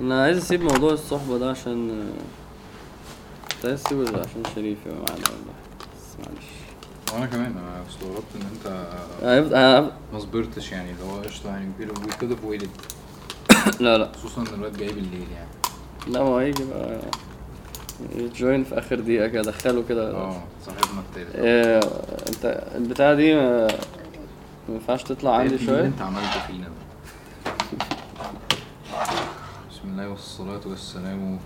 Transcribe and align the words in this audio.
أنا 0.00 0.22
عايز 0.22 0.38
أسيب 0.38 0.62
موضوع 0.62 0.92
الصحبة 0.92 1.38
ده 1.38 1.50
عشان 1.50 2.04
كنت 3.52 3.64
عايز 3.66 3.80
أسيبه 3.86 4.02
عشان 4.20 4.42
شريف 4.54 4.78
يبقى 4.86 4.98
معانا 4.98 5.24
والله. 5.28 5.54
بس 5.80 6.16
معلش. 6.26 6.46
وأنا 7.14 7.26
كمان 7.26 7.46
أنا 7.58 7.82
استغربت 7.88 8.24
إن 8.36 8.46
أنت 8.56 9.88
ما 10.12 10.18
صبرتش 10.18 10.72
يعني 10.72 10.90
اللي 10.90 11.02
هو 11.04 11.20
قشطة 11.20 11.48
يعني 11.48 11.70
we 11.80 11.86
could've 12.20 12.44
waited 12.44 12.68
لا 13.80 13.98
لا. 13.98 14.12
خصوصا 14.12 14.40
إن 14.42 14.54
الواد 14.54 14.76
جاي 14.76 14.88
بالليل 14.92 15.26
يعني. 15.34 15.48
لا 16.06 16.22
ما 16.22 16.28
هو 16.28 16.38
هيجي 16.38 16.64
بقى. 16.64 17.00
ي 18.16 18.26
join 18.26 18.64
في 18.64 18.78
آخر 18.78 19.00
دقيقة 19.00 19.26
كده 19.26 19.42
دخله 19.42 19.84
كده. 19.88 20.10
آه 20.10 20.42
صاحبنا 20.66 21.00
التالت. 21.10 21.34
إيه 21.36 21.80
أنت 22.28 22.68
البتاعة 22.74 23.14
دي 23.14 23.34
ما 23.34 23.68
ينفعش 24.68 25.02
تطلع 25.02 25.36
عندي 25.36 25.54
إيه 25.54 25.66
شوية؟ 25.66 25.84
أنت 25.86 26.02
عملته 26.02 26.46
فينا 26.46 26.64
ده؟ 26.64 26.89
الله 30.00 30.10
والصلاة 30.12 30.60
والسلام 30.66 31.38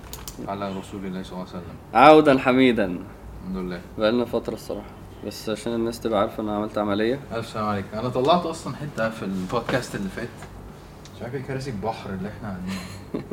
على 0.48 0.72
رسول 0.78 1.06
الله 1.06 1.22
صلى 1.22 1.32
الله 1.32 1.46
عليه 1.48 1.58
وسلم. 1.58 1.76
عودا 1.94 2.38
حميدا. 2.38 2.84
الحمد 2.84 3.56
لله. 3.56 3.80
بقالنا 3.98 4.24
فترة 4.24 4.54
الصراحة. 4.54 4.90
بس 5.26 5.48
عشان 5.48 5.74
الناس 5.74 6.00
تبقى 6.00 6.20
عارفة 6.20 6.42
ان 6.42 6.48
أنا 6.48 6.56
عملت 6.56 6.78
عملية. 6.78 7.20
ألف 7.32 7.48
سلام 7.48 7.66
عليك. 7.66 7.84
أنا 7.94 8.08
طلعت 8.08 8.46
أصلا 8.46 8.76
حتة 8.76 9.10
في 9.10 9.22
البودكاست 9.24 9.94
اللي 9.94 10.08
فات. 10.08 10.28
مش 11.16 11.22
عارف 11.22 11.34
إيه 11.34 11.42
كراسي 11.42 11.70
البحر 11.70 12.10
اللي 12.10 12.28
إحنا 12.28 12.48
قاعدين. 12.48 12.78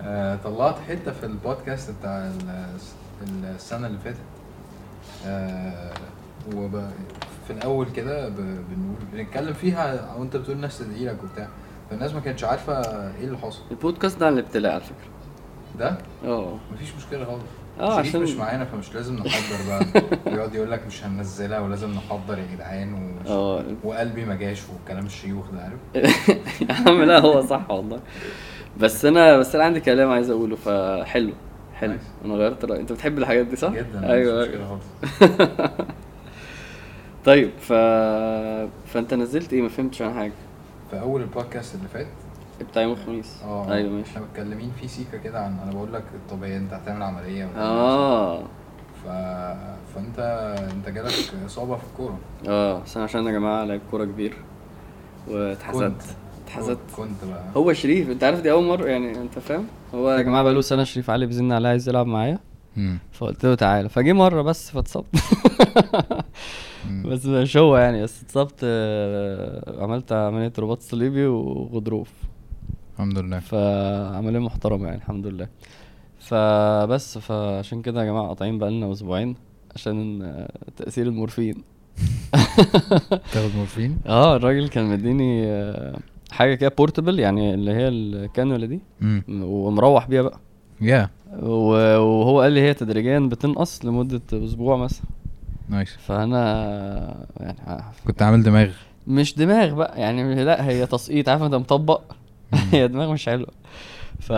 آه، 0.00 0.36
طلعت 0.36 0.76
حتة 0.88 1.12
في 1.12 1.26
البودكاست 1.26 1.90
بتاع 2.00 2.18
ال- 2.28 3.44
السنة 3.44 3.86
اللي 3.86 3.98
فاتت. 3.98 4.18
آه، 5.26 5.92
وب... 6.54 6.90
في 7.46 7.52
الأول 7.52 7.86
كده 7.90 8.28
ب... 8.28 8.36
بنقول 8.36 8.96
بنتكلم 9.12 9.52
فيها 9.52 10.14
وأنت 10.16 10.36
بتقول 10.36 10.56
الناس 10.56 10.78
تدعي 10.78 11.04
لك 11.04 11.16
وبتاع. 11.24 11.48
فالناس 11.90 12.14
ما 12.14 12.20
كانتش 12.20 12.44
عارفة 12.44 12.80
إيه 13.18 13.24
اللي 13.24 13.38
حصل. 13.38 13.60
البودكاست 13.70 14.20
ده 14.20 14.26
عن 14.26 14.32
الابتلاء 14.32 14.72
على 14.72 14.80
فكرة. 14.80 15.10
ده؟ 15.78 15.98
آه. 16.24 16.56
مفيش 16.72 16.88
مشكلة 16.98 17.24
خالص. 17.24 17.42
آه 17.80 17.98
عشان 17.98 18.22
مش 18.22 18.30
معانا 18.32 18.64
فمش 18.64 18.94
لازم 18.94 19.14
نحضر 19.16 19.56
بقى. 19.68 20.02
يقعد 20.34 20.54
يقول 20.54 20.70
لك 20.70 20.86
مش 20.86 21.04
هننزلها 21.04 21.60
ولازم 21.60 21.90
نحضر 21.90 22.38
يا 22.38 22.46
جدعان 22.54 22.92
ومش 22.94 23.26
آه. 23.28 23.64
وقلبي 23.84 24.24
ما 24.24 24.34
جاش 24.34 24.60
وكلام 24.84 25.06
الشيوخ 25.06 25.44
ده 25.50 25.60
عارف؟ 25.62 26.06
يا 26.68 26.74
عم 26.74 27.02
لا 27.02 27.18
هو 27.20 27.42
صح 27.46 27.70
والله. 27.70 28.00
بس 28.80 29.04
أنا 29.04 29.38
بس 29.38 29.54
أنا 29.54 29.64
عندي 29.64 29.80
كلام 29.80 30.10
عايز 30.10 30.30
أقوله 30.30 30.56
فحلو 30.56 31.32
حلو. 31.74 31.94
أنا 32.24 32.34
غيرت 32.34 32.64
رأيي. 32.64 32.80
أنت 32.80 32.92
بتحب 32.92 33.18
الحاجات 33.18 33.46
دي 33.46 33.56
صح؟ 33.56 33.72
جدا 33.72 34.12
أيوه 34.12 34.42
مش 34.42 34.48
مشكلة 34.48 34.66
أيوه 34.66 34.80
خالص. 35.20 35.32
طيب 37.24 37.50
ف 37.60 37.72
فأنت 38.92 39.14
نزلت 39.14 39.52
إيه؟ 39.52 39.62
ما 39.62 39.68
فهمتش 39.68 40.02
عن 40.02 40.14
حاجة. 40.14 40.32
في 40.90 41.00
أول 41.00 41.20
البودكاست 41.22 41.74
اللي 41.74 41.88
فات. 41.88 42.06
بتاع 42.70 42.82
يوم 42.82 42.92
الخميس. 42.92 43.42
آه. 43.44 43.72
أيوه 43.72 43.90
ماشي. 43.92 44.10
إحنا 44.10 44.22
متكلمين 44.22 44.72
في 44.80 44.88
سيكا 44.88 45.18
كده 45.18 45.40
عن 45.44 45.58
أنا 45.62 45.72
بقول 45.72 45.92
لك 45.92 46.02
طب 46.30 46.42
هي 46.44 46.56
أنت 46.56 46.72
هتعمل 46.72 47.02
عملية؟ 47.02 47.48
آه. 47.56 48.42
ف... 49.04 49.06
فأنت 49.94 50.18
أنت 50.72 50.88
جالك 50.88 51.14
إصابة 51.46 51.76
في 51.76 51.84
الكورة. 51.84 52.18
آه 52.48 52.82
بس 52.82 52.96
أنا 52.96 53.04
عشان 53.04 53.26
يا 53.26 53.32
جماعة 53.32 53.64
لعيب 53.64 53.80
كورة 53.90 54.04
كبير. 54.04 54.36
واتحسدت. 55.28 56.02
اتحسدت. 56.44 56.78
كنت 56.96 57.24
بقى. 57.30 57.42
هو 57.56 57.72
شريف 57.72 58.10
أنت 58.10 58.24
عارف 58.24 58.40
دي 58.40 58.50
أول 58.52 58.64
مرة؟ 58.64 58.86
يعني 58.86 59.18
أنت 59.18 59.38
فاهم؟ 59.38 59.66
هو 59.94 60.10
يا 60.10 60.22
جماعة 60.22 60.42
بقاله 60.42 60.60
سنة 60.60 60.84
شريف 60.84 61.10
علي 61.10 61.26
بيزن 61.26 61.52
عليه 61.52 61.68
عايز 61.68 61.88
يلعب 61.88 62.06
معايا. 62.06 62.38
فقلت 63.12 63.46
له 63.46 63.54
تعالى. 63.54 63.88
فجه 63.88 64.12
مرة 64.12 64.42
بس 64.42 64.70
فاتصبت. 64.70 65.06
بس 67.04 67.26
مش 67.26 67.56
هو 67.56 67.76
يعني 67.76 68.02
بس 68.02 68.22
اتصبت 68.22 68.60
آه، 68.64 69.82
عملت 69.82 70.12
عملية 70.12 70.52
رباط 70.58 70.80
صليبي 70.82 71.26
وغضروف. 71.26 72.10
الحمد 72.94 73.18
لله. 73.18 73.38
فعمليه 73.38 74.38
محترمة 74.38 74.84
يعني 74.86 74.96
الحمد 74.98 75.26
لله. 75.26 75.48
فبس 76.18 77.18
فعشان 77.18 77.82
كده 77.82 78.00
يا 78.00 78.06
جماعة 78.06 78.26
قاطعين 78.28 78.58
بقالنا 78.58 78.92
أسبوعين 78.92 79.36
عشان 79.74 80.22
آه، 80.22 80.50
تأثير 80.76 81.06
المورفين. 81.06 81.54
تاخد 83.32 83.56
مورفين؟ 83.56 83.98
آه 84.06 84.36
الراجل 84.36 84.68
كان 84.68 84.84
مديني 84.84 85.46
آه، 85.46 85.98
حاجة 86.30 86.54
كده 86.54 86.68
بورتبل 86.78 87.18
يعني 87.18 87.54
اللي 87.54 87.70
هي 87.72 87.88
الكانولا 87.88 88.66
دي. 88.66 88.80
ومروح 89.28 90.06
بيها 90.08 90.22
بقى. 90.22 90.38
يا 90.80 91.02
و- 91.04 91.19
وهو 91.38 92.40
قال 92.40 92.52
لي 92.52 92.60
هي 92.60 92.74
تدريجيا 92.74 93.18
بتنقص 93.18 93.84
لمدة 93.84 94.20
أسبوع 94.32 94.76
مثلا. 94.76 95.06
nice. 95.68 95.96
فأنا 96.06 97.26
يعني 97.40 97.82
كنت 98.06 98.22
عامل 98.22 98.42
دماغ. 98.42 98.70
مش 99.06 99.34
دماغ 99.36 99.74
بقى 99.74 100.00
يعني 100.00 100.44
لا 100.44 100.68
هي 100.68 100.86
تسقيط 100.86 101.28
عارف 101.28 101.42
أنت 101.42 101.54
مطبق؟ 101.54 102.02
هي 102.72 102.88
دماغ 102.88 103.12
مش 103.12 103.26
حلوة. 103.26 103.48
ف 104.20 104.32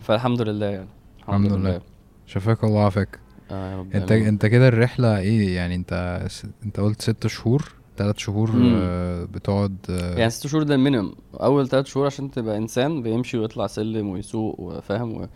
فالحمد 0.00 0.42
لله 0.42 0.66
يعني. 0.66 0.88
الحمد 1.18 1.52
لله. 1.52 1.80
شفاك 2.26 2.64
الله 2.64 2.84
عافاك. 2.84 3.18
آه 3.50 3.72
يا 3.72 3.78
رب 3.78 3.92
أنت 3.94 4.12
آمين. 4.12 4.26
أنت 4.26 4.46
كده 4.46 4.68
الرحلة 4.68 5.18
إيه؟ 5.18 5.56
يعني 5.56 5.74
أنت. 5.74 6.22
أنت 6.64 6.80
قلت 6.80 7.02
ست 7.02 7.26
شهور 7.26 7.72
ثلاث 7.98 8.18
شهور 8.18 8.52
مم. 8.52 8.78
آه، 8.82 9.24
بتقعد 9.24 9.76
آه، 9.90 10.18
يعني 10.18 10.30
ست 10.30 10.46
شهور 10.46 10.62
ده 10.62 10.74
ال 10.74 10.79
minimum 10.79 11.12
أول 11.34 11.68
ثلاث 11.68 11.86
شهور 11.86 12.06
عشان 12.06 12.30
تبقى 12.30 12.56
إنسان 12.56 13.02
بيمشي 13.02 13.38
ويطلع 13.38 13.66
سلم 13.66 14.08
ويسوق 14.08 14.60
وفاهم 14.60 15.12
و... 15.12 15.26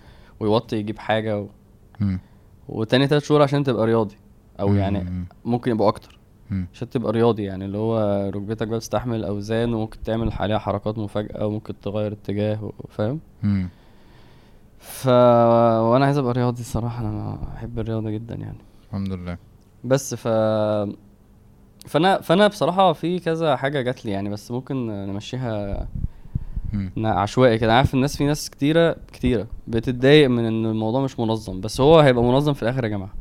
ويوطي 0.42 0.76
يجيب 0.76 0.98
حاجة 0.98 1.40
و... 1.40 1.46
مم. 2.00 2.20
وتاني 2.68 3.06
ثلاث 3.06 3.24
شهور 3.24 3.42
عشان 3.42 3.64
تبقى 3.64 3.86
رياضي 3.86 4.16
أو 4.60 4.68
مم. 4.68 4.76
يعني 4.78 5.00
مم. 5.04 5.24
ممكن 5.44 5.70
يبقوا 5.70 5.88
أكتر 5.88 6.18
مم. 6.50 6.66
عشان 6.74 6.90
تبقى 6.90 7.12
رياضي 7.12 7.42
يعني 7.42 7.64
اللي 7.64 7.78
هو 7.78 7.98
ركبتك 8.34 8.68
بقى 8.68 8.78
تستحمل 8.78 9.24
أوزان 9.24 9.74
وممكن 9.74 10.02
تعمل 10.02 10.32
عليها 10.32 10.58
حركات 10.58 10.98
مفاجأة 10.98 11.46
وممكن 11.46 11.80
تغير 11.80 12.12
اتجاه 12.12 12.72
فاهم. 12.88 13.20
ف 14.78 15.06
وأنا 15.06 16.04
عايز 16.04 16.18
أبقى 16.18 16.32
رياضي 16.32 16.60
الصراحة 16.60 17.00
أنا 17.08 17.38
بحب 17.54 17.78
الرياضة 17.78 18.10
جدا 18.10 18.34
يعني 18.34 18.58
الحمد 18.88 19.12
لله 19.12 19.38
بس 19.84 20.14
ف 20.14 20.28
فانا 21.88 22.20
فأنا 22.20 22.46
بصراحة 22.46 22.92
في 22.92 23.18
كذا 23.18 23.56
حاجة 23.56 23.80
جات 23.82 24.04
لي 24.06 24.10
يعني 24.12 24.28
بس 24.28 24.50
ممكن 24.50 24.86
نمشيها 24.86 25.88
عشوائي 27.06 27.58
كده. 27.58 27.74
عارف 27.76 27.94
الناس 27.94 28.16
في 28.16 28.24
ناس 28.24 28.50
كتيرة 28.50 28.96
كتيرة 29.12 29.46
بتتضايق 29.68 30.28
من 30.30 30.44
إن 30.44 30.66
الموضوع 30.66 31.00
مش 31.04 31.18
منظم 31.20 31.60
بس 31.60 31.80
هو 31.80 31.98
هيبقى 32.00 32.24
منظم 32.24 32.52
في 32.52 32.62
الآخر 32.62 32.84
يا 32.84 32.88
جماعة. 32.88 33.12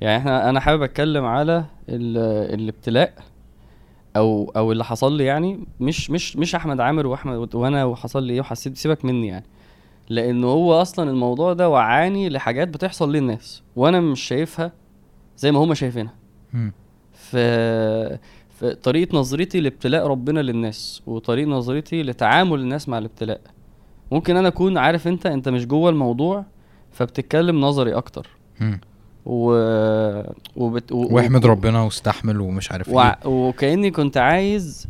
يعني 0.00 0.16
إحنا 0.18 0.50
أنا 0.50 0.60
حابب 0.60 0.82
أتكلم 0.82 1.24
على 1.24 1.64
ال- 1.88 2.54
الابتلاء 2.60 3.12
أو 4.16 4.52
أو 4.56 4.72
اللي 4.72 4.84
حصل 4.84 5.16
لي 5.16 5.24
يعني. 5.24 5.60
مش 5.80 6.10
مش 6.10 6.36
مش 6.36 6.54
أحمد 6.54 6.80
عامر 6.80 7.06
وأحمد 7.06 7.54
وأنا 7.54 7.84
وحصل 7.84 8.22
لي 8.22 8.32
إيه 8.32 8.40
وحسيت 8.40 8.76
سيبك 8.76 9.04
مني 9.04 9.26
يعني. 9.26 9.44
لأنه 10.08 10.46
هو 10.46 10.82
أصلا 10.82 11.10
الموضوع 11.10 11.52
ده 11.52 11.68
وعاني 11.68 12.28
لحاجات 12.28 12.68
بتحصل 12.68 13.12
للناس 13.12 13.62
وأنا 13.76 14.00
مش 14.00 14.20
شايفها 14.20 14.72
زي 15.38 15.52
ما 15.52 15.58
هما 15.58 15.74
شايفينها. 15.74 16.14
مم. 16.52 16.72
طريقة 18.82 19.18
نظرتي 19.18 19.60
لابتلاء 19.60 20.06
ربنا 20.06 20.40
للناس 20.40 21.02
وطريقة 21.06 21.48
نظرتي 21.48 22.02
لتعامل 22.02 22.60
الناس 22.60 22.88
مع 22.88 22.98
الابتلاء. 22.98 23.40
ممكن 24.12 24.36
أنا 24.36 24.48
أكون 24.48 24.78
عارف 24.78 25.08
أنت 25.08 25.26
أنت 25.26 25.48
مش 25.48 25.66
جوه 25.66 25.90
الموضوع 25.90 26.44
فبتتكلم 26.92 27.60
نظري 27.60 27.94
أكتر. 27.94 28.28
و... 29.26 29.50
وبت... 30.56 30.92
و... 30.92 31.14
واحمد 31.14 31.46
ربنا 31.46 31.82
واستحمل 31.82 32.40
ومش 32.40 32.72
عارف 32.72 32.88
و... 32.88 33.00
إيه. 33.00 33.16
وكأني 33.24 33.90
كنت 33.90 34.16
عايز 34.16 34.88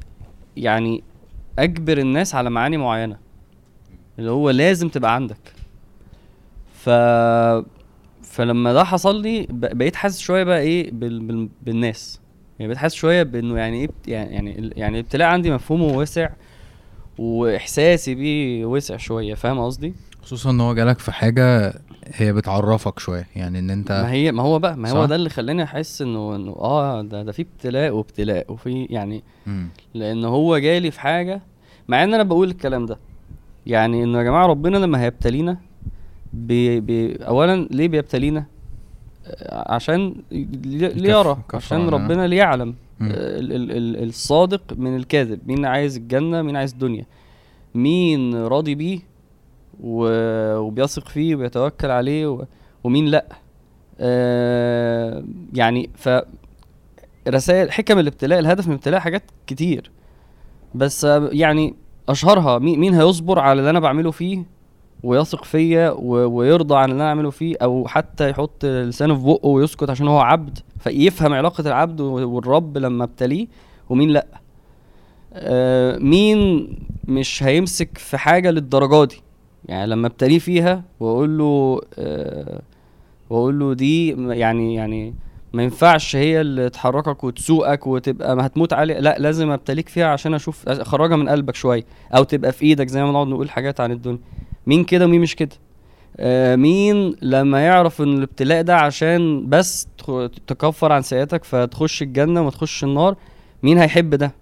يعني 0.57 1.03
أجبر 1.59 1.99
الناس 1.99 2.35
على 2.35 2.51
معاني 2.51 2.77
معينة. 2.77 3.17
اللي 4.19 4.31
هو 4.31 4.51
لازم 4.51 4.89
تبقى 4.89 5.15
عندك. 5.15 5.53
ف 6.75 6.91
فلما 8.23 8.73
ده 8.73 8.85
حصل 8.85 9.23
لي 9.23 9.47
ب... 9.51 9.79
بقيت 9.79 9.97
حاسس 9.97 10.19
شوية 10.19 10.45
بقى 10.45 10.61
إيه 10.61 10.91
بال... 10.91 11.21
بال... 11.21 11.49
بالناس. 11.63 12.21
يعني 12.59 12.69
بقيت 12.69 12.79
حاسس 12.79 12.95
شوية 12.95 13.23
بإنه 13.23 13.59
يعني 13.59 13.81
إيه 13.81 13.89
يعني 14.07 14.35
يعني 14.35 14.71
يعني 14.77 14.99
الابتلاء 15.01 15.29
عندي 15.29 15.51
مفهومه 15.51 15.85
واسع 15.99 16.29
وإحساسي 17.19 18.15
بيه 18.15 18.65
وسع 18.67 18.97
شوية 18.97 19.35
فاهم 19.35 19.59
قصدي 19.59 19.95
خصوصا 20.23 20.51
إن 20.51 20.61
هو 20.61 20.75
جالك 20.75 20.99
في 20.99 21.13
حاجة 21.13 21.75
هي 22.15 22.33
بتعرفك 22.33 22.99
شوية 22.99 23.29
يعني 23.37 23.59
إن 23.59 23.71
أنت 23.71 23.93
ما 23.93 24.11
هي 24.13 24.33
ما 24.33 24.43
هو 24.43 24.59
بقى 24.59 24.77
ما 24.77 24.91
هو؟ 24.91 25.05
ده 25.05 25.15
اللي 25.15 25.29
خلاني 25.31 25.63
أحس 25.63 26.03
انه 26.03 26.37
إنه 26.37 26.51
آه 26.53 27.03
ده 27.03 27.23
ده 27.23 27.33
في 27.33 27.43
ابتلاء 27.43 27.91
وابتلاء 27.91 28.53
وفي 28.53 28.85
يعني 28.91 29.23
مم. 29.47 29.69
لأن 29.95 30.25
هو 30.25 30.59
جالي 30.59 30.91
في 30.91 31.01
حاجة 31.01 31.41
مع 31.89 32.05
إن 32.05 32.15
أنا 32.15 32.23
بقول 32.23 32.49
الكلام 32.51 32.87
ده 32.87 32.99
يعني 33.67 34.05
إنه 34.05 34.19
يا 34.19 34.23
جماعة 34.23 34.47
ربنا 34.47 34.77
لما 34.79 35.03
هيبتلينا 35.03 35.57
بي 36.33 36.81
بي 36.81 37.17
اولا 37.17 37.69
ليه 37.71 37.89
بيبتلينا 37.89 38.47
عشان 39.51 40.15
لي- 40.31 40.89
ليرى 40.89 41.39
عشان. 41.55 41.79
ربنا 41.89 42.27
ليعلم. 42.27 42.75
آه، 43.03 43.05
ال 43.39 43.53
ال 43.53 43.71
ال 43.73 44.09
الصادق 44.09 44.63
من 44.77 44.97
الكاذب. 44.97 45.41
مين 45.47 45.65
عايز 45.65 45.97
الجنة؟ 45.97 46.43
مين 46.43 46.57
عايز 46.57 46.73
الدنيا؟ 46.73 47.07
مين 47.75 48.35
راضي 48.35 48.75
بيه؟ 48.75 48.99
وبيثق 49.83 51.09
فيه 51.09 51.35
وبيتوكل 51.35 51.91
عليه 51.91 52.47
ومين 52.85 53.07
لأ. 53.07 53.27
آه 54.01 55.25
يعني 55.55 55.91
ف 55.95 56.09
رسائل 57.29 57.73
حكم 57.73 57.99
الابتلاء 57.99 58.39
الهدف 58.39 58.67
من 58.67 58.73
الابتلاء 58.73 59.01
حاجات 59.01 59.23
كتير. 59.47 59.91
بس 60.75 61.05
يعني 61.33 61.75
أشهرها 62.09 62.59
مين 62.59 62.95
هيصبر 62.95 63.39
على 63.39 63.59
اللي 63.61 63.71
أنا 63.71 63.81
بعمله 63.81 64.11
فيه؟ 64.11 64.43
ويثق 65.07 65.45
فيا 65.45 65.91
ويرضى 66.01 66.77
عن 66.77 66.91
اللي 66.91 67.01
أنا 67.03 67.09
أعمله 67.09 67.31
فيه 67.31 67.57
أو 67.63 67.87
حتى 67.89 68.31
يحط 68.31 68.65
لسانه 68.65 69.15
في 69.15 69.23
بقه 69.25 69.47
ويسكت 69.49 69.91
عشان 69.91 70.09
هو 70.09 70.19
عبد 70.21 70.59
فيفهم 70.81 71.33
علاقة 71.35 71.61
العبد 71.69 72.01
والرب 72.01 72.79
لما 72.79 73.05
ابتليه 73.05 73.47
ومين 73.91 74.09
لأ. 74.11 74.27
آه 75.35 75.99
مين 75.99 76.69
مش 77.05 77.43
هيمسك 77.43 77.99
في 77.99 78.19
حاجة 78.19 78.51
للدرجة 78.51 79.05
دي؟ 79.05 79.23
يعني 79.65 79.87
لما 79.91 80.07
ابتليه 80.07 80.39
فيها 80.39 80.83
وأقول 81.01 81.39
له 81.39 81.81
آه 81.99 82.61
وأقول 83.31 83.59
له 83.59 83.75
دي 83.75 84.09
يعني 84.39 84.75
يعني 84.75 85.15
ما 85.53 85.63
ينفعش 85.63 86.17
هي 86.17 86.41
اللي 86.41 86.71
تحركك 86.71 87.25
وتسوقك 87.25 87.87
وتبقى 87.87 88.37
ما 88.37 88.47
هتموت 88.47 88.73
عليه 88.73 88.99
لأ 88.99 89.17
لازم 89.19 89.51
ابتليك 89.51 89.89
فيها 89.89 90.07
عشان 90.07 90.35
أشوف 90.35 90.69
أخرجها 90.69 91.17
من 91.17 91.29
قلبك 91.29 91.55
شوية 91.55 91.85
أو 92.17 92.25
تبقى 92.25 92.53
في 92.53 92.63
إيدك 92.67 92.89
زي 92.89 93.05
ما 93.05 93.11
نقعد 93.13 93.27
نقول 93.27 93.51
حاجات 93.51 93.81
عن 93.81 93.93
الدنيا. 93.93 94.19
مين 94.67 94.85
كده 94.85 95.05
ومين 95.05 95.21
مش 95.21 95.37
كده؟ 95.37 95.57
آه 96.19 96.57
مين 96.57 97.17
لما 97.23 97.61
يعرف 97.67 98.03
إن 98.03 98.17
الابتلاء 98.19 98.63
ده 98.63 98.77
عشان 98.77 99.49
بس 99.49 99.89
تكفر 100.47 100.93
عن 100.93 101.03
سيئاتك 101.03 101.45
فتخش 101.45 102.03
الجنة 102.03 102.41
وما 102.41 102.51
تخش 102.51 102.85
النار 102.85 103.17
مين 103.63 103.79
هيحب 103.79 104.15
ده؟ 104.15 104.33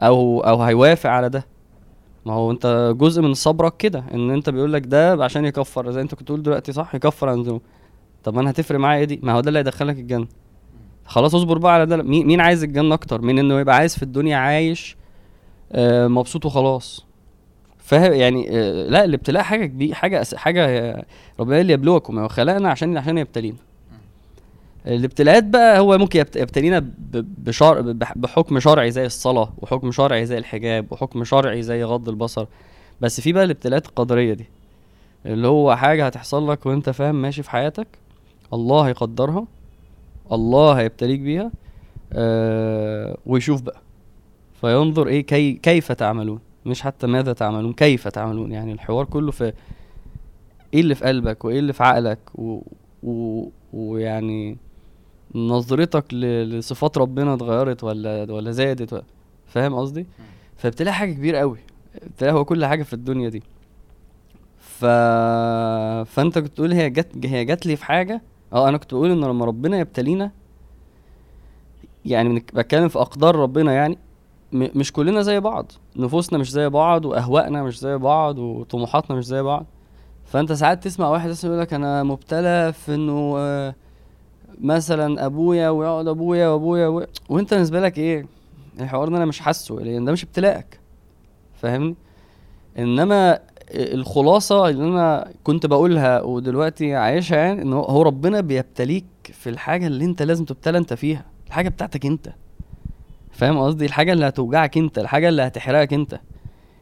أو 0.00 0.40
أو 0.40 0.62
هيوافق 0.62 1.10
على 1.10 1.28
ده؟ 1.28 1.46
ما 2.26 2.32
هو 2.32 2.50
أنت 2.50 2.94
جزء 2.96 3.22
من 3.22 3.34
صبرك 3.34 3.76
كده 3.76 4.04
إن 4.14 4.30
أنت 4.30 4.50
بيقول 4.50 4.72
لك 4.72 4.86
ده 4.86 5.24
عشان 5.24 5.44
يكفر 5.44 5.90
زي 5.90 6.00
أنت 6.00 6.14
كنت 6.14 6.28
تقول 6.28 6.42
دلوقتي 6.42 6.72
صح؟ 6.72 6.94
يكفر 6.94 7.28
عن 7.28 7.42
ذنوب. 7.42 7.62
طب 8.24 8.38
أنا 8.38 8.50
هتفرق 8.50 8.78
معايا 8.78 8.98
إيه 8.98 9.04
دي؟ 9.04 9.20
ما 9.22 9.32
هو 9.32 9.40
ده 9.40 9.48
اللي 9.48 9.58
هيدخلك 9.58 9.98
الجنة. 9.98 10.26
خلاص 11.04 11.34
اصبر 11.34 11.58
بقى 11.58 11.74
على 11.74 11.86
ده 11.86 11.96
مين 11.96 12.26
مين 12.26 12.40
عايز 12.40 12.62
الجنة 12.64 12.94
أكتر؟ 12.94 13.20
من 13.22 13.38
إنه 13.38 13.60
يبقى 13.60 13.76
عايز 13.76 13.96
في 13.96 14.02
الدنيا 14.02 14.36
عايش 14.36 14.96
آه 15.72 16.06
مبسوط 16.08 16.46
وخلاص. 16.46 17.05
فاهم 17.86 18.12
يعني 18.12 18.46
آه 18.50 18.88
لا 18.88 19.04
الابتلاء 19.04 19.42
حاجة 19.42 19.66
كبيره 19.66 19.94
حاجة 19.94 20.26
حاجة 20.34 21.04
ربنا 21.40 21.60
اللي 21.60 21.72
يبلوكم 21.72 22.18
هو 22.18 22.28
خلقنا 22.28 22.68
عشان 22.70 22.96
عشان 22.96 23.18
يبتلينا. 23.18 23.56
الابتلاءات 24.86 25.44
بقى 25.44 25.78
هو 25.78 25.98
ممكن 25.98 26.20
يبت- 26.20 26.36
يبتلينا 26.36 26.84
بشرع 27.38 27.80
بح- 27.80 28.18
بحكم 28.18 28.58
شرعي 28.60 28.90
زي 28.90 29.06
الصلاة 29.06 29.52
وحكم 29.58 29.90
شرعي 29.92 30.26
زي 30.26 30.38
الحجاب 30.38 30.86
وحكم 30.92 31.24
شرعي 31.24 31.62
زي 31.62 31.84
غض 31.84 32.08
البصر. 32.08 32.46
بس 33.00 33.20
في 33.20 33.32
بقى 33.32 33.44
الابتلاءات 33.44 33.86
القدرية 33.86 34.34
دي 34.34 34.44
اللي 35.26 35.48
هو 35.48 35.76
حاجة 35.76 36.06
هتحصل 36.06 36.50
لك 36.50 36.66
وأنت 36.66 36.90
فاهم 36.90 37.22
ماشي 37.22 37.42
في 37.42 37.50
حياتك 37.50 37.86
الله 38.52 38.80
هيقدرها 38.82 39.46
الله 40.32 40.72
هيبتليك 40.72 41.20
بيها 41.20 41.50
آه 42.12 43.16
ويشوف 43.26 43.62
بقى. 43.62 43.80
فينظر 44.60 45.08
إيه 45.08 45.26
كي 45.26 45.52
كيف 45.52 45.92
تعملون. 45.92 46.40
مش 46.66 46.82
حتى 46.82 47.06
ماذا 47.06 47.32
تعملون 47.32 47.72
كيف 47.72 48.08
تعملون؟ 48.08 48.52
يعني 48.52 48.72
الحوار 48.72 49.04
كله 49.04 49.30
في 49.30 49.52
إيه 50.74 50.80
اللي 50.80 50.94
في 50.94 51.04
قلبك 51.04 51.44
وإيه 51.44 51.58
اللي 51.58 51.72
في 51.72 51.82
عقلك؟ 51.84 52.18
و... 52.34 52.60
و... 53.02 53.44
ويعني 53.72 54.56
نظرتك 55.34 56.14
ل... 56.14 56.50
لصفات 56.50 56.98
ربنا 56.98 57.34
اتغيرت 57.34 57.84
ولا 57.84 58.32
ولا 58.32 58.50
زادت 58.50 58.92
ولا 58.92 59.02
فاهم 59.46 59.74
قصدي؟ 59.74 60.06
فبتلاقي 60.56 60.94
حاجة 60.94 61.12
كبيرة 61.12 61.38
قوي 61.38 61.58
بتلاقي 62.06 62.34
هو 62.34 62.44
كل 62.44 62.64
حاجة 62.66 62.82
في 62.82 62.92
الدنيا 62.92 63.28
دي. 63.28 63.42
ف 64.58 64.84
فأنت 66.04 66.38
كنت 66.38 66.56
تقول 66.56 66.72
هي 66.72 66.90
جت 66.90 67.26
هي 67.26 67.44
جت 67.44 67.66
لي 67.66 67.76
في 67.76 67.84
حاجة؟ 67.84 68.22
آه 68.52 68.68
أنا 68.68 68.78
كنت 68.78 68.94
بقول 68.94 69.10
إن 69.10 69.24
لما 69.24 69.44
ربنا 69.44 69.78
يبتلينا 69.78 70.30
يعني 72.04 72.44
بتكلم 72.54 72.88
في 72.88 72.98
أقدار 72.98 73.36
ربنا 73.36 73.72
يعني 73.72 73.98
مش 74.52 74.92
كلنا 74.92 75.22
زي 75.22 75.40
بعض. 75.40 75.72
نفوسنا 75.96 76.38
مش 76.38 76.50
زي 76.50 76.68
بعض 76.68 77.04
وأهوائنا 77.04 77.62
مش 77.62 77.80
زي 77.80 77.96
بعض 77.96 78.38
وطموحاتنا 78.38 79.16
مش 79.16 79.26
زي 79.26 79.42
بعض. 79.42 79.66
فأنت 80.24 80.52
ساعات 80.52 80.84
تسمع 80.84 81.08
واحد 81.08 81.30
مثلا 81.30 81.50
يقول 81.50 81.62
لك 81.62 81.74
أنا 81.74 82.02
مبتلى 82.02 82.72
في 82.72 82.94
إنه 82.94 83.34
آه، 83.38 83.74
مثلا 84.60 85.26
أبويا 85.26 85.68
ويقعد 85.70 86.08
أبويا 86.08 86.48
وأبويا 86.48 86.86
و... 86.88 87.06
وأنت 87.28 87.54
بالنسبة 87.54 87.80
لك 87.80 87.98
إيه؟ 87.98 88.26
الحوار 88.80 89.08
ده 89.08 89.16
أنا 89.16 89.24
مش 89.24 89.40
حاسه 89.40 89.74
لأن 89.74 90.04
ده 90.04 90.12
مش 90.12 90.24
ابتلاءك. 90.24 90.80
فاهمني؟ 91.54 91.96
إنما 92.78 93.38
الخلاصة 93.70 94.68
اللي 94.68 94.84
أنا 94.84 95.32
كنت 95.44 95.66
بقولها 95.66 96.22
ودلوقتي 96.22 96.94
عايشها 96.94 97.36
يعني 97.36 97.62
إن 97.62 97.72
هو 97.72 98.02
ربنا 98.02 98.40
بيبتليك 98.40 99.04
في 99.32 99.50
الحاجة 99.50 99.86
اللي 99.86 100.04
أنت 100.04 100.22
لازم 100.22 100.44
تبتلى 100.44 100.78
أنت 100.78 100.94
فيها 100.94 101.24
الحاجة 101.46 101.68
بتاعتك 101.68 102.06
أنت. 102.06 102.28
فاهم 103.36 103.58
قصدي؟ 103.58 103.86
الحاجة 103.86 104.12
اللي 104.12 104.28
هتوجعك 104.28 104.78
انت 104.78 104.98
الحاجة 104.98 105.28
اللي 105.28 105.42
هتحرقك 105.42 105.92
انت. 105.92 106.20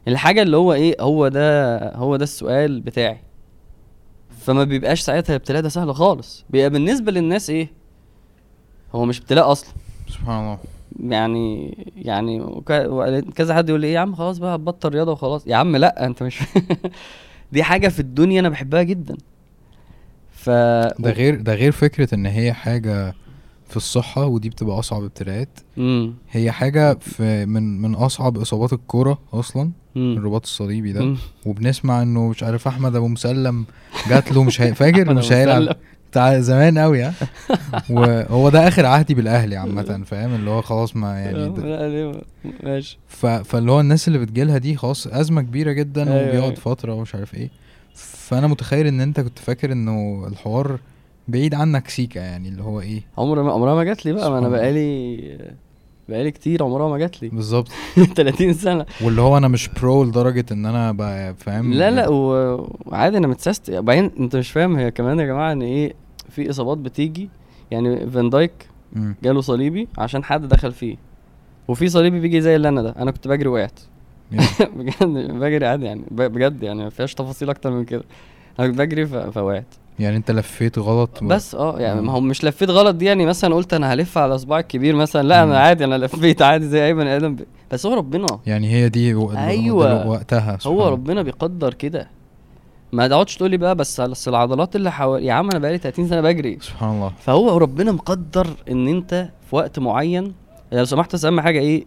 الحاجة 0.07 0.41
اللي 0.41 0.57
هو 0.57 0.73
إيه 0.73 0.95
هو 0.99 1.27
ده 1.27 1.77
هو 1.95 2.15
ده 2.15 2.23
السؤال 2.23 2.81
بتاعي. 2.81 3.17
فما 4.39 4.63
بيبقاش 4.63 5.01
ساعتها 5.01 5.33
الابتلاء 5.33 5.61
ده 5.61 5.69
سهل 5.69 5.95
خالص. 5.95 6.45
بيبقى 6.49 6.69
بالنسبة 6.69 7.11
للناس 7.11 7.49
إيه 7.49 7.71
هو 8.95 9.05
مش 9.05 9.19
ابتلاء 9.21 9.51
أصلا. 9.51 9.73
سبحان 10.09 10.39
الله. 10.43 10.57
يعني 10.99 11.77
يعني 11.97 12.61
كذا 13.35 13.55
حد 13.55 13.69
يقول 13.69 13.81
لي 13.81 13.87
إيه 13.87 13.93
يا 13.93 13.99
عم 13.99 14.15
خلاص 14.15 14.37
بقى 14.37 14.57
بطل 14.57 14.89
رياضة 14.89 15.11
وخلاص. 15.11 15.47
يا 15.47 15.55
عم 15.55 15.75
لأ 15.75 16.05
انت 16.05 16.23
مش 16.23 16.39
دي 17.51 17.63
حاجة 17.63 17.87
في 17.87 17.99
الدنيا 17.99 18.39
أنا 18.39 18.49
بحبها 18.49 18.83
جدا. 18.83 19.17
ف 20.31 20.49
ده 20.49 21.11
غير 21.11 21.41
ده 21.41 21.53
غير 21.55 21.71
فكرة 21.71 22.15
إن 22.15 22.25
هي 22.25 22.53
حاجة 22.53 23.13
في 23.69 23.77
الصحة 23.77 24.25
ودي 24.25 24.49
بتبقى 24.49 24.79
أصعب 24.79 25.03
ابتلاءات 25.03 25.59
هي 26.31 26.51
حاجة 26.51 26.93
في 26.93 27.45
من 27.45 27.81
من 27.81 27.95
أصعب 27.95 28.37
إصابات 28.37 28.73
الكورة 28.73 29.19
أصلا 29.33 29.71
امم 29.97 30.17
الرباط 30.17 30.43
الصليبي 30.43 30.91
ده. 30.91 31.01
مم. 31.05 31.17
وبنسمع 31.45 32.01
إنه 32.01 32.27
مش 32.27 32.43
عارف 32.43 32.67
أحمد 32.67 32.95
أبو 32.95 33.07
مسلم 33.07 33.65
جات 34.09 34.31
له 34.31 34.43
مش. 34.43 34.57
فاكر؟ 34.81 35.13
مش 35.13 35.31
هيلعب. 35.31 35.75
بتاع 36.11 36.39
زمان 36.39 36.77
قوي 36.79 37.03
ها؟ 37.03 37.13
وهو 37.89 38.49
ده 38.49 38.67
آخر 38.67 38.85
عهدي 38.85 39.13
بالأهلي 39.13 39.55
عامة 39.55 40.03
فاهم؟ 40.05 40.35
اللي 40.35 40.49
هو 40.49 40.61
خلاص 40.61 40.95
ما 40.95 41.19
يعني 41.19 42.13
ماشي. 42.63 42.97
ف... 43.07 43.25
فاللي 43.25 43.71
هو 43.71 43.79
الناس 43.79 44.07
اللي 44.07 44.19
بتجيلها 44.19 44.57
دي 44.57 44.75
خلاص 44.75 45.07
أزمة 45.07 45.41
كبيرة 45.41 45.71
جدا 45.71 46.03
أيوة، 46.03 46.19
أيوة. 46.19 46.29
وبيقعد 46.29 46.57
فترة 46.57 46.93
ومش 46.93 47.15
عارف 47.15 47.33
إيه. 47.35 47.49
فأنا 47.95 48.47
متخيل 48.47 48.87
إن 48.87 49.01
أنت 49.01 49.19
كنت 49.19 49.39
فاكر 49.39 49.71
إنه 49.71 50.25
الحوار 50.27 50.79
بعيد 51.27 51.53
عنك 51.53 51.87
سيكا 51.89 52.19
يعني 52.19 52.49
اللي 52.49 52.63
هو 52.63 52.81
إيه؟ 52.81 53.01
عمر 53.17 53.43
ما 53.43 53.51
عمرها 53.51 53.75
ما 53.75 53.83
جات 53.83 54.05
لي 54.05 54.13
بقى 54.13 54.31
ما 54.31 54.37
أنا. 54.39 54.49
بقالي 54.49 55.37
بقالي 56.09 56.31
كتير 56.31 56.63
عمرها 56.63 56.89
ما 56.89 56.97
جات 56.97 57.21
لي. 57.23 57.29
بالظبط. 57.29 57.67
30 58.15 58.53
سنة. 58.53 58.85
واللي 59.03 59.21
هو 59.21 59.37
أنا 59.37 59.47
مش 59.47 59.67
برو 59.69 60.03
لدرجة 60.03 60.45
إن 60.51 60.65
أنا 60.65 60.91
بقى 60.91 61.35
فاهم؟ 61.35 61.73
لا 61.73 61.91
لا 61.91 62.07
و- 62.09 62.69
وعادي 62.85 63.17
أنا 63.17 63.27
متسست. 63.27 63.69
وبعدين 63.69 64.11
أنت 64.19 64.35
مش 64.35 64.51
فاهم 64.51 64.75
هي 64.75 64.91
كمان 64.91 65.19
يا 65.19 65.25
جماعة 65.25 65.51
إن 65.51 65.61
إيه 65.61 65.93
في 66.29 66.49
إصابات 66.49 66.77
بتيجي. 66.77 67.29
يعني 67.71 68.09
فان 68.09 68.29
دايك. 68.29 68.51
جاله 69.23 69.41
صليبي 69.41 69.87
عشان 69.97 70.23
حد 70.23 70.47
دخل 70.47 70.71
فيه. 70.71 70.95
وفي 71.67 71.89
صليبي 71.89 72.19
بيجي 72.19 72.41
زي 72.41 72.55
اللي 72.55 72.69
أنا 72.69 72.81
ده. 72.81 72.89
أنا 72.97 73.11
كنت 73.11 73.27
بجري 73.27 73.47
وقعت. 73.49 73.79
بجد 74.77 75.31
بجري 75.31 75.65
عادي 75.65 75.85
يعني. 75.85 76.01
بجد 76.11 76.63
يعني 76.63 76.83
ما 76.83 76.89
فيهاش 76.89 77.13
تفاصيل 77.13 77.49
أكتر 77.49 77.71
من 77.71 77.85
كده. 77.85 78.03
أنا 78.59 78.67
كنت 78.67 78.77
بجري 78.77 79.05
فوقعت. 79.05 79.65
يعني 79.99 80.17
انت 80.17 80.31
لفيت 80.31 80.79
غلط 80.79 81.21
و- 81.23 81.27
بس 81.27 81.55
آه 81.55 81.79
يعني. 81.79 82.01
ما 82.01 82.11
هو 82.13 82.19
مش 82.21 82.43
لفيت 82.43 82.69
غلط 82.69 82.95
دي 82.95 83.05
يعني 83.05 83.25
مثلا 83.25 83.55
قلت 83.55 83.73
أنا 83.73 83.93
هلف 83.93 84.17
على 84.17 84.37
صباعي 84.37 84.61
الكبير 84.61 84.95
مثلا 84.95 85.27
لا. 85.27 85.43
أنا 85.43 85.59
عادي 85.59 85.83
أنا 85.85 85.97
لفيت 85.97 86.41
عادي 86.41 86.67
زي 86.67 86.85
أي 86.85 86.93
بني 86.93 87.15
آدم 87.15 87.35
ب... 87.35 87.41
بس 87.71 87.85
هو 87.85 87.93
ربنا 87.93 88.27
يعني 88.45 88.69
هي 88.71 88.89
دي 88.89 89.13
و... 89.13 89.31
أيوة. 89.31 89.87
ده 89.87 90.07
وقتها 90.07 90.57
سبحان 90.57 90.73
هو. 90.73 90.89
ربنا 90.89 91.21
بيقدر 91.21 91.73
كده 91.73 92.07
ما 92.91 93.07
تقعدش 93.07 93.37
تقول 93.37 93.51
لي 93.51 93.57
بقى 93.57 93.75
بس 93.75 94.01
بس 94.01 94.27
العضلات 94.27 94.75
اللي 94.75 94.91
حوالي 94.91 95.25
يا 95.25 95.33
عم 95.33 95.49
أنا 95.49 95.59
بقالي 95.59 95.77
30 95.77 96.07
سنة 96.07 96.21
بجري 96.21 96.57
سبحان 96.61 96.89
الله 96.89 97.11
فهو 97.19 97.57
ربنا 97.57 97.91
مقدر 97.91 98.47
إن 98.71 98.87
أنت 98.87 99.29
في 99.49 99.55
وقت 99.55 99.79
معين 99.79 100.33
لو 100.71 100.85
سمحت 100.85 101.13
بس 101.13 101.25
أهم 101.25 101.41
حاجة 101.41 101.59
إيه 101.59 101.85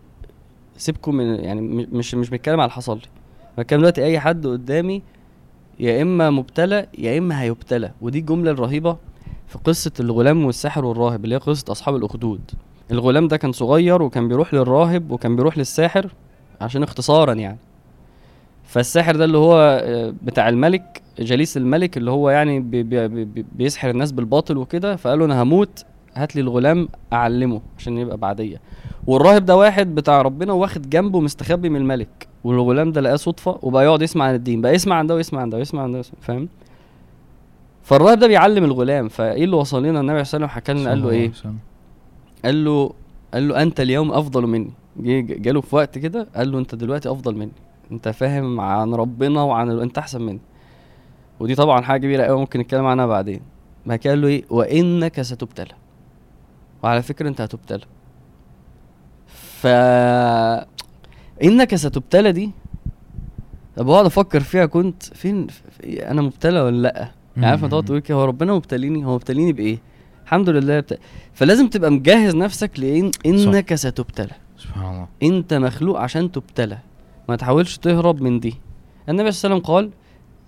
سيبكم 0.77 1.15
من 1.15 1.35
يعني 1.45 1.61
مش 1.93 2.15
مش 2.15 2.31
بتكلم 2.31 2.55
على 2.61 2.65
اللي 2.65 2.73
حصل 2.75 2.97
لي 2.97 3.03
بتكلم 3.59 3.79
دلوقتي 3.81 4.05
أي 4.05 4.21
حد 4.21 4.47
قدامي 4.47 5.03
يا 5.81 6.03
إما 6.03 6.31
مبتلى 6.31 6.87
يا 6.99 7.19
إما 7.19 7.43
هيبتلى. 7.43 7.91
ودي 8.01 8.19
الجملة 8.19 8.51
الرهيبة 8.51 8.97
في 9.47 9.59
قصة 9.65 9.93
الغلام 10.01 10.45
والساحر 10.45 10.85
والراهب 10.85 11.25
اللي 11.25 11.35
هي 11.35 11.39
قصة 11.39 11.73
أصحاب 11.73 11.97
الأخدود. 11.97 12.41
الغلام 12.91 13.29
ده 13.29 13.37
كان 13.37 13.53
صغير 13.53 14.03
وكان 14.03 14.29
بيروح 14.29 14.55
للراهب 14.55 15.11
وكان 15.11 15.37
بيروح 15.37 15.59
للساحر 15.59 16.11
عشان 16.61 16.83
اختصارا 16.83 17.33
يعني. 17.33 17.59
فالساحر 18.65 19.17
ده 19.17 19.25
اللي 19.25 19.39
هو 19.39 19.81
آه، 19.85 20.15
بتاع 20.23 20.49
الملك 20.49 21.03
جليس 21.19 21.57
الملك 21.57 21.97
اللي 21.97 22.11
هو 22.11 22.31
يعني 22.31 22.61
بي 22.61 22.83
بي 22.83 23.09
بي 23.25 23.45
بيسحر 23.53 23.91
الناس 23.91 24.13
بالباطل 24.13 24.57
وكده 24.57 24.97
فقال 24.97 25.19
له 25.19 25.25
أنا 25.25 25.43
هموت 25.43 25.85
هات 26.15 26.37
لي 26.37 26.43
الغلام 26.43 26.89
أعلمه 27.13 27.61
عشان 27.79 27.99
يبقى 27.99 28.17
بعدية. 28.17 28.61
والراهب 29.07 29.45
ده 29.45 29.57
واحد 29.57 29.95
بتاع 29.95 30.23
ربنا 30.23 30.53
واخد 30.53 30.91
جنبه 30.91 31.21
مستخبي 31.21 31.69
من 31.69 31.77
الملك. 31.81 32.28
والغلام 32.45 32.93
ده 32.93 33.01
لقاه 33.01 33.17
صدفة 33.17 33.59
وبقى 33.63 33.85
يقعد 33.85 34.03
يسمع 34.03 34.25
عن 34.25 34.35
الدين 34.35 34.61
بقى 34.61 34.75
يسمع 34.75 34.97
عن 34.97 35.07
ده 35.07 35.15
ويسمع 35.15 35.41
عن 35.41 35.51
ده 35.51 35.59
ويسمع 35.59 35.83
عن 35.83 35.93
ده 35.93 36.03
فاهم؟ 36.21 36.49
فالراهب 37.83 38.19
ده 38.19 38.27
بيعلم 38.27 38.65
الغلام 38.65 39.09
فإيه 39.09 39.45
اللي 39.45 39.57
وصل 39.57 39.83
لنا 39.83 40.01
النبي 40.01 40.13
عليه 40.13 40.21
الصلاه 40.21 40.43
والسلام 40.43 40.49
حكى 40.49 40.73
لنا 40.73 40.91
قال 40.91 40.99
له 40.99 41.05
صلى 41.05 41.11
الله 41.11 41.11
إيه؟ 41.11 41.21
عليه 41.21 41.31
وسلم. 41.31 41.59
قال 42.45 42.65
له 42.65 42.93
قال 43.35 43.49
له 43.49 43.63
أنت 43.63 43.81
اليوم 43.81 44.13
أفضل 44.13 44.47
مني. 44.47 44.71
جه 44.97 45.21
جاله 45.21 45.61
في 45.61 45.77
وقت 45.77 45.99
كده 45.99 46.29
قال 46.37 46.53
له 46.53 46.59
أنت 46.59 46.75
دلوقتي 46.75 47.11
أفضل 47.11 47.35
مني. 47.37 47.53
أنت 47.93 48.09
فاهم 48.09 48.61
عن 48.61 48.95
ربنا 48.95 49.43
وعن 49.43 49.71
ال... 49.71 49.81
أنت 49.81 49.99
أحسن 49.99 50.23
مني. 50.23 50.41
ودي 51.41 51.55
طبعا 51.55 51.81
حاجة 51.83 52.01
كبيرة 52.01 52.23
قوي 52.23 52.39
ممكن 52.39 52.61
نتكلم 52.61 52.87
عنها 52.87 53.07
بعدين. 53.07 53.41
ما 53.87 53.97
كان 53.97 54.11
قال 54.11 54.21
له 54.23 54.29
إيه؟ 54.29 54.45
وإنك 54.51 55.23
ستبتلى. 55.23 55.75
وعلى 56.83 57.03
فكرة 57.03 57.29
أنت 57.29 57.41
هتبتلى. 57.41 57.85
ف 59.61 59.67
إنك 61.43 61.75
ستبتلى 61.75 62.33
دي؟ 62.33 62.51
طب 63.77 63.87
بقعد 63.87 64.07
أفكر 64.07 64.41
فيها 64.41 64.67
كنت 64.67 65.03
فين؟ 65.03 65.47
في- 65.47 66.11
أنا 66.11 66.23
مبتلى 66.23 66.61
ولا 66.61 66.77
لأ؟ 66.83 67.11
يعني 67.37 67.47
عارف 67.47 67.65
تقعد 67.65 67.85
تقول 67.85 67.99
كده 67.99 68.19
هو 68.19 68.25
ربنا 68.25 68.55
مبتليني 68.55 69.05
هو 69.07 69.15
مبتليني 69.15 69.53
بإيه؟ 69.53 69.79
الحمد 70.25 70.49
لله 70.49 70.81
بت... 70.81 70.99
فلازم 71.35 71.69
تبقى 71.69 71.91
مجهز 71.91 72.35
نفسك 72.35 72.71
لإن 72.79 73.11
إنك 73.27 73.75
ستبتلى. 73.75 74.35
سبحان 74.59 74.95
الله. 74.95 75.09
أنت 75.23 75.55
مخلوق 75.55 76.01
عشان 76.01 76.33
تبتلى. 76.33 76.79
ما 77.29 77.37
تحاولش 77.37 77.77
تهرب 77.77 78.23
من 78.23 78.41
دي. 78.41 78.55
النبي 79.09 79.33
صلى 79.33 79.49
الله 79.51 79.55
عليه 79.57 79.65
وسلم 79.65 79.75
قال 79.75 79.91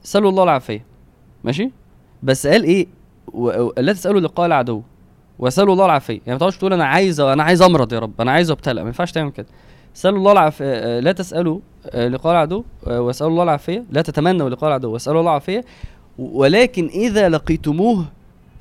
سلوا 0.03 0.31
الله 0.31 0.43
العافية. 0.43 0.85
ماشي؟ 1.45 1.71
بس 2.23 2.47
قال 2.47 2.65
إيه؟ 2.65 2.87
و... 3.33 3.63
و... 3.63 3.73
لا 3.79 3.93
تسألوا 3.93 4.21
لقاء 4.21 4.47
العدو. 4.47 4.83
وسألوا 5.39 5.73
الله 5.73 5.85
العافية. 5.85 6.21
يعني 6.27 6.33
ما 6.33 6.39
تقعدش 6.39 6.59
تقول 6.59 6.73
أنا 6.73 6.85
عايز 6.85 7.21
أنا 7.21 7.43
عايز 7.43 7.63
أمرض 7.63 7.93
يا 7.93 7.99
رب 7.99 8.21
أنا 8.21 8.31
عايز 8.31 8.51
أبتلى. 8.51 8.81
ما 8.83 8.87
ينفعش 8.87 9.13
تعمل 9.13 9.31
كده. 9.31 9.47
سألوا 9.95 10.19
الله 10.19 10.33
العافيه 10.33 10.65
آه، 10.65 11.01
لا 11.01 11.13
تسألوا 11.13 11.61
آه، 11.91 12.09
لقاء 12.09 12.33
العدو 12.33 12.65
آه، 12.87 13.01
واسألوا 13.01 13.31
الله 13.31 13.43
العافية 13.43 13.85
لا 13.91 14.03
تتمنوا 14.03 14.51
لقاء 14.51 14.69
العدو 14.69 14.93
واسألوا 14.93 15.21
الله 15.21 15.31
العافية. 15.31 15.65
ولكن 16.19 16.87
إذا 16.87 17.29
لقيتموه 17.29 18.05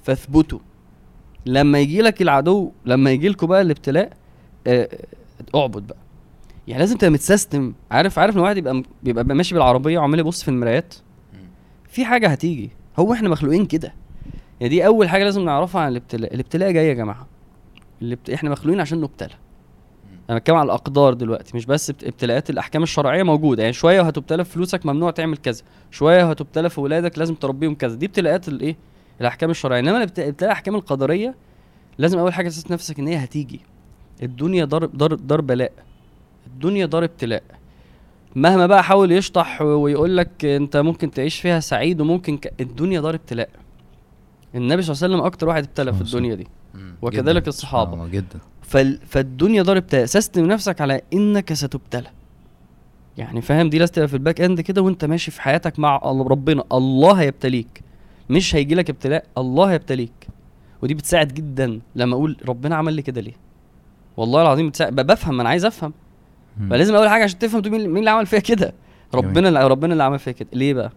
فاثبتوا. 0.03 0.59
لما 1.45 1.79
يجي 1.79 2.01
لك 2.01 2.21
العدو 2.21 2.71
لما 2.86 3.12
يجي 3.12 3.29
لكم 3.29 3.48
بقى 3.48 3.62
الابتلاء 3.62 4.09
اعبد 5.55 5.88
بقى. 5.88 5.98
يعني 6.67 6.79
لازم 6.79 6.98
تبقى 6.98 7.09
متسيستم. 7.12 7.74
عارف 7.91 8.19
عارف 8.19 8.33
إن 8.33 8.39
الواحد 8.39 8.57
يبقى 8.57 8.83
بيبقى 9.03 9.24
ماشي 9.25 9.55
بالعربية 9.55 10.00
وعمال 10.00 10.19
يبص 10.19 10.43
في 10.43 10.48
المرايات؟ 10.48 10.93
في 11.89 12.05
حاجة 12.05 12.27
هتيجي. 12.27 12.69
هو 13.00 13.13
إحنا 13.13 13.29
مخلوقين 13.29 13.65
كده. 13.65 13.93
يعني 14.59 14.69
دي 14.69 14.86
أول 14.86 15.09
حاجة 15.09 15.24
لازم 15.24 15.45
نعرفها 15.45 15.81
عن 15.81 15.91
الابتلاء. 15.91 16.33
الابتلاء 16.33 16.71
جاي 16.71 16.88
يا 16.88 16.93
جماعة. 16.93 17.27
الابت... 18.01 18.29
إحنا 18.29 18.50
مخلوقين 18.50 18.81
عشان 18.81 19.01
نبتلى. 19.01 19.33
أنا 20.29 20.38
بتكلم 20.38 20.55
على 20.55 20.65
الأقدار 20.65 21.13
دلوقتي 21.13 21.57
مش 21.57 21.65
بس 21.65 21.89
ابت- 21.89 22.03
ابتلاءات 22.03 22.50
الأحكام 22.50 22.83
الشرعية 22.83 23.24
موجودة. 23.24 23.62
يعني 23.63 23.74
شوية 23.74 24.01
وهتبتلى 24.01 24.45
في 24.45 24.51
فلوسك 24.51 24.86
ممنوع 24.86 25.12
تعمل 25.12 25.38
كذا 25.38 25.63
شوية 25.91 26.24
وهتبتلى 26.25 26.69
في 26.69 26.81
ولادك 26.81 27.17
لازم 27.17 27.36
تربيهم 27.36 27.75
كذا. 27.75 27.95
دي 27.95 28.05
ابتلاءات 28.05 28.48
الايه 28.48 28.75
الأحكام 29.21 29.50
الشرعية. 29.50 29.79
إنما 29.79 30.03
ابتلاء 30.03 30.29
الأحكام 30.41 30.75
القدرية 30.75 31.36
لازم 31.98 32.19
أول 32.19 32.33
حاجة 32.33 32.50
تسيس 32.50 32.71
نفسك 32.71 33.00
إن 33.00 33.07
هي 33.07 33.15
هتيجي. 33.24 33.62
الدنيا 34.24 34.65
دار 34.65 34.86
دار 34.86 35.13
دار 35.13 35.41
بلاء. 35.41 35.71
الدنيا 36.48 36.86
دار 36.86 37.03
ابتلاء. 37.03 37.43
مهما 38.36 38.67
بقى 38.67 38.83
حاول 38.83 39.12
يشطح 39.12 39.62
ويقول 39.62 40.17
لك 40.17 40.45
أنت 40.45 40.77
ممكن 40.77 41.12
تعيش 41.12 41.39
فيها 41.39 41.59
سعيد 41.59 42.01
وممكن 42.01 42.38
ك... 42.38 42.53
الدنيا 42.62 43.01
دار 43.01 43.15
ابتلاء. 43.15 43.50
النبي 44.55 44.81
صلى 44.81 44.93
الله 44.93 45.03
عليه 45.03 45.15
وسلم 45.15 45.25
أكتر 45.25 45.48
واحد 45.48 45.63
ابتلى 45.63 45.93
في 45.93 46.01
الدنيا 46.01 46.36
دي. 46.36 46.48
وكذلك. 47.01 47.50
سبحان 47.50 47.93
الله 47.93 48.07
جدا. 48.07 48.39
فال... 48.70 49.00
فالدنيا 49.08 49.64
دار 49.64 49.78
ابتلاء 49.78 50.06
system 50.06 50.46
نفسك 50.46 50.82
على 50.82 51.02
إنك 51.14 51.54
ستبتلى. 51.54 52.08
يعني 53.18 53.42
فاهم؟ 53.42 53.70
دي 53.70 53.80
لازم 53.80 53.94
تبقى 53.94 54.08
في 54.08 54.14
ال 54.13 54.19
back 54.19 54.41
end 54.41 54.62
كده 54.62 54.82
وأنت 54.82 55.06
ماشي 55.06 55.32
في 55.32 55.42
حياتك 55.42 55.80
مع 55.80 55.98
ربنا. 56.06 56.64
الله 56.72 57.14
هيبتليك. 57.14 57.82
مش 58.30 58.56
هيجي 58.56 58.76
لك 58.76 58.90
ابتلاء 58.90 59.26
الله 59.38 59.72
هيبتليك. 59.72 60.28
ودي 60.82 60.94
بتساعد 60.94 61.28
جدا 61.28 61.80
لما 61.96 62.14
أقول 62.16 62.38
ربنا 62.48 62.76
عمل 62.76 62.94
لي 62.94 63.02
كده 63.02 63.22
ليه؟ 63.22 63.34
والله 64.18 64.42
العظيم 64.42 64.70
بتساعد 64.70 64.96
بفهم 64.96 65.40
أنا 65.40 65.50
عايز 65.50 65.66
أفهم. 65.66 65.94
فلازم 66.70 66.96
أول 66.96 67.10
حاجة 67.10 67.24
عشان 67.24 67.40
تفهم 67.40 67.62
تقول 67.62 67.88
مين 67.88 67.98
اللي 67.98 68.10
عمل 68.10 68.26
فيها 68.26 68.40
كده. 68.40 68.74
ربنا 69.14 69.48
اللي 69.48 69.68
ربنا 69.68 69.94
اللي 69.94 70.04
عمل 70.04 70.20
فيها 70.20 70.34
كده. 70.34 70.50
ليه 70.54 70.74
بقى؟ 70.74 70.92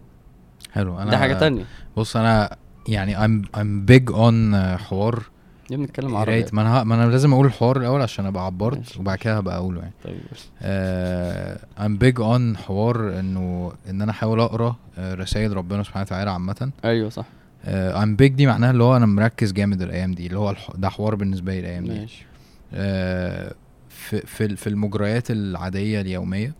حلو. 0.71 0.99
أنا 0.99 1.11
ده 1.11 1.17
حاجة 1.17 1.33
تانية. 1.33 1.65
بص 1.97 2.17
أنا 2.17 2.57
يعني 2.87 3.15
I'm 3.55 3.91
big 3.91 4.13
on 4.13 4.55
آه، 4.55 4.75
حوار 4.75 5.23
دي 5.69 5.77
بنتكلم 5.77 6.15
عربي 6.15 6.45
ما 6.53 6.61
أنا 6.61 6.83
ما 6.83 6.95
أنا 6.95 7.11
لازم 7.11 7.33
أقول 7.33 7.45
الحوار 7.45 7.77
الأول 7.77 8.01
عشان 8.01 8.25
أبقى 8.25 8.45
عبرت. 8.45 8.97
وبعد 8.97 9.17
كده 9.17 9.37
هبقى 9.37 9.57
أقوله 9.57 9.79
يعني. 9.81 9.93
طيب 10.03 10.19
آه 10.61 11.59
I'm 11.79 11.91
big 12.03 12.17
on 12.23 12.57
حوار 12.57 13.19
إنه 13.19 13.71
إن 13.89 14.01
أنا 14.01 14.11
أحاول 14.11 14.39
أقرأ 14.39 14.75
آه 14.97 15.13
رسائل 15.13 15.57
ربنا 15.57 15.83
سبحانه 15.83 16.05
وتعالى 16.05 16.31
عامة. 16.31 16.71
أيوه 16.85 17.09
صح. 17.09 17.25
آه 17.65 18.03
I'm 18.05 18.17
big 18.17 18.31
دي 18.31 18.47
معناها 18.47 18.71
اللي 18.71 18.83
هو 18.83 18.97
أنا 18.97 19.05
مركز 19.05 19.51
جامد 19.53 19.81
الأيام 19.81 20.11
دي 20.13 20.27
اللي 20.27 20.37
هو. 20.37 20.55
ده 20.75 20.89
حوار 20.89 21.15
بالنسبة 21.15 21.53
لي 21.53 21.59
الأيام 21.59 21.83
دي. 21.85 21.99
ماشي. 21.99 22.25
آه 22.73 23.53
في 23.89 24.21
في 24.21 24.55
في 24.55 24.67
المجريات 24.67 25.31
العادية 25.31 26.01
اليومية. 26.01 26.53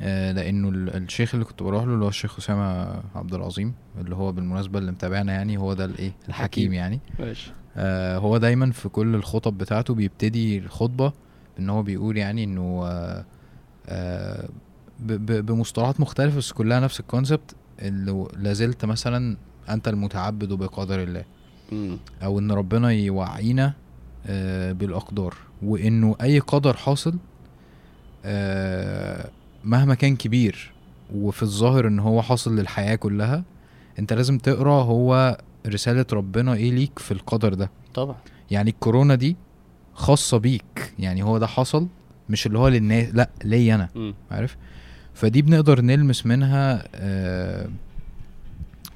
آه 0.00 0.32
لأنه 0.32 0.68
ال- 0.68 0.96
الشيخ 0.96 1.34
اللي 1.34 1.44
كنت 1.46 1.62
بروح 1.62 1.84
له 1.84 1.94
اللي 1.94 2.04
هو 2.04 2.08
الشيخ 2.08 2.38
أسامة 2.38 2.94
عبد 3.14 3.34
العظيم 3.34 3.72
اللي 4.00 4.14
هو 4.16 4.32
بالمناسبة 4.32 4.78
اللي 4.78 4.92
متابعنا 4.92 5.32
يعني 5.32 5.56
هو 5.56 5.72
ده 5.74 5.84
الإيه؟ 5.84 6.12
الحكيم 6.28 6.28
الحكيم. 6.28 6.72
يعني. 6.72 7.00
ماشي. 7.18 7.52
آه 7.76 8.18
هو 8.18 8.36
دايما 8.38 8.72
في 8.72 8.88
كل 8.88 9.14
الخطب 9.14 9.58
بتاعته 9.58 9.94
بيبتدي 9.94 10.58
الخطبة 10.58 11.12
ان 11.58 11.70
هو 11.70 11.82
بيقول 11.82 12.16
يعني 12.16 12.44
إنه 12.44 12.82
آه 12.84 13.24
آه 13.88 14.48
بمصطلحات 15.00 16.00
مختلفة 16.00 16.36
بس 16.38 16.52
كلها 16.52 16.80
نفس 16.80 17.00
الكونسبت 17.00 17.54
اللي 17.82 18.28
لازلت 18.36 18.84
مثلا 18.84 19.36
أنت 19.68 19.88
المتعبد 19.88 20.52
بقدر 20.52 21.02
الله. 21.02 21.24
أو 22.22 22.38
إن 22.38 22.52
ربنا 22.52 22.90
يوعينا 22.90 23.72
بالأقدار 24.72 25.34
وإنه 25.62 26.16
أي 26.22 26.38
قدر 26.38 26.76
حاصل 26.76 27.14
مهما 29.64 29.94
كان 29.94 30.16
كبير 30.16 30.72
وفي 31.14 31.42
الظاهر 31.42 31.86
إن 31.88 31.98
هو 31.98 32.22
حاصل 32.22 32.56
للحياة 32.56 32.94
كلها 32.94 33.44
أنت 33.98 34.12
لازم 34.12 34.38
تقرأ 34.38 34.82
هو 34.82 35.38
رسالة 35.68 36.06
ربنا 36.12 36.54
إيه 36.54 36.70
ليك 36.72 36.98
في 36.98 37.12
القدر 37.12 37.54
ده 37.54 37.70
طبعا 37.94 38.16
يعني 38.50 38.70
الكورونا 38.70 39.14
دي 39.14 39.36
خاصة 39.94 40.38
بيك 40.38 40.92
يعني 40.98 41.22
هو 41.22 41.38
ده 41.38 41.46
حصل 41.46 41.88
مش 42.28 42.46
اللي 42.46 42.58
هو 42.58 42.68
للناس 42.68 43.08
لا 43.14 43.30
ليا 43.44 43.74
أنا 43.74 43.88
مم. 43.94 44.14
عارف 44.30 44.56
فدي 45.14 45.42
بنقدر 45.42 45.80
نلمس 45.80 46.26
منها 46.26 46.84
آه 46.94 47.68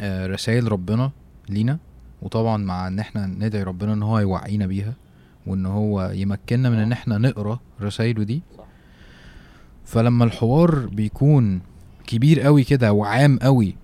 آه 0.01 0.27
رسائل 0.27 0.73
ربنا 0.73 1.11
لينا 1.49 1.79
وطبعا 2.23 2.57
مع 2.57 2.87
إن 2.89 2.99
إحنا 2.99 3.27
ندعي 3.27 3.63
ربنا 3.63 3.93
إن 3.93 4.03
هو 4.03 4.19
يوعينا 4.19 4.67
بيها 4.67 4.93
وإن 5.47 5.67
هو 5.67 6.11
يمكننا 6.15 6.71
من 6.71 6.77
إن 6.79 6.93
إحنا 6.93 7.19
نقرأ 7.19 7.59
رسائله 7.83 8.23
دي. 8.25 8.43
فلما 9.85 10.25
الحوار 10.25 10.87
بيكون 10.87 11.61
كبير 12.07 12.41
قوي 12.41 12.65
كده 12.65 12.93
وعام 12.93 13.39
قوي 13.39 13.75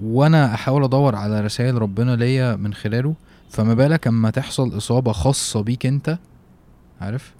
وأنا 0.00 0.54
احاول 0.54 0.84
ادور 0.84 1.14
على 1.16 1.40
رسائل 1.40 1.82
ربنا 1.82 2.16
ليا 2.16 2.56
من 2.56 2.74
خلاله 2.74 3.14
فما 3.48 3.74
بالك 3.74 4.06
اما 4.06 4.30
تحصل 4.30 4.76
اصابة 4.76 5.12
خاصة 5.12 5.62
بيك 5.62 5.86
انت 5.86 6.18
عارف. 7.00 7.34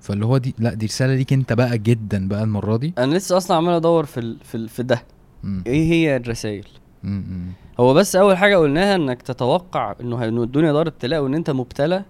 فاللي 0.00 0.26
هو 0.26 0.38
دي 0.38 0.54
لا 0.58 0.74
دي 0.74 0.86
رسالة 0.86 1.14
ليك 1.14 1.32
انت 1.32 1.52
بقى 1.52 1.78
جدا 1.78 2.28
بقى 2.28 2.42
المرة 2.42 2.76
دي 2.76 2.94
أنا 2.98 3.14
لسه 3.14 3.36
أصلا 3.36 3.56
عمال 3.56 3.74
ادور 3.74 4.04
في 4.04 4.20
ال... 4.20 4.36
في 4.44 4.54
ال... 4.54 4.68
في 4.68 4.82
ده 4.82 5.02
مم. 5.42 5.62
إيه 5.66 5.92
هي 5.92 6.16
الرسائل 6.16 6.66
مم. 7.02 7.24
مم. 7.28 7.52
هو 7.80 7.94
بس 7.94 8.16
اول 8.16 8.36
حاجة 8.36 8.56
قلناها 8.56 8.94
انك 8.94 9.22
تتوقع 9.22 9.94
انه 10.00 10.24
انه 10.24 10.42
الدنيا 10.42 10.72
دار 10.72 10.88
ابتلاء 10.88 11.20
وان 11.22 11.34
انت 11.34 11.50
مبتلى 11.50 12.04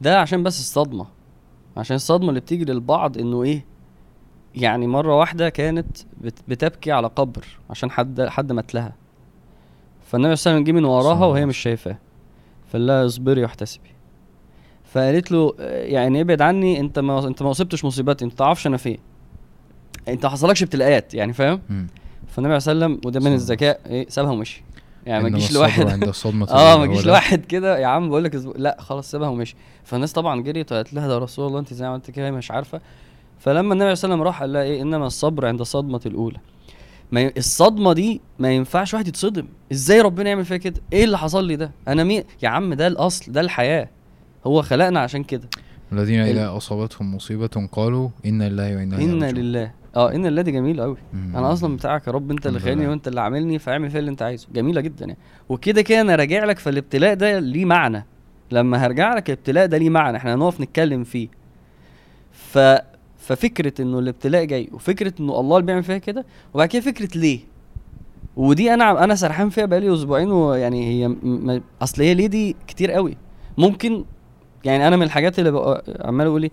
ده 0.00 0.20
عشان 0.20 0.42
بس 0.42 0.60
الصدمة 0.60 1.06
عشان 1.76 1.96
الصدمة 1.96 2.28
اللي 2.28 2.40
بتيجي 2.40 2.64
للبعض 2.64 3.18
انه 3.18 3.42
إيه 3.42 3.64
يعني 4.54 4.86
مرة 4.86 5.16
واحدة 5.18 5.48
كانت 5.48 5.96
بت... 6.20 6.38
بتبكي 6.48 6.92
على 6.92 7.06
قبر 7.06 7.44
عشان 7.70 7.90
حد 7.90 8.20
حد 8.22 8.52
مات 8.52 8.74
لها 8.74 8.92
فالنبي 10.08 10.36
صلى 10.36 10.50
الله 10.50 10.60
عليه 10.60 10.62
وسلم 10.62 10.64
جه 10.64 10.72
من 10.80 10.84
وراها 10.84 11.14
صلى 11.14 11.26
وهي 11.26 11.38
الله 11.38 11.48
مش 11.48 11.56
شايفاه. 11.56 11.98
فقال 12.68 12.86
لها 12.86 13.06
اصبري 13.06 13.42
واحتسبي. 13.42 13.90
فقالت 14.84 15.32
له 15.32 15.54
يعني 15.68 16.20
ابعد 16.20 16.42
عني 16.42 16.80
انت 16.80 16.98
ما 16.98 17.26
انت 17.26 17.42
ما 17.42 17.50
اصبتش 17.50 17.84
مصيبتي 17.84 18.24
انت 18.24 18.32
تعرفش 18.32 18.66
أنا 18.66 18.76
فين. 18.76 18.98
انت 20.08 20.24
ما 20.26 20.30
حصلكش 20.30 20.62
ابتلاءات 20.62 21.14
يعني 21.14 21.32
فاهم. 21.32 21.60
فالنبي 22.28 22.52
عليه 22.52 22.56
الصلاه 22.56 22.74
والسلام 22.74 23.00
وده 23.04 23.20
من 23.20 23.24
صلى 23.24 23.26
الله 23.26 23.34
الذكاء 23.34 23.80
إيه 23.86 24.08
سابها 24.08 24.30
ومشي. 24.30 24.62
يعني 25.06 25.22
ما 25.22 25.30
تجيش 25.30 25.52
لواحد. 25.52 25.82
آه 26.50 26.78
ما 26.78 26.86
تجيش. 26.86 27.06
لواحد 27.06 27.44
كده 27.44 27.78
يا 27.78 27.86
عم 27.86 28.08
بقول 28.08 28.24
لك. 28.24 28.34
لا 28.56 28.76
خلاص 28.80 29.10
سابها 29.10 29.28
ومشي. 29.28 29.56
فالناس 29.84 30.12
طبعا 30.12 30.42
جريت 30.42 30.72
وقالت 30.72 30.94
لها 30.94 31.08
ده 31.08 31.18
رسول 31.18 31.46
الله 31.46 31.58
انت 31.58 31.72
إزاي 31.72 31.88
عملت 31.88 32.10
كده 32.10 32.30
مش 32.30 32.50
عارفة. 32.50 32.80
فلما 33.38 33.72
النبي 33.72 33.82
عليه 33.84 33.92
الصلاه 33.92 34.12
والسلام 34.12 34.26
راح 34.26 34.40
قال 34.40 34.52
لها 34.52 34.62
إيه 34.62 34.82
إنما 34.82 35.06
الصبر 35.06 35.46
عند 35.46 35.60
الصدمه 35.60 36.00
الأولى. 36.06 36.38
ما 37.12 37.20
ي... 37.20 37.32
الصدمة 37.36 37.92
دي 37.92 38.20
ما 38.38 38.52
ينفعش 38.52 38.94
واحد 38.94 39.08
يتصدم. 39.08 39.46
إزاي 39.72 40.00
ربنا 40.00 40.28
يعمل 40.30 40.44
فيا 40.44 40.56
كده؟ 40.56 40.80
إيه 40.92 41.04
اللي 41.04 41.18
حصل 41.18 41.44
لي 41.46 41.56
ده؟ 41.56 41.70
أنا 41.88 42.04
مين؟ 42.04 42.24
يا 42.42 42.48
عم 42.48 42.74
ده 42.74 42.86
الأصل 42.86 43.32
ده 43.32 43.40
الحياة. 43.40 43.88
هو 44.46 44.62
خلقنا 44.62 45.00
عشان 45.00 45.24
كده. 45.24 45.48
الذين 45.92 46.20
ال- 46.22 46.26
إذا 46.28 46.56
أصابتهم 46.56 47.14
مصيبة 47.14 47.68
قالوا 47.72 48.08
إنا 48.26 48.48
لله 48.48 48.76
وإنا 48.76 48.96
إليه 48.96 49.04
أنا. 49.12 49.30
لله. 49.30 49.72
آه 49.96 50.12
إن 50.14 50.26
لله 50.26 50.42
دي 50.42 50.50
جميل 50.52 50.80
قوي. 50.80 50.96
أنا 51.14 51.52
أصلا 51.52 51.76
بتاعك 51.76 52.06
يا 52.06 52.12
رب 52.12 52.30
أنت 52.30 52.46
اللي 52.46 52.60
خاني. 52.60 52.86
وأنت 52.86 53.08
اللي 53.08 53.20
عاملني 53.20 53.58
فاعمل 53.58 53.90
فيا 53.90 53.98
اللي 53.98 54.10
أنت 54.10 54.22
عايزه. 54.22 54.46
جميلة 54.54 54.80
جدا 54.80 55.06
يعني. 55.06 55.18
وكده 55.48 55.82
كده 55.82 56.00
أنا 56.00 56.14
راجع 56.16 56.44
لك 56.44 56.58
فالابتلاء 56.58 57.14
ده 57.14 57.38
ليه 57.38 57.64
معنى. 57.64 58.06
لما 58.50 58.86
هرجع 58.86 59.14
لك 59.14 59.30
الابتلاء 59.30 59.66
ده 59.66 59.78
ليه 59.78 59.90
معنى. 59.90 60.16
إحنا 60.16 60.34
هنقف 60.34 60.60
نتكلم 60.60 61.04
فيه. 61.04 61.28
ف 62.32 62.58
ففكرة 63.28 63.82
إنه 63.82 63.98
الابتلاء 63.98 64.44
جاي 64.44 64.68
وفكرة 64.72 65.12
إنه 65.20 65.40
الله 65.40 65.56
اللي 65.56 65.66
بيعمل 65.66 65.82
فيها 65.82 65.98
كده 65.98 66.24
وبعد 66.54 66.68
كده 66.68 66.82
فكرة 66.82 67.18
ليه؟ 67.18 67.40
ودي 68.36 68.74
أنا 68.74 69.04
أنا 69.04 69.14
سرحان 69.14 69.48
فيها 69.50 69.64
بقالي 69.66 69.94
أسبوعين 69.94 70.30
ويعني 70.32 70.86
هي 70.88 71.08
م- 71.08 71.60
أصل 71.82 72.02
هي 72.02 72.14
ليه 72.14 72.26
دي 72.26 72.56
كتير 72.66 72.90
قوي. 72.92 73.16
ممكن 73.58 74.04
يعني 74.64 74.88
أنا 74.88 74.96
من 74.96 75.02
الحاجات 75.02 75.38
اللي 75.38 75.82
عمال 76.00 76.26
أقول 76.26 76.42
إيه 76.42 76.50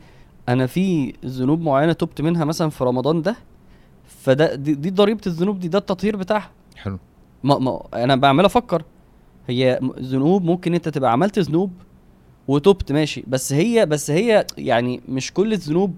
أنا 0.49 0.65
في 0.67 1.13
ذنوب 1.25 1.61
معينة 1.61 1.93
تبت 1.93 2.21
منها 2.21 2.45
مثلا 2.45 2.69
في 2.69 2.83
رمضان 2.83 3.21
ده 3.21 3.35
فده 4.07 4.55
دي, 4.55 4.73
دي 4.75 4.89
ضريبة 4.89 5.21
الذنوب 5.27 5.59
دي 5.59 5.67
ده 5.67 5.77
التطهير 5.77 6.15
بتاعها. 6.17 6.51
حلو. 6.75 6.99
ما 7.43 7.59
ما 7.59 7.81
أنا 7.93 8.15
بعمل 8.15 8.45
أفكر. 8.45 8.83
هي 9.47 9.79
ذنوب 9.99 10.43
ممكن 10.43 10.73
أنت 10.73 10.89
تبقى 10.89 11.11
عملت 11.11 11.39
ذنوب 11.39 11.71
وتبت 12.47 12.91
ماشي. 12.91 13.23
بس 13.27 13.53
هي 13.53 13.85
بس 13.85 14.11
هي 14.11 14.45
يعني 14.57 15.01
مش 15.09 15.33
كل 15.33 15.53
الذنوب 15.53 15.93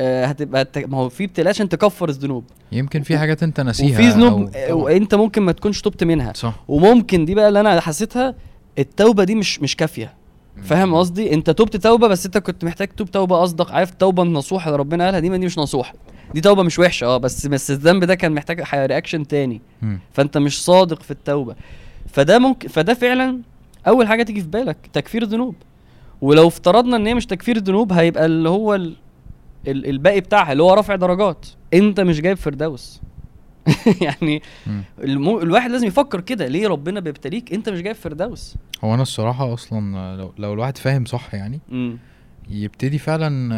هتبقى 0.00 0.64
ت- 0.64 0.78
ما 0.78 0.98
هو 0.98 1.08
في 1.08 1.24
ابتلاء 1.24 1.48
عشان 1.48 1.68
تكفر 1.68 2.08
الذنوب. 2.08 2.44
يمكن 2.72 3.02
في 3.02 3.18
حاجات 3.18 3.42
انت 3.42 3.60
ناسيها 3.60 3.98
وفي 3.98 4.08
ذنوب 4.08 4.50
أو- 4.50 4.56
آه، 4.56 4.74
وانت 4.74 5.14
ممكن 5.14 5.42
ما 5.42 5.52
تكونش 5.52 5.80
تبت 5.80 6.04
منها. 6.04 6.32
صح. 6.36 6.54
وممكن 6.68 7.24
دي 7.24 7.34
بقى 7.34 7.48
اللي 7.48 7.60
أنا 7.60 7.80
حسيتها 7.80 8.34
التوبة 8.78 9.24
دي 9.24 9.34
مش 9.34 9.60
مش 9.62 9.76
كافية. 9.76 10.14
فاهم 10.62 10.94
قصدي؟ 10.94 11.34
انت 11.34 11.50
تبت 11.50 11.76
توبة 11.76 12.08
بس 12.08 12.26
انت 12.26 12.38
كنت 12.38 12.64
محتاج 12.64 12.88
تتوب 12.88 13.10
توبة 13.10 13.44
اصدق 13.44 13.72
عارف 13.72 13.92
التوبه 13.92 14.22
النصوحه 14.22 14.66
اللي 14.66 14.78
ربنا 14.78 15.04
قالها 15.04 15.20
دي 15.20 15.30
ما 15.30 15.36
دي 15.36 15.46
مش 15.46 15.58
نصوحة. 15.58 15.94
دي 16.34 16.40
توبة 16.40 16.62
مش 16.62 16.78
وحشة 16.78 17.04
آه 17.06 17.16
بس 17.16 17.46
بس 17.46 17.70
الذنب 17.70 18.04
ده 18.04 18.14
كان 18.14 18.32
محتاج 18.32 18.62
رياكشن 18.74 19.26
تاني. 19.26 19.60
فانت 20.12 20.38
مش 20.38 20.64
صادق 20.64 21.02
في 21.02 21.10
التوبة. 21.10 21.54
فده 22.08 22.38
ممكن 22.38 22.68
فده 22.68 22.94
فعلا 22.94 23.38
أول 23.88 24.06
حاجة 24.08 24.22
تيجي 24.22 24.40
في 24.40 24.48
بالك 24.48 24.76
تكفير 24.92 25.22
الذنوب. 25.22 25.54
ولو 26.20 26.48
افترضنا 26.48 26.96
إن 26.96 27.06
هي 27.06 27.14
مش 27.14 27.26
تكفير 27.26 27.56
الذنوب 27.56 27.92
هيبقى 27.92 28.26
اللي 28.26 28.48
هو 28.48 28.74
ال... 28.74 28.96
ال... 29.68 29.86
الباقي 29.86 30.20
بتاعها 30.20 30.52
اللي 30.52 30.62
هو 30.62 30.74
رفع 30.74 30.94
درجات. 30.96 31.46
انت 31.74 32.00
مش 32.00 32.20
جايب 32.20 32.36
فردوس. 32.36 33.00
يعني. 34.02 34.42
المو... 34.98 35.40
الواحد 35.40 35.70
لازم 35.70 35.86
يفكر 35.86 36.20
كده. 36.20 36.46
ليه 36.46 36.68
ربنا 36.68 37.00
بيبتليك؟ 37.00 37.52
انت 37.52 37.68
مش 37.68 37.80
جايب 37.82 37.96
فردوس. 37.96 38.56
هو 38.84 38.94
أنا 38.94 39.02
الصراحة 39.02 39.54
أصلا 39.54 40.16
لو, 40.16 40.32
لو 40.38 40.52
الواحد 40.52 40.78
فاهم 40.78 41.04
صح 41.04 41.34
يعني 41.34 41.60
امم 41.72 41.98
يبتدي 42.50 42.98
فعلا 42.98 43.52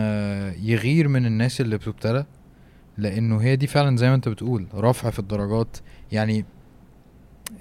يغير 0.63 1.09
من 1.09 1.27
الناس 1.27 1.61
اللي 1.61 1.77
بتبتلى 1.77 2.27
لأنه 2.99 3.39
هي 3.39 3.57
دي 3.57 3.67
فعلا 3.67 3.97
زي 3.97 4.09
ما 4.09 4.15
انت 4.15 4.29
بتقول 4.29 4.67
رفع 4.75 5.11
في 5.11 5.19
الدرجات. 5.19 5.77
يعني 6.13 6.45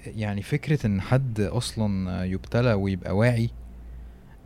يعني 0.05 0.41
فكرة 0.41 0.85
إن 0.87 1.01
حد 1.01 1.39
أصلا 1.41 2.23
يبتلى 2.23 2.73
ويبقى 2.73 3.17
واعي 3.17 3.49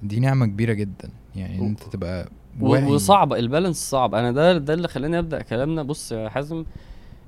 دي 0.04 0.20
نعمة 0.20 0.46
كبيرة 0.46 0.74
جدا. 0.74 1.10
يعني 1.36 1.60
إن 1.60 1.66
أنت 1.66 1.84
تبقى 1.84 2.30
واعي 2.62 2.84
و- 2.86 2.94
وصعبه 2.94 3.40
البالانس 3.40 3.90
صعب. 3.90 4.16
أنا 4.16 4.32
ده 4.32 4.58
ده 4.58 4.74
اللي 4.74 4.88
خلاني 4.88 5.20
أبدأ 5.20 5.42
كلامنا. 5.42 5.84
بص 5.84 6.12
يا 6.12 6.30
حازم 6.30 6.66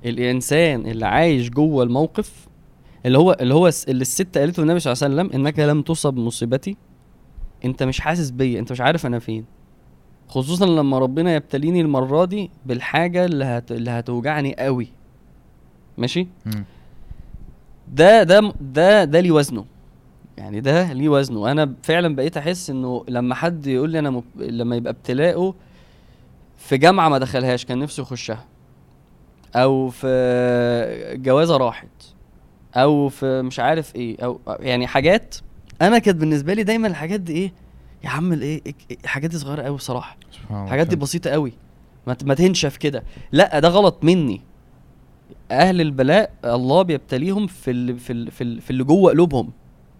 الإنسان 0.04 0.86
اللي 0.86 1.06
عايش 1.06 1.50
جوه 1.50 1.84
الموقف 1.84 2.48
اللي 3.06 3.18
هو 3.18 3.36
اللي 3.40 3.54
هو 3.54 3.66
اللي 3.88 4.02
الست 4.02 4.38
قالته 4.38 4.62
للنبي 4.62 4.80
صلى 4.80 4.92
الله 4.92 5.04
عليه 5.04 5.14
وسلم 5.14 5.40
إنك 5.40 5.58
لم 5.58 5.82
تصب 5.82 6.16
مصيبتي 6.16 6.76
أنت 7.64 7.82
مش 7.82 8.00
حاسس 8.00 8.30
بيا 8.30 8.58
أنت 8.60 8.72
مش 8.72 8.80
عارف 8.80 9.06
أنا 9.06 9.18
فين. 9.18 9.44
خصوصا 10.28 10.66
لما 10.66 10.98
ربنا 10.98 11.34
يبتليني 11.34 11.80
المرة 11.80 12.24
دي 12.24 12.50
بالحاجة 12.66 13.24
اللي 13.24 13.44
هت... 13.44 13.72
اللي 13.72 13.90
هتوجعني 13.90 14.54
قوي. 14.58 14.88
ماشي. 15.98 16.28
ده 17.94 18.22
ده 18.22 18.52
ده 18.60 19.04
ده 19.04 19.20
ليه 19.20 19.30
وزنه. 19.30 19.64
يعني 20.38 20.60
ده 20.60 20.92
ليه 20.92 21.08
وزنه. 21.08 21.50
أنا 21.52 21.74
فعلا 21.82 22.14
بقيت 22.16 22.36
أحس 22.36 22.70
إنه 22.70 23.04
لما 23.08 23.34
حد 23.34 23.66
يقول 23.66 23.90
لي 23.90 23.98
أنا 23.98 24.10
مب... 24.10 24.24
لما 24.36 24.76
يبقى 24.76 24.92
ابتلاءه 24.92 25.54
في 26.58 26.76
جامعة 26.78 27.08
ما 27.08 27.18
دخلهاش 27.18 27.64
كان 27.64 27.78
نفسه 27.78 28.00
يخشها. 28.00 28.44
أو 29.56 29.88
في 29.88 31.18
جوازة 31.22 31.56
راحت. 31.56 31.88
أو 32.74 33.08
في 33.08 33.42
مش 33.42 33.60
عارف 33.60 33.96
إيه. 33.96 34.16
أو 34.24 34.40
يعني 34.60 34.86
حاجات 34.86 35.34
أنا 35.82 35.98
كانت 35.98 36.16
بالنسبة 36.18 36.54
لي 36.54 36.62
دايما 36.62 36.88
الحاجات 36.88 37.20
دي 37.20 37.32
إيه 37.32 37.52
يا 38.04 38.08
عم 38.08 38.32
الايه 38.32 38.62
إيه- 38.68 38.96
الحاجات 39.04 39.30
دي 39.30 39.38
صغيرة 39.38 39.62
قوي 39.62 39.76
بصراحة. 39.76 40.16
الحاجات 40.50 40.86
دي. 40.86 40.96
بسيطة 40.96 41.30
قوي 41.30 41.52
ما 42.06 42.34
تنشف 42.34 42.76
كده. 42.76 43.02
لأ 43.32 43.58
ده 43.58 43.68
غلط 43.68 43.98
مني. 44.04 44.40
أهل 45.50 45.80
البلاء 45.80 46.30
الله 46.44 46.82
بيبتليهم 46.82 47.46
في 47.46 47.70
ال 47.70 47.98
في 47.98 48.12
ال 48.12 48.30
في, 48.30 48.44
ال 48.44 48.60
في 48.60 48.70
اللي 48.70 48.84
جوه 48.84 49.10
قلوبهم. 49.10 49.50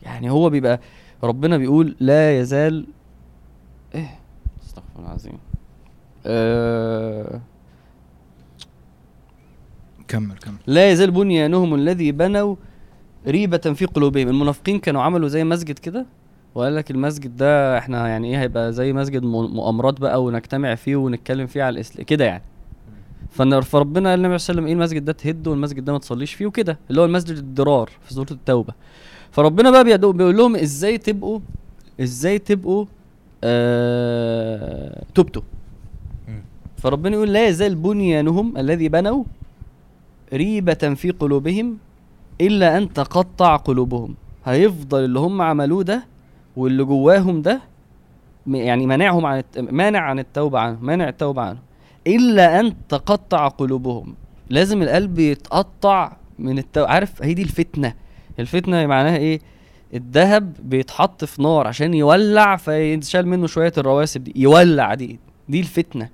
يعني 0.03 0.31
هو 0.31 0.51
بيبقى 0.51 0.81
ربنا 1.23 1.57
بيقول 1.57 1.97
لا 2.01 2.39
يزال 2.41 2.87
إيه؟ 3.95 4.19
استغفر 4.65 4.89
الله 4.97 5.09
العظيم. 5.09 5.39
آه 6.27 7.41
كمل 10.09 10.37
كمل. 10.37 10.55
لا 10.67 10.91
يزال 10.91 11.11
بنيانهم 11.11 11.75
الذي 11.75 12.13
بنوا 12.13 12.57
ريبة 13.27 13.59
في 13.59 13.85
قلوبهم. 13.87 14.29
المنافقين 14.29 14.79
كانوا 14.79 15.03
عملوا 15.03 15.29
زي 15.29 15.45
مسجد 15.45 15.79
كده؟ 15.79 16.07
وقال 16.55 16.77
لك 16.77 16.91
المسجد 16.91 17.37
ده 17.37 17.79
إحنا 17.79 18.09
يعني 18.09 18.29
إيه 18.31 18.41
هيبقى 18.41 18.73
زي 18.73 18.93
مسجد 18.93 19.23
مؤامرات 19.23 20.01
بقى 20.01 20.25
ونجتمع 20.25 20.75
فيه 20.75 20.97
ونتكلم 20.97 21.47
فيه 21.47 21.63
على 21.63 21.75
الإسلام 21.75 22.05
كده 22.05 22.25
يعني. 22.25 22.43
فربنا 23.63 24.11
قال 24.11 24.19
النبي 24.19 24.39
صلى 24.39 24.53
الله 24.53 24.63
عليه 24.63 24.63
وسلم 24.63 24.67
إيه 24.67 24.73
المسجد 24.73 25.05
ده 25.05 25.13
تهده 25.13 25.51
والمسجد 25.51 25.85
ده 25.85 25.93
ما 25.93 25.99
تصليش 25.99 26.35
فيه 26.35 26.47
وكده. 26.47 26.79
اللي 26.91 27.01
هو 27.01 27.05
المسجد 27.05 27.37
الضرار 27.37 27.91
في 28.03 28.15
سورة 28.15 28.31
التوبة. 28.31 28.75
فربنا 29.33 29.71
بقى 29.71 29.85
بيقول 29.85 30.37
لهم 30.37 30.57
إزاي 30.57 30.99
تبقوا 30.99 31.41
إزاي 32.01 32.39
تبقوا 32.39 32.87
آه 33.45 35.03
تبتوا. 35.15 35.43
فربنا 36.77 37.15
يقول 37.17 37.33
لا 37.33 37.49
يزال 37.49 37.75
بنيانهم 37.75 38.57
الذي 38.59 38.89
بنوا 38.89 39.25
ريبة 40.33 40.75
في 40.95 41.11
قلوبهم 41.11 41.77
إلا 42.41 42.79
أن 42.79 42.93
تقطع 42.93 43.57
قلوبهم 43.57 44.15
هيفضل 44.45 45.05
اللي 45.05 45.19
هم 45.19 45.43
عملوه 45.43 45.83
ده 45.83 46.05
واللي 46.57 46.85
جواهم 46.85 47.43
ده 47.43 47.61
يعني 48.47 48.87
مانعهم 48.87 49.27
عن. 49.27 49.43
مانع 49.57 49.99
عن 50.01 50.19
التوبة 50.19 50.59
عنه 50.59 50.79
مانع 50.81 51.09
التوبة 51.09 51.43
عنه 51.43 51.59
إلا 52.07 52.61
أن 52.61 52.75
تقطع 52.89 53.49
قلوبهم 53.49 54.15
لازم 54.51 54.83
القلب 54.83 55.19
يتقطع 55.19 56.13
من 56.39 56.59
التوبة 56.59 56.89
عارف 56.89 57.23
هي 57.23 57.35
دي 57.35 57.43
الفتنة 57.43 57.95
الفتنة 58.39 58.87
معناها 58.87 59.17
إيه؟ 59.17 59.41
الذهب 59.95 60.55
بيتحط 60.63 61.25
في 61.25 61.43
نار 61.43 61.67
عشان 61.67 61.95
يولع 61.95 62.57
فيتشال 62.57 63.29
منه 63.29 63.47
شوية 63.47 63.73
الرواسب 63.79 64.25
دي 64.25 64.33
يولع 64.37 64.95
دي 64.95 65.19
دي 65.49 65.61
الفتنة. 65.61 66.09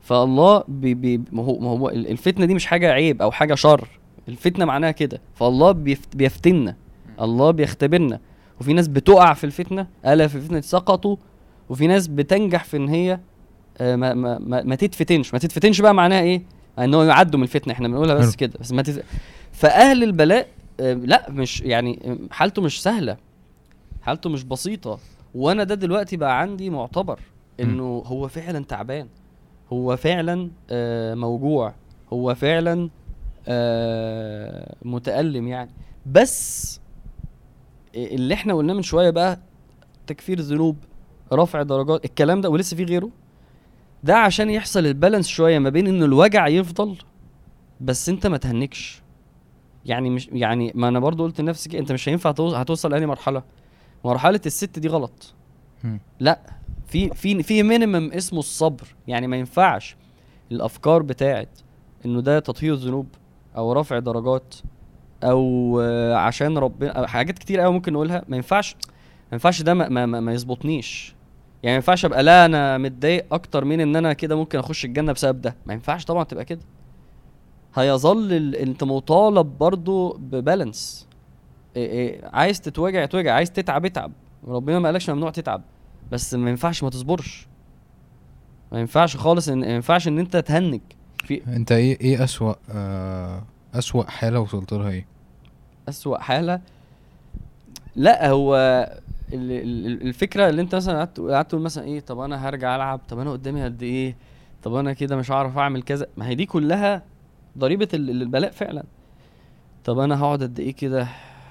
فالله 0.00 0.64
بي 0.68 0.94
بي 0.94 1.20
ما 1.32 1.42
هو 1.42 1.58
ما 1.58 1.68
هو 1.70 1.88
الفتنة 1.88 2.46
دي 2.46 2.54
مش 2.54 2.66
حاجة 2.66 2.92
عيب 2.92 3.22
أو 3.22 3.30
حاجة 3.30 3.54
شر. 3.54 3.88
الفتنة 4.28 4.64
معناها 4.64 4.90
كده. 4.90 5.20
فالله 5.34 5.72
بيفت 5.72 6.16
بيفتنا 6.16 6.76
الله 7.20 7.50
بيختبرنا. 7.50 8.20
وفي 8.60 8.72
ناس 8.72 8.88
بتقع 8.88 9.34
في 9.34 9.44
الفتنة 9.44 9.86
ألا 10.06 10.26
في 10.26 10.34
الفتنة 10.34 10.60
سقطوا. 10.60 11.16
وفي 11.68 11.86
ناس 11.86 12.08
بتنجح 12.08 12.64
في 12.64 12.76
إن 12.76 12.88
هي 12.88 13.18
آه، 13.78 13.96
ما 13.96 14.14
ما 14.14 14.38
ما, 14.38 14.62
ما 14.62 14.74
تتفتنش. 14.74 15.32
ما 15.32 15.38
تتفتنش 15.38 15.80
بقى 15.80 15.94
معناها 15.94 16.20
إيه؟ 16.20 16.42
إن 16.78 16.94
هو 16.94 17.02
يعدوا 17.02 17.38
من 17.38 17.44
الفتنة. 17.44 17.72
إحنا 17.74 17.88
بنقولها 17.88 18.14
بس. 18.14 18.36
كده. 18.36 18.52
بس 18.60 18.72
ما 18.72 18.82
تت... 18.82 19.04
فأهل 19.52 20.02
البلاء 20.02 20.48
لا 20.80 21.30
مش 21.30 21.60
يعني 21.60 22.00
آه، 22.04 22.18
حالته 22.34 22.62
مش 22.62 22.82
سهلة. 22.82 23.16
حالته 24.02 24.30
مش 24.30 24.44
بسيطة. 24.44 24.98
وأنا 25.34 25.64
ده 25.64 25.74
دلوقتي 25.74 26.16
بقى 26.16 26.40
عندي 26.40 26.70
معتبر 26.70 27.20
إنه 27.60 28.02
هو 28.06 28.28
فعلا 28.28 28.64
تعبان. 28.64 29.08
هو 29.72 29.96
فعلا 29.96 30.50
آه، 30.70 31.14
موجوع. 31.14 31.74
هو 32.12 32.34
فعلا 32.34 32.90
آه، 33.48 34.74
متألم 34.82 35.48
يعني. 35.48 35.70
بس 36.06 36.80
اللي 37.94 38.34
إحنا 38.34 38.54
قلناه 38.54 38.74
من 38.74 38.82
شوية 38.82 39.10
بقى 39.10 39.38
تكفير 40.06 40.38
الذنوب 40.38 40.76
رفع 41.32 41.62
درجات 41.62 42.04
الكلام 42.04 42.40
ده 42.40 42.50
ولسه 42.50 42.76
في 42.76 42.84
غيره. 42.84 43.10
ده 44.04 44.16
عشان 44.16 44.50
يحصل 44.50 44.86
البالانس 44.86 45.26
شوية 45.26 45.58
ما 45.58 45.70
بين 45.70 45.86
انه 45.86 46.04
الوجع 46.04 46.48
يفضل 46.48 46.96
بس 47.80 48.08
أنت 48.08 48.26
ما 48.26 48.36
تهنكش. 48.36 49.02
يعني 49.86 50.10
مش 50.10 50.28
يعني 50.32 50.72
ما 50.74 50.88
أنا 50.88 50.98
برضو 51.00 51.22
قلت 51.24 51.40
لنفسي 51.40 51.68
كده، 51.68 51.80
أنت 51.80 51.92
مش 51.92 52.08
هينفع 52.08 52.32
توصل 52.32 52.56
هتوصل 52.56 52.90
لأنهي 52.90 53.06
مرحلة؟ 53.06 53.42
مرحلة 54.04 54.40
الست 54.46 54.78
دي 54.78 54.88
غلط. 54.88 55.34
لا 56.20 56.38
في 56.86 57.08
في 57.10 57.42
في 57.42 57.62
مينيمم 57.62 58.12
اسمه 58.12 58.38
الصبر. 58.38 58.94
يعني 59.08 59.26
ما 59.26 59.36
ينفعش 59.36 59.96
الأفكار 60.52 61.02
بتاعت 61.02 61.48
إنه 62.06 62.20
ده 62.20 62.38
تطهير 62.38 62.74
ذنوب 62.74 63.06
أو 63.56 63.72
رفع 63.72 63.98
درجات 63.98 64.54
أو 65.24 65.80
عشان 66.14 66.58
ربنا 66.58 67.06
حاجات 67.06 67.38
كتير 67.38 67.60
قوي 67.60 67.72
ممكن 67.72 67.92
نقولها 67.92 68.24
ما 68.28 68.36
ينفعش 68.36 68.74
ما 69.04 69.32
ينفعش 69.32 69.62
ده 69.62 69.74
ما, 69.74 69.88
ما, 69.88 70.20
ما 70.20 70.32
يظبطنيش. 70.32 71.14
يعني 71.62 71.72
ما 71.72 71.76
ينفعش 71.76 72.04
أبقى 72.04 72.22
لا 72.22 72.44
أنا 72.44 72.78
متضايق 72.78 73.34
أكتر 73.34 73.64
من 73.64 73.80
إن 73.80 73.96
أنا 73.96 74.12
كده 74.12 74.36
ممكن 74.36 74.58
أخش 74.58 74.84
الجنة 74.84 75.12
بسبب 75.12 75.40
ده. 75.40 75.56
ما 75.66 75.74
ينفعش 75.74 76.04
طبعا 76.04 76.24
تبقى 76.24 76.44
كده. 76.44 76.60
هيظل 77.74 78.32
ال... 78.32 78.56
انت 78.56 78.84
مطالب 78.84 79.58
برضو 79.58 80.12
ببالانس. 80.20 81.08
إيه 81.76 81.90
إيه 81.90 82.30
عايز 82.32 82.60
تتوجع 82.60 83.04
اتوجع. 83.04 83.34
عايز 83.34 83.52
تتعب 83.52 83.84
اتعب. 83.84 84.12
ربنا 84.48 84.78
ما 84.78 84.88
قالكش 84.88 85.10
ممنوع 85.10 85.30
تتعب. 85.30 85.62
بس 86.12 86.34
ما 86.34 86.50
ينفعش 86.50 86.82
ما 86.82 86.90
تصبرش. 86.90 87.48
ما 88.72 88.80
ينفعش 88.80 89.16
خالص 89.16 89.48
ان 89.48 89.60
ما 89.60 89.66
ينفعش 89.74 90.08
إن 90.08 90.18
انت 90.18 90.36
تهنج. 90.36 90.80
في 91.24 91.42
انت 91.56 91.72
إيه 91.72 92.00
إيه 92.00 92.24
أسوأ 92.24 92.54
آه 92.70 93.42
أسوأ 93.74 94.04
حالة 94.04 94.40
وصلت 94.40 94.72
لها 94.72 94.90
إيه؟ 94.90 95.06
أسوأ 95.88 96.18
حالة؟ 96.18 96.60
لا 97.96 98.30
هو 98.30 98.56
ال- 99.32 99.52
ال- 99.52 100.02
الفكرة 100.08 100.48
اللي 100.48 100.62
انت 100.62 100.74
مثلا 100.74 100.98
قعدت 100.98 101.20
قعدت 101.20 101.48
تقول 101.50 101.62
مثلا 101.62 101.84
إيه 101.84 102.00
طب 102.00 102.18
أنا 102.20 102.48
هرجع 102.48 102.76
ألعب 102.76 103.00
طب 103.08 103.18
أنا 103.18 103.30
قدامي 103.32 103.64
قد 103.64 103.82
إيه 103.82 104.16
طب 104.62 104.74
أنا 104.74 104.92
كده 104.92 105.16
مش 105.16 105.30
هعرف 105.30 105.58
أعمل 105.58 105.82
كذا. 105.82 106.06
ما 106.16 106.28
هي 106.28 106.34
دي 106.34 106.46
كلها 106.46 107.02
ضريبة 107.58 107.88
ال- 107.94 108.10
ال- 108.10 108.22
البلاء 108.22 108.50
فعلا. 108.50 108.84
طب 109.84 109.98
أنا 109.98 110.20
هقعد 110.22 110.42
قد 110.42 110.60
إيه 110.60 110.72
كده؟ 110.74 111.08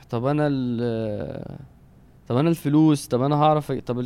طب 0.09 0.25
أنا 0.25 0.47
ال 0.51 1.57
طب 2.27 2.37
أنا 2.37 2.49
الفلوس؟ 2.49 3.07
طب 3.07 3.21
أنا 3.21 3.35
هعرف 3.35 3.71
إيه؟ 3.71 3.79
طب 3.79 4.05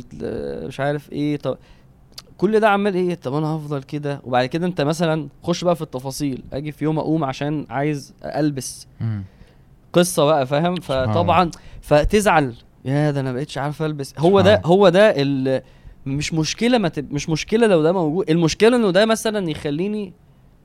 مش 0.66 0.80
عارف 0.80 1.12
إيه؟ 1.12 1.36
طب 1.36 1.58
كل 2.38 2.60
ده 2.60 2.68
عمال 2.68 2.94
إيه؟ 2.94 3.14
طب 3.14 3.34
أنا 3.34 3.46
هفضل 3.46 3.82
كده؟ 3.82 4.20
وبعد 4.24 4.46
كده 4.46 4.66
أنت 4.66 4.80
مثلا 4.80 5.28
خش 5.42 5.64
بقى 5.64 5.76
في 5.76 5.82
التفاصيل. 5.82 6.42
أجي 6.52 6.72
في 6.72 6.84
يوم 6.84 6.98
أقوم 6.98 7.24
عشان 7.24 7.66
عايز 7.70 8.14
ألبس. 8.24 8.86
مم. 9.00 9.24
قصة 9.92 10.24
بقى 10.24 10.46
فاهم؟ 10.46 10.74
فطبعا 10.74 11.50
فتزعل. 11.80 12.54
يا 12.84 13.10
ده 13.10 13.20
أنا 13.20 13.32
بقيتش 13.32 13.58
عارف 13.58 13.82
ألبس. 13.82 14.14
هو 14.18 14.40
ده. 14.40 14.62
هو 14.64 14.88
ده 14.88 15.14
مش 16.06 16.34
مشكلة 16.34 16.78
ما 16.78 16.88
تب... 16.88 17.12
مش 17.12 17.28
مشكلة 17.28 17.66
لو 17.66 17.82
ده 17.82 17.92
موجود. 17.92 18.30
المشكلة 18.30 18.76
إنه 18.76 18.90
ده 18.90 19.06
مثلا 19.06 19.50
يخليني 19.50 20.12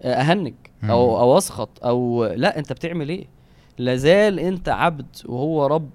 أهنج. 0.02 0.54
أو 0.84 1.20
أو 1.20 1.38
أسخط 1.38 1.70
أو 1.86 2.26
لا 2.26 2.60
أنت 2.60 2.74
بتعمل 2.74 3.10
إيه 3.10 3.26
لازال 3.78 4.40
أنت 4.40 4.70
عبد 4.70 5.06
وهو 5.26 5.66
رب 5.68 5.90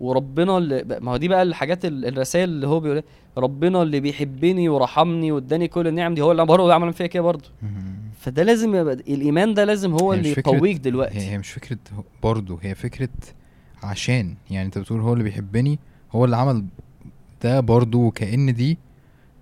وربنا 0.00 0.58
اللي 0.58 0.84
ما 1.00 1.12
هو 1.12 1.16
دي 1.16 1.28
بقى 1.28 1.42
الحاجات 1.42 1.84
ال- 1.84 2.06
الرسائل 2.06 2.48
اللي 2.48 2.66
هو 2.66 2.80
بيقول 2.80 3.02
ربنا 3.38 3.82
اللي 3.82 4.00
بيحبني 4.00 4.68
ورحمني 4.68 5.32
واداني 5.32 5.68
كل 5.68 5.86
النعم 5.88 6.14
دي 6.14 6.20
هو 6.22 6.32
اللي 6.32 6.44
برضه 6.46 6.74
عمل 6.74 6.92
فيا 6.92 7.06
كده 7.06 7.22
برضه. 7.22 7.48
فده 8.20 8.42
لازم 8.42 8.74
يبقى 8.74 8.94
الإيمان 8.94 9.54
ده 9.54 9.64
لازم 9.64 9.92
هو 9.92 10.12
اللي 10.12 10.34
يقويك 10.54 10.76
دلوقتي 10.76 11.18
هي 11.30 11.38
مش 11.38 11.50
فكرة 11.50 11.78
هو- 11.96 12.02
برضه 12.22 12.58
هي 12.62 12.74
فكرة 12.74 13.08
عشان 13.82 14.34
يعني 14.50 14.66
أنت 14.66 14.78
بتقول 14.78 15.00
هو 15.00 15.12
اللي 15.12 15.24
بيحبني 15.24 15.78
هو 16.12 16.24
اللي 16.24 16.36
عمل 16.36 16.64
ده 17.42 17.60
برضه 17.60 18.10
كأن 18.10 18.54
دي 18.54 18.78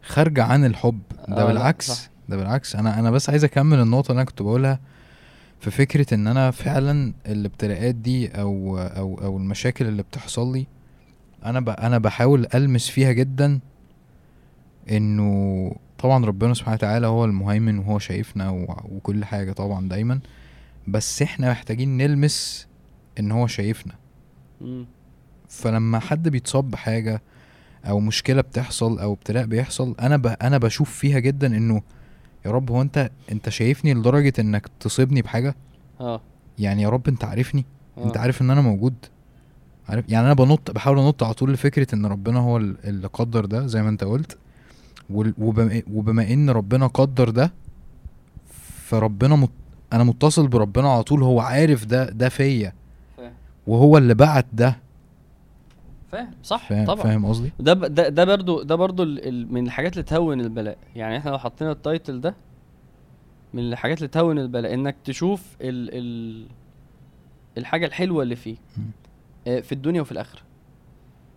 خارجة 0.02 0.44
عن 0.44 0.64
الحب 0.64 1.00
آه، 1.20 1.30
ده 1.30 1.36
لا، 1.36 1.44
بالعكس 1.46 1.90
صح. 1.90 2.09
ده 2.30 2.36
بالعكس 2.36 2.76
أنا 2.76 2.98
أنا 2.98 3.10
بس 3.10 3.30
عايز 3.30 3.44
أكمل 3.44 3.80
النقطة 3.80 4.10
اللي 4.10 4.20
أنا 4.22 4.28
كنت 4.30 4.42
بقولها 4.42 4.80
في 5.60 5.70
فكرة 5.70 6.14
إن 6.14 6.26
أنا 6.26 6.50
فعلا 6.50 7.12
الابتلاءات 7.26 7.94
دي 7.94 8.28
أو 8.28 8.78
أو 8.78 9.20
أو 9.22 9.36
المشاكل 9.36 9.86
اللي 9.86 10.02
بتحصل 10.02 10.52
لي 10.52 10.66
أنا 11.44 11.86
أنا 11.86 11.98
بحاول 11.98 12.46
ألمس 12.54 12.88
فيها 12.88 13.12
جدا 13.12 13.60
إنه 14.90 15.72
طبعا 15.98 16.26
ربنا 16.26 16.54
سبحانه 16.54 16.74
وتعالى 16.74 17.06
هو 17.06 17.24
المهيمن 17.24 17.78
وهو 17.78 17.98
شايفنا 17.98 18.50
وكل 18.84 19.24
حاجة 19.24 19.52
طبعا 19.52 19.88
دايما 19.88 20.20
بس 20.88 21.22
إحنا 21.22 21.50
محتاجين 21.50 21.96
نلمس 21.96 22.66
إن 23.18 23.32
هو 23.32 23.46
شايفنا. 23.46 23.94
فلما 25.48 25.98
حد 25.98 26.28
بيتصاب 26.28 26.70
بحاجة 26.70 27.22
أو 27.84 28.00
مشكلة 28.00 28.40
بتحصل 28.40 28.98
أو 28.98 29.12
ابتلاء 29.12 29.46
بيحصل 29.46 29.94
أنا 30.00 30.16
ب... 30.16 30.26
أنا 30.26 30.58
بشوف 30.58 30.90
فيها 30.90 31.18
جدا 31.18 31.46
إنه 31.56 31.82
يا 32.46 32.50
رب 32.50 32.70
هو 32.70 32.82
أنت 32.82 33.10
أنت 33.32 33.48
شايفني 33.48 33.94
لدرجة 33.94 34.32
إنك 34.38 34.70
تصيبني 34.80 35.22
بحاجة؟ 35.22 35.54
آه. 36.00 36.20
يعني 36.58 36.82
يا 36.82 36.88
رب 36.88 37.08
أنت 37.08 37.24
عارفني 37.24 37.64
أنت 38.04 38.16
آه. 38.16 38.20
عارف 38.20 38.42
إن 38.42 38.50
أنا 38.50 38.60
موجود. 38.60 38.94
عارف 39.88 40.04
يعني 40.08 40.26
أنا 40.26 40.34
بنط 40.34 40.70
بحاول 40.70 40.98
أنط 40.98 41.22
على 41.22 41.34
طول 41.34 41.52
لفكرة 41.52 41.94
إن 41.94 42.06
ربنا 42.06 42.38
هو 42.40 42.56
ال- 42.56 42.76
اللي 42.84 43.06
قدر 43.06 43.44
ده 43.44 43.66
زي 43.66 43.82
ما 43.82 43.88
أنت 43.88 44.04
قلت. 44.04 44.38
وبما, 45.10 45.82
وبما 45.92 46.32
إن 46.32 46.50
ربنا 46.50 46.86
قدر 46.86 47.30
ده 47.30 47.52
فربنا 48.86 49.36
مت 49.36 49.50
أنا 49.92 50.04
متصل 50.04 50.48
بربنا 50.48 50.92
على 50.92 51.02
طول 51.02 51.22
هو 51.22 51.40
عارف 51.40 51.84
ده 51.84 52.10
ده 52.10 52.28
فيا. 52.28 52.72
وهو 53.66 53.98
اللي 53.98 54.14
بعت 54.14 54.46
ده 54.52 54.76
فاهم 56.12 56.30
صح 56.42 56.68
فاهم 56.68 56.86
طبعا. 56.86 57.02
فاهم 57.02 57.26
قصدي؟ 57.26 57.52
ده 57.60 57.72
ده 57.72 58.08
ده 58.08 58.24
برضو 58.24 58.62
ده 58.62 58.74
برضو 58.74 59.04
من 59.50 59.66
الحاجات 59.66 59.92
اللي 59.92 60.02
تهون 60.02 60.40
البلاء. 60.40 60.78
يعني 60.96 61.16
إحنا 61.16 61.30
لو 61.30 61.38
حطينا 61.38 61.72
التايتل 61.72 62.20
ده 62.20 62.34
من 63.54 63.72
الحاجات 63.72 63.98
اللي 63.98 64.08
تهون 64.08 64.38
البلاء 64.38 64.74
انك 64.74 64.96
تشوف 65.04 65.56
ال 65.60 65.90
ال 65.92 66.46
الحاجة 67.58 67.86
الحلوة 67.86 68.22
اللي 68.22 68.36
فيه. 68.36 68.56
آه، 69.46 69.60
في 69.60 69.72
الدنيا 69.72 70.00
وفي 70.00 70.12
الآخرة. 70.12 70.40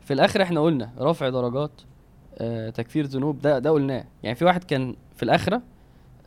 في 0.02 0.14
الاخره 0.14 0.44
إحنا 0.44 0.60
قلنا 0.62 0.92
رفع 1.00 1.30
درجات 1.30 1.72
آه، 2.38 2.70
تكفير 2.70 3.06
ذنوب 3.06 3.40
ده 3.42 3.60
ده 3.60 3.70
قلناه. 3.70 4.06
يعني 4.24 4.36
في 4.36 4.46
واحد 4.46 4.64
كان 4.64 4.96
في 5.16 5.24
الآخرة 5.24 5.62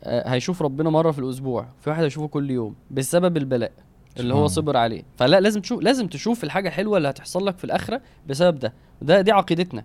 آه، 0.05 0.29
هيشوف 0.29 0.63
ربنا 0.63 0.91
مرة 0.91 1.11
في 1.11 1.19
الأسبوع 1.19 1.67
في 1.81 1.91
واحد 1.91 2.03
هيشوفه 2.03 2.29
كل 2.29 2.51
يوم 2.51 2.75
بسبب 2.91 3.37
البلاء. 3.37 3.73
اللي 4.20 4.35
هو. 4.35 4.46
صبر 4.46 4.76
عليه. 4.76 5.02
فلا 5.16 5.40
لازم 5.40 5.61
تشوف 5.61 5.83
لازم 5.83 6.07
تشوف 6.07 6.44
الحاجة 6.44 6.68
الحلوه 6.68 6.96
اللي 6.96 7.11
هتحصل 7.11 7.46
لك 7.46 7.59
في 7.59 7.64
الآخرة 7.64 8.00
بسبب 8.29 8.59
ده. 8.59 8.72
ده 9.02 9.20
دي 9.20 9.33
عقيدتنا. 9.33 9.85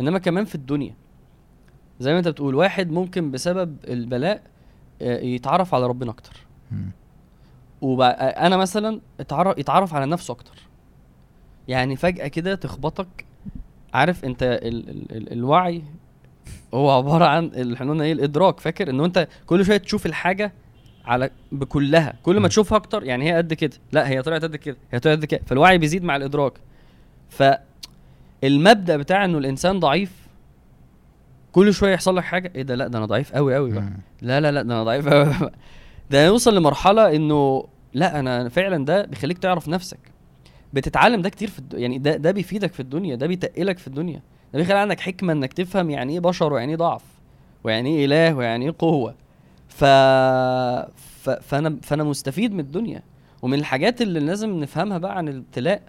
إنما 0.00 0.18
كمان 0.18 0.44
في 0.44 0.54
الدنيا 0.54 0.94
زي 2.00 2.12
ما 2.12 2.18
أنت 2.18 2.28
بتقول 2.28 2.54
واحد 2.54 2.90
ممكن 2.90 3.30
بسبب 3.30 3.76
البلاء 3.88 4.42
آه، 5.02 5.20
يتعرف 5.20 5.74
على 5.74 5.86
ربنا 5.86 6.10
أكتر. 6.10 6.46
وبقى 7.80 8.46
أنا 8.46 8.56
مثلا 8.56 9.00
اتعرف 9.20 9.58
يتعرف 9.58 9.94
على 9.94 10.06
نفسه 10.06 10.32
أكتر. 10.32 10.58
يعني 11.68 11.96
فجأة 11.96 12.26
كده 12.28 12.54
تخبطك. 12.54 13.24
عارف 13.94 14.24
أنت 14.24 14.42
ال 14.42 14.90
ال 14.90 15.16
ال 15.16 15.32
الوعي 15.32 15.82
هو 16.74 16.90
عبارة 16.90 17.24
عن 17.24 17.44
اللي 17.44 17.74
إحنا 17.74 17.90
قلنا 17.90 18.04
إيه 18.04 18.12
الإدراك. 18.12 18.60
فاكر 18.60 18.90
انه 18.90 19.04
أنت 19.04 19.28
كل 19.46 19.64
شوية 19.64 19.76
تشوف 19.76 20.06
الحاجة 20.06 20.52
على 21.06 21.30
بكلها 21.52 22.14
كل 22.22 22.40
ما. 22.40 22.48
تشوفها 22.48 22.76
أكتر 22.76 23.04
يعني 23.04 23.30
هي 23.32 23.36
قد 23.36 23.54
كده 23.54 23.76
لا 23.92 24.08
هي 24.08 24.22
طلعت 24.22 24.42
قد 24.42 24.56
كده 24.56 24.76
هي 24.92 24.98
طلعت 25.00 25.18
قد 25.18 25.24
كده 25.24 25.40
فالوعي 25.46 25.78
بيزيد 25.78 26.04
مع 26.04 26.16
الإدراك 26.16 26.52
فالمبدا 28.42 28.96
بتاع 28.96 29.24
إنه 29.24 29.38
الإنسان 29.38 29.80
ضعيف 29.80 30.26
كل 31.52 31.74
شوية 31.74 31.92
يحصل 31.92 32.16
لك 32.16 32.24
حاجة 32.24 32.52
إيه 32.54 32.62
ده 32.62 32.74
لا 32.74 32.88
ده 32.88 32.98
أنا 32.98 33.06
ضعيف 33.06 33.32
قوي 33.32 33.54
قوي 33.54 33.72
بقى. 33.72 33.90
لا 34.22 34.40
لا 34.40 34.52
لا 34.52 34.62
ده 34.62 34.74
أنا 34.74 34.84
ضعيف 34.84 35.08
أوي. 35.08 35.50
ده 36.10 36.26
يوصل 36.26 36.56
لمرحلة 36.56 37.16
إنه 37.16 37.64
لا 37.94 38.20
أنا 38.20 38.48
فعلا 38.48 38.84
ده 38.84 39.04
بيخليك 39.04 39.38
تعرف 39.38 39.68
نفسك 39.68 39.98
بتتعلم 40.72 41.22
ده 41.22 41.28
كتير 41.28 41.48
في 41.48 41.58
الد... 41.58 41.74
يعني 41.74 41.98
ده 41.98 42.16
ده 42.16 42.30
بيفيدك 42.30 42.72
في 42.72 42.80
الدنيا 42.80 43.14
ده 43.16 43.26
بيتقلك 43.26 43.78
في 43.78 43.86
الدنيا 43.86 44.20
ده 44.52 44.58
بيخلي 44.58 44.78
عندك 44.78 45.00
حكمة 45.00 45.32
إنك 45.32 45.52
تفهم 45.52 45.90
يعني 45.90 46.12
إيه 46.12 46.20
بشر 46.20 46.52
ويعني 46.52 46.72
إيه 46.72 46.76
ضعف 46.78 47.02
ويعني 47.64 47.90
إيه 47.98 48.04
إله 48.04 48.34
ويعني 48.36 48.64
إيه 48.66 48.74
قوة 48.78 49.14
ف... 49.76 49.84
ف... 49.84 51.30
فأنا 51.30 51.76
فأنا 51.82 52.04
مستفيد 52.04 52.52
من 52.52 52.60
الدنيا. 52.60 53.02
ومن 53.42 53.58
الحاجات 53.58 54.02
اللي 54.02 54.20
لازم 54.20 54.60
نفهمها 54.60 54.98
بقى 54.98 55.16
عن 55.18 55.28
الابتلاء 55.28 55.82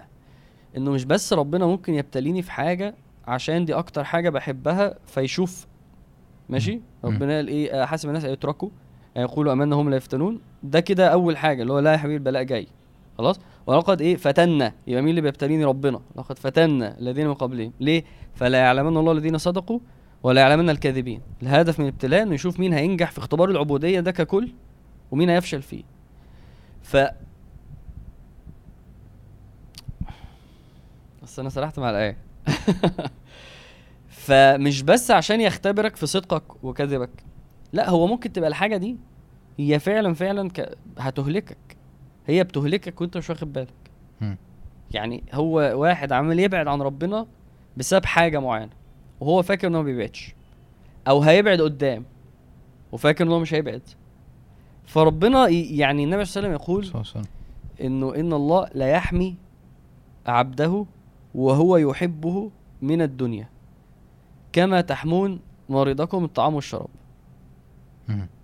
إنه 0.78 0.92
مش 0.92 1.06
بس 1.06 1.34
ربنا 1.34 1.66
ممكن 1.66 1.94
يبتليني 1.94 2.42
في 2.42 2.52
حاجة 2.52 2.96
عشان 3.28 3.66
دي 3.66 3.74
أكتر 3.74 4.04
حاجة 4.04 4.30
بحبها 4.30 4.96
فيشوف. 5.08 5.68
ماشي. 6.50 6.82
ربنا 7.04 7.36
قال 7.36 7.48
إيه؟ 7.48 7.82
آه، 7.82 7.86
حاسب 7.86 8.10
الناس 8.10 8.24
يتركوا 8.24 8.70
أن 9.18 9.22
يقولوا 9.22 9.54
امنا 9.54 9.76
هم 9.76 9.90
لا 9.90 9.96
يفتنون. 9.96 10.40
ده 10.64 10.80
كده 10.80 11.08
أول 11.08 11.38
حاجة 11.38 11.62
اللي 11.62 11.74
هو 11.74 11.80
لا 11.80 11.92
يا 11.92 11.98
حبيبي 11.98 12.16
البلاء 12.18 12.44
جاي. 12.44 12.68
خلاص؟ 13.18 13.40
ولقد 13.68 14.02
إيه؟ 14.02 14.16
فتنا. 14.16 14.74
يبقى 14.88 15.02
مين 15.02 15.10
اللي 15.10 15.22
بيبتليني؟ 15.22 15.66
ربنا. 15.66 16.00
لقد 16.16 16.40
فتنا 16.40 16.98
الذين 17.00 17.28
من 17.28 17.34
قبلهم. 17.34 17.74
ليه؟ 17.80 18.04
فلا 18.36 18.58
يعلمن 18.58 18.98
الله 18.98 19.12
الذين 19.12 19.38
صدقوا 19.38 19.80
ولا 20.24 20.42
يعلمن 20.42 20.70
الكاذبين. 20.70 21.22
الهدف 21.44 21.80
من 21.80 21.86
الابتلاء 21.86 22.24
إنه 22.24 22.34
يشوف 22.34 22.60
مين 22.60 22.74
هينجح 22.74 23.12
في 23.12 23.18
اختبار 23.18 23.50
العبودية 23.50 24.00
ده 24.00 24.12
ككل 24.12 24.52
ومين 25.12 25.30
هيفشل 25.30 25.62
فيه. 25.62 25.84
ف 26.84 26.98
بس 31.24 31.40
أنا 31.40 31.50
سرحت 31.50 31.80
مع 31.80 31.90
الآية. 31.90 32.18
فمش 34.10 34.82
بس 34.82 35.12
عشان 35.12 35.42
يختبرك 35.42 35.96
في 35.96 36.06
صدقك 36.06 36.64
وكذبك. 36.64 37.10
لا 37.74 37.90
هو 37.90 38.08
ممكن 38.08 38.34
تبقى 38.34 38.50
الحاجة 38.50 38.78
دي 38.78 38.98
هي 39.60 39.80
فعلا 39.80 40.14
فعلا 40.14 40.50
ك... 40.50 40.78
هتهلكك. 41.00 41.58
هي 42.28 42.44
بتهلكك 42.44 43.02
وأنت 43.02 43.18
مش 43.18 43.30
واخد 43.30 43.54
بالك. 43.54 43.74
يعني 44.92 45.24
هو 45.34 45.54
واحد 45.56 46.12
عمال 46.12 46.40
يبعد 46.40 46.68
عن 46.68 46.82
ربنا 46.82 47.28
بسبب 47.78 48.06
حاجة 48.06 48.40
معينة. 48.40 48.72
وهو 49.20 49.42
فاكر 49.42 49.68
إن 49.68 49.76
هو 49.76 49.82
ما 49.82 49.86
بيبعدش 49.86 50.36
أو 51.08 51.22
هيبعد 51.22 51.62
قدام 51.62 52.06
وفاكر 52.92 53.26
إن 53.26 53.32
هو 53.32 53.40
مش 53.40 53.54
هيبعد. 53.54 53.82
فربنا 54.86 55.48
يعني 55.50 56.04
النبي 56.04 56.26
صلى 56.26 56.40
الله 56.40 56.50
عليه 56.50 56.64
وسلم 56.64 56.84
يقول 56.84 56.86
إنه 57.82 58.16
إن 58.16 58.34
الله 58.34 58.68
لا 58.74 58.88
يحمي 58.88 59.36
عبده 60.28 60.86
وهو 61.36 61.78
يحبه 61.78 62.52
من 62.82 63.02
الدنيا. 63.02 63.50
كما 64.54 64.82
تحمون 64.82 65.40
مريضكم 65.70 66.24
الطعام 66.24 66.56
والشراب. 66.56 66.90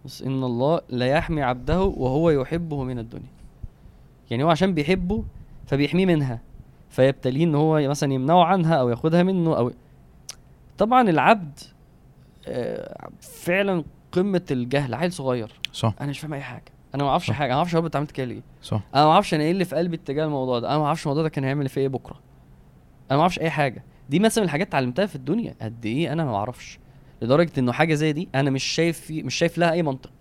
بس 0.05 0.21
إن 0.21 0.43
الله 0.43 0.81
لا 0.89 1.05
يحمي 1.05 1.41
عبده 1.41 1.83
وهو 1.83 2.29
يحبه 2.29 2.83
من 2.83 2.99
الدنيا. 2.99 3.31
يعني 4.31 4.43
هو 4.43 4.49
عشان 4.49 4.73
بيحبه 4.73 5.23
فبيحميه 5.67 6.05
منها. 6.05 6.41
فيبتليه 6.89 7.43
إن 7.43 7.55
هو 7.55 7.89
مثلا 7.89 8.13
يمنعه 8.13 8.43
عنها 8.43 8.75
أو 8.75 8.89
ياخدها 8.89 9.23
منه 9.23 9.57
أو 9.57 9.71
طبعا 10.77 11.09
العبد 11.09 11.59
آه، 12.47 13.09
فعلا 13.21 13.83
قمة 14.11 14.41
الجهل 14.51 14.93
عيل 14.93 15.11
صغير. 15.11 15.51
صح. 15.73 15.93
أنا 16.01 16.09
مش 16.09 16.19
فاهم 16.19 16.33
أي 16.33 16.41
حاجة. 16.41 16.63
أنا 16.95 17.03
ما 17.03 17.09
أعرفش. 17.09 17.31
حاجة. 17.31 17.45
أنا 17.45 17.53
ما 17.53 17.57
أعرفش 17.57 17.75
عملت 17.75 18.11
كده 18.11 18.25
ليه. 18.25 18.41
صح. 18.61 18.81
أنا 18.95 19.05
ما 19.05 19.11
أعرفش 19.11 19.33
أنا 19.33 19.43
إيه 19.43 19.51
اللي 19.51 19.65
في 19.65 19.75
قلبي 19.75 19.95
اتجاه 19.95 20.25
الموضوع 20.25 20.59
ده. 20.59 20.69
أنا 20.69 20.77
ما 20.77 20.85
أعرفش 20.85 21.03
الموضوع 21.03 21.23
ده 21.23 21.29
كان 21.29 21.43
هيعمل 21.43 21.69
فيا 21.69 21.81
إيه 21.81 21.87
بكرة. 21.87 22.19
أنا 23.11 23.17
ما 23.17 23.21
أعرفش 23.21 23.39
أي 23.39 23.49
حاجة. 23.49 23.83
دي 24.09 24.19
مثلا 24.19 24.41
من 24.41 24.45
الحاجات 24.45 24.67
اتعلمتها 24.67 25.05
في 25.05 25.15
الدنيا. 25.15 25.55
قد 25.61 25.85
إيه 25.85 26.13
أنا 26.13 26.25
ما 26.25 26.35
أعرفش. 26.35 26.79
لدرجة 27.21 27.51
إنه 27.57 27.71
حاجة 27.71 27.93
زي 27.93 28.13
دي 28.13 28.29
أنا 28.35 28.49
مش 28.49 28.63
شايف 28.63 28.99
في 28.99 29.23
مش 29.23 29.35
شايف 29.35 29.57
لها 29.57 29.71
أي 29.71 29.83
منطق. 29.83 30.13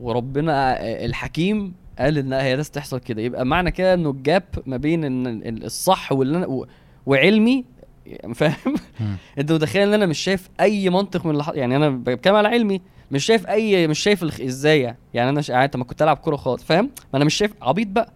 وربنا 0.00 0.80
آه، 0.82 1.04
الحكيم 1.06 1.74
قال 1.98 2.18
إن 2.18 2.32
هي 2.32 2.56
لازم 2.56 2.72
تحصل 2.72 2.98
كده. 3.00 3.22
يبقى 3.22 3.44
معنى 3.44 3.70
كده 3.70 3.94
إنه 3.94 4.10
الجاب 4.10 4.44
ما 4.66 4.76
بين 4.76 5.00
الصح 5.64 6.12
واللي 6.12 6.38
أنا 6.38 6.66
وعلمي 7.06 7.64
فاهم؟ 8.34 8.74
مم. 9.00 9.16
انت 9.38 9.52
متخيل 9.52 9.88
ان 9.88 9.94
أنا 9.94 10.06
مش 10.06 10.18
شايف 10.18 10.48
اي 10.60 10.90
منطق 10.90 11.24
من 11.26 11.32
اللي 11.32 11.44
ح- 11.44 11.52
يعني 11.54 11.76
أنا 11.76 11.90
بتكلم 11.90 12.34
على 12.34 12.48
علمي 12.48 12.80
مش 13.10 13.24
شايف 13.24 13.46
اي 13.46 13.86
مش 13.88 13.98
شايف 13.98 14.22
الخ... 14.22 14.40
إزاي 14.40 14.80
يعني؟ 14.80 14.96
يعني 15.14 15.30
أنا 15.30 15.40
ش... 15.42 15.48
يعني 15.48 15.64
انت 15.64 15.76
ما 15.76 15.84
كنت 15.84 16.02
العب 16.02 16.16
كورة 16.16 16.36
خالص 16.36 16.64
فاهم؟ 16.64 16.84
ما 16.84 17.16
أنا 17.16 17.24
مش 17.24 17.34
شايف 17.34 17.52
عبيط 17.62 17.88
بقى. 17.88 18.12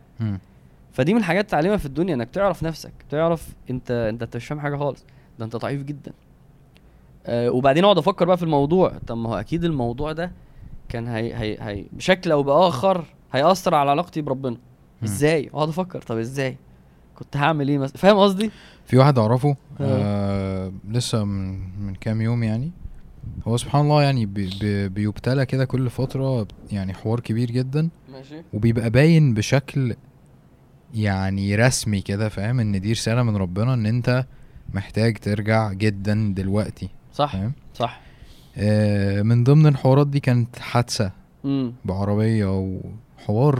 فدي 0.93 1.15
من 1.15 1.21
الحاجات 1.21 1.51
تعلمها 1.51 1.77
في 1.77 1.87
الدنيا 1.87 2.15
انك 2.15 2.31
تعرف 2.31 2.63
نفسك 2.63 2.93
تعرف 3.11 3.49
انت 3.71 3.91
انت 3.91 4.23
أنت 4.23 4.37
مش 4.37 4.47
فاهم 4.47 4.61
حاجة 4.61 4.77
خالص. 4.77 5.05
ده 5.39 5.45
انت 5.45 5.57
ضعيف 5.57 5.83
جدا. 5.83 6.13
آه 7.27 7.51
وبعدين 7.51 7.85
اقعد 7.85 7.99
أفكر 7.99 8.25
بقى 8.25 8.37
في 8.37 8.43
الموضوع. 8.43 8.93
طب 9.07 9.17
ما 9.17 9.29
هو 9.31 9.35
أكيد 9.35 9.65
الموضوع 9.65 10.13
ده 10.13 10.33
كان 10.89 11.09
هي 11.09 11.35
هي 11.35 11.57
هي 11.61 11.85
بشكل 11.93 12.33
أو 12.33 12.43
باخر 12.43 13.05
هيأثر 13.33 13.75
على 13.75 13.91
علاقتي 13.91 14.21
بربنا. 14.23 14.57
إزاي؟ 15.05 15.51
اقعد 15.55 15.69
أفكر 15.69 16.03
طب 16.03 16.19
إزاي؟ 16.19 16.57
كنت 17.19 17.37
هعمل 17.37 17.69
إيه 17.69 17.79
مثلا؟ 17.79 17.97
فاهم 17.97 18.17
قصدي؟ 18.17 18.51
في 18.87 18.97
واحد 18.97 19.19
أعرفه 19.19 19.57
آه. 19.81 20.73
لسه 20.89 21.25
من 21.25 21.59
من 21.87 21.95
كام 21.95 22.21
يوم 22.21 22.43
يعني. 22.43 22.71
هو 23.49 23.57
سبحان 23.57 23.81
الله 23.85 24.03
يعني 24.03 24.27
بي 24.27 24.51
بي 24.61 24.89
بيبتلى 24.89 25.47
كده 25.47 25.65
كل 25.65 25.91
فترة 25.91 26.47
يعني 26.73 26.95
حوار 26.95 27.21
كبير 27.21 27.51
جدا. 27.51 27.89
ماشي. 28.13 28.43
وبيبقى 28.53 28.91
باين 28.91 29.35
بشكل 29.35 29.95
يعني 30.95 31.55
رسمي 31.57 32.01
كده 32.01 32.29
فاهم؟ 32.29 32.61
إن 32.61 32.81
دي 32.81 32.93
رسالة 32.93 33.23
من 33.23 33.37
ربنا 33.37 33.75
إن 33.75 33.87
أنت 33.87 34.25
محتاج 34.75 35.17
ترجع 35.17 35.73
جدا 35.73 36.35
دلوقتي 36.37 36.89
صح 37.13 37.33
فاهم؟ 37.33 37.53
صح. 37.75 38.01
آه 38.59 39.23
من 39.23 39.45
ضمن 39.45 39.67
الحوارات 39.67 40.07
دي 40.07 40.21
كانت 40.21 40.59
حادثة 40.59 41.13
امم 41.45 41.73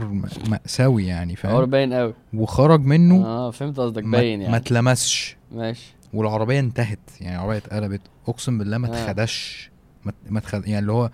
م- 0.05 0.25
مأساوي 0.49 1.05
يعني 1.05 1.35
حوار 1.35 1.53
فاهم 1.55 1.69
باين 1.69 1.93
قوي. 1.93 2.13
وخرج 2.33 2.81
منه 2.81 3.25
آه 3.25 3.51
فهمت 3.51 3.79
قصدك 3.79 4.03
ما, 4.03 4.17
باين 4.17 4.39
ما 4.39 4.43
يعني 4.45 4.57
اتلمسش. 4.57 5.37
ماشي. 5.51 5.93
والعربية 6.13 6.59
انتهت 6.59 6.99
يعني 7.21 7.35
العربية 7.35 7.57
اتقلبت. 7.57 8.01
أقسم 8.27 8.57
بالله 8.57 8.77
ما 8.77 8.87
آه. 8.87 9.03
اتخدش. 9.03 9.69
ما 10.05 10.13
ما 10.29 10.39
اتخد 10.39 10.67
يعني 10.67 10.79
اللي 10.79 10.91
هو 10.91 11.09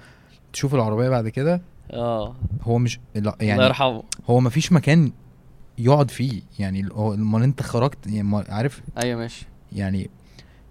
تشوف 0.53 0.75
العربية 0.75 1.10
بعد 1.10 1.29
كده 1.29 1.62
آه. 1.93 2.36
هو 2.62 2.77
مش 2.77 2.99
لا 3.15 3.19
الله 3.19 3.34
يعني 3.39 3.63
يرحمه. 3.63 4.03
هو 4.29 4.39
ما 4.39 4.49
فيش 4.49 4.71
مكان 4.71 5.12
يقعد 5.77 6.12
فيه. 6.12 6.41
يعني 6.60 6.88
امال 6.97 7.43
انت 7.43 7.62
خرجت؟ 7.62 8.08
يعني 8.08 8.23
ما- 8.23 8.45
عارف؟ 8.49 8.82
أيوه 9.03 9.19
ماشي. 9.19 9.45
يعني 9.73 10.10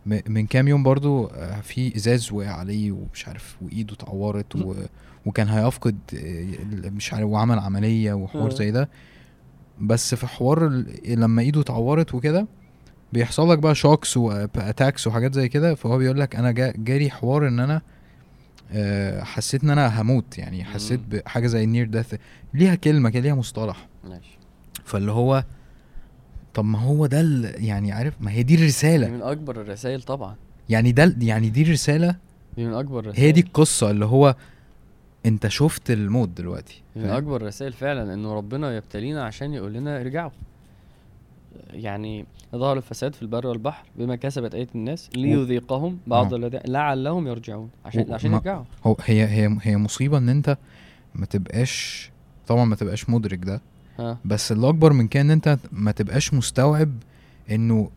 من 0.06 0.46
كام 0.46 0.68
يوم 0.68 0.82
برضو 0.82 1.26
آه، 1.26 1.60
في 1.60 1.96
إزاز 1.96 2.32
وقع 2.32 2.50
عليه 2.50 2.92
ومش 2.92 3.28
عارف 3.28 3.56
وإيده 3.62 3.94
اتعورت 3.94 4.56
و... 4.56 4.74
وكان 5.26 5.48
هيفقد 5.48 5.96
آه، 6.14 6.90
مش 6.90 7.12
عارف 7.14 7.26
وعمل 7.26 7.58
عملية 7.58 8.12
وحوار 8.12 8.50
آه. 8.50 8.54
زي 8.54 8.70
ده. 8.70 8.88
بس 9.80 10.14
في 10.14 10.26
حوار 10.26 10.84
لما 11.08 11.42
ايده 11.42 11.60
اتعورت 11.60 12.14
وكده 12.14 12.46
بيحصل 13.12 13.50
لك 13.50 13.58
بقى 13.58 13.74
shocks 13.74 14.16
و 14.16 14.27
attacks 14.27 15.06
وحاجات 15.06 15.34
زي 15.34 15.48
كده. 15.48 15.74
فهو 15.74 15.98
بيقول 15.98 16.20
لك 16.20 16.36
أنا 16.36 16.50
جا 16.50 16.72
جالي 16.76 17.10
حوار 17.10 17.48
إن 17.48 17.60
أنا 17.60 17.82
آه، 18.72 19.22
حسيت 19.22 19.64
إن 19.64 19.70
أنا 19.70 20.00
هموت. 20.00 20.38
يعني 20.38 20.64
حسيت. 20.64 21.00
بحاجه 21.10 21.46
زي 21.46 21.64
ال 21.64 21.68
near 21.68 21.86
death 21.86 22.14
ليها 22.54 22.74
كلمة 22.74 23.10
كده 23.10 23.22
ليها 23.22 23.34
مصطلح. 23.34 23.88
ماشي. 24.04 24.38
فاللي 24.84 25.12
هو 25.12 25.44
طب 26.54 26.64
ما 26.64 26.78
هو 26.78 27.06
ده 27.06 27.20
يعني 27.54 27.92
عارف 27.92 28.14
ما 28.20 28.30
هي 28.30 28.42
دي 28.42 28.56
دي 28.56 28.62
الرساله 28.62 29.08
من 29.08 29.22
أكبر 29.22 29.60
الرسائل 29.60 30.02
طبعا. 30.02 30.36
يعني 30.68 30.92
ده 30.92 31.16
يعني 31.20 31.48
دي 31.50 31.62
الرسالة. 31.62 32.16
دي 32.56 32.66
من 32.66 32.74
أكبر 32.74 33.00
الرسائل 33.00 33.24
هي 33.24 33.32
دي 33.32 33.40
القصة 33.40 33.90
اللي 33.90 34.04
هو 34.04 34.36
انت 35.26 35.46
شفت 35.48 35.90
الموت 35.90 36.28
دلوقتي 36.28 36.82
من؟ 36.96 37.04
أكبر 37.04 37.36
الرسائل 37.36 37.72
فعلا 37.72 38.14
إنه 38.14 38.34
ربنا 38.34 38.76
يبتلينا 38.76 39.24
عشان 39.24 39.54
يقول 39.54 39.72
لنا 39.72 40.00
ارجعوا 40.00 40.30
يعني 41.72 42.26
ظهر 42.56 42.76
الفساد 42.76 43.14
في 43.14 43.22
البر 43.22 43.46
والبحر 43.46 43.84
بما 43.96 44.16
كسبت 44.16 44.54
أيدي 44.54 44.70
الناس 44.74 45.10
ليذيقهم 45.16 45.98
بعض 46.06 46.34
آه. 46.34 46.36
الذي 46.36 46.58
لعلهم 46.66 47.26
يرجعون 47.26 47.70
عشان 47.84 48.06
و- 48.10 48.14
عشان 48.14 48.32
يرجعوا 48.32 48.64
هو 48.86 48.96
هي 49.04 49.24
هي 49.26 49.56
هي 49.62 49.76
مصيبة 49.76 50.18
إن 50.18 50.28
أنت 50.28 50.56
ما 51.14 51.26
تبقاش 51.26 52.10
طبعا 52.46 52.64
ما 52.64 52.76
تبقاش 52.76 53.10
مدرك 53.10 53.44
ده 53.44 53.60
ها 53.98 54.18
بس 54.24 54.52
اللي 54.52 54.68
أكبر 54.68 54.92
من 54.92 55.08
كده 55.08 55.20
إن 55.22 55.30
أنت 55.30 55.58
ما 55.72 55.90
تبقاش 55.92 56.34
مستوعب 56.34 56.92
إنه 57.50 57.90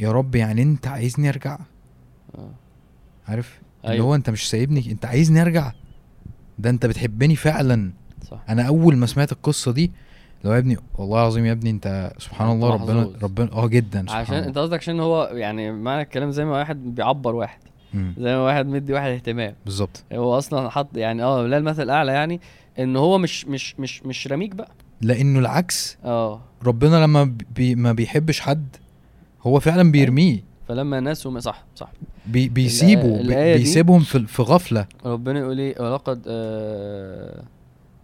يا 0.00 0.12
رب 0.12 0.34
يعني 0.34 0.62
أنت 0.62 0.86
عايزني 0.86 1.28
أرجع 1.28 1.58
آه. 2.38 2.50
عارف 3.28 3.58
اللي 3.84 3.94
أيوة. 3.94 4.06
هو 4.06 4.14
أنت 4.14 4.30
مش 4.30 4.50
سايبني 4.50 4.90
أنت 4.92 5.04
عايزني 5.04 5.42
أرجع 5.42 5.72
ده 6.58 6.70
انت 6.70 6.86
بتحبني 6.86 7.36
فعلا. 7.36 7.92
صح. 8.30 8.38
أنا 8.48 8.62
أول 8.62 8.96
ما 8.96 9.06
سمعت 9.06 9.32
القصة 9.32 9.72
دي 9.72 9.92
لو 10.44 10.52
يا 10.52 10.58
ابني 10.58 10.76
والله 10.98 11.20
العظيم 11.20 11.46
يا 11.46 11.52
ابني 11.52 11.70
أنت 11.70 12.12
سبحان 12.18 12.50
الله 12.50 12.70
ربنا 12.70 13.00
محظوظ. 13.00 13.24
ربنا 13.24 13.52
آه 13.52 13.66
جدا 13.66 14.02
سبحان 14.02 14.20
عشان 14.20 14.34
الله. 14.36 14.48
أنت 14.48 14.58
قصدك 14.58 14.78
عشان 14.78 15.00
هو 15.00 15.30
يعني 15.32 15.72
معنى 15.72 16.02
الكلام 16.02 16.30
زي 16.30 16.44
ما 16.44 16.50
واحد 16.58 16.94
بيعبر 16.94 17.34
واحد. 17.34 17.58
مم. 17.94 18.14
زي 18.18 18.34
ما 18.36 18.40
واحد 18.42 18.66
مدي 18.66 18.92
واحد 18.92 19.10
اهتمام. 19.10 19.54
بالظبط. 19.64 20.04
هو 20.12 20.38
أصلا 20.38 20.68
حط 20.70 20.96
يعني 20.96 21.22
آه 21.22 21.46
لا 21.46 21.58
المثل 21.58 21.82
الاعلى 21.82 22.12
يعني 22.12 22.40
إن 22.78 22.96
هو 22.96 23.18
مش 23.18 23.46
مش 23.46 23.80
مش 23.80 24.02
مش 24.02 24.26
رميك 24.28 24.54
بقى. 24.54 24.70
لأنه 25.00 25.38
العكس. 25.38 25.98
آه. 26.04 26.40
ربنا 26.66 27.04
لما 27.04 27.34
بي 27.56 27.74
ما 27.74 27.92
بيحبش 27.92 28.40
حد 28.40 28.76
هو 29.42 29.60
فعلا 29.60 29.92
بيرميه. 29.92 30.44
فلما 30.68 31.00
ناسوا 31.00 31.30
ما- 31.30 31.40
صح 31.40 31.64
صح. 31.74 31.92
بي 32.28 32.48
بيسيبه 32.48 33.02
بي 33.02 33.20
الآية 33.20 33.56
بيسيبهم 33.56 34.00
في 34.00 34.26
في 34.26 34.42
غفلة. 34.42 34.86
ربنا 35.04 35.38
يقول 35.38 35.58
إيه؟ 35.58 35.82
ولقد 35.82 36.22
آه 36.28 37.42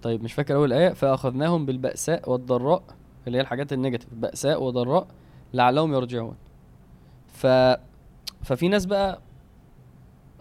طيب 0.03 0.23
مش 0.23 0.33
فاكر 0.33 0.55
أول 0.55 0.73
آية. 0.73 0.93
فأخذناهم 0.93 1.67
بالبأساء 1.67 2.31
والضراء 2.31 2.83
اللي 3.27 3.39
هي 3.39 3.43
الحاجات 3.43 3.73
النيجاتيف 3.73 4.09
بأساء 4.15 4.63
وضراء 4.63 5.07
لعلهم 5.55 5.95
يرجعون. 5.95 6.35
ف 7.33 7.47
ففي 8.43 8.69
ناس 8.69 8.87
بقى 8.87 9.19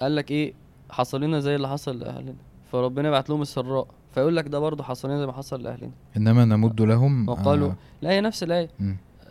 قال 0.01 0.15
لك 0.15 0.31
إيه؟ 0.31 0.53
حصل 0.89 1.21
لنا 1.21 1.39
زي 1.39 1.55
اللي 1.55 1.67
حصل 1.67 1.99
لأهلنا. 1.99 2.35
فربنا 2.71 3.07
يبعت 3.07 3.29
لهم 3.29 3.41
السراء. 3.41 3.87
فيقول 4.11 4.35
لك 4.35 4.47
ده 4.47 4.59
برضه 4.59 4.83
حصل 4.83 5.07
لنا 5.09 5.19
زي 5.19 5.25
ما 5.25 5.33
حصل 5.33 5.63
لأهلنا. 5.63 5.91
إنما 6.17 6.45
نمد 6.45 6.81
لهم 6.81 7.29
وقالوا 7.29 7.69
آه 7.69 7.75
لا 8.01 8.09
هي 8.09 8.21
نفس 8.21 8.43
الآية. 8.43 8.69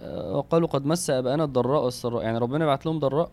آه، 0.02 0.36
وقالوا 0.36 0.68
قد 0.68 0.86
مس 0.86 1.10
اباءنا 1.10 1.44
الضراء 1.44 1.84
والسراء. 1.84 2.22
يعني 2.22 2.38
ربنا 2.38 2.64
يبعت 2.64 2.86
لهم 2.86 2.98
ضراء 2.98 3.30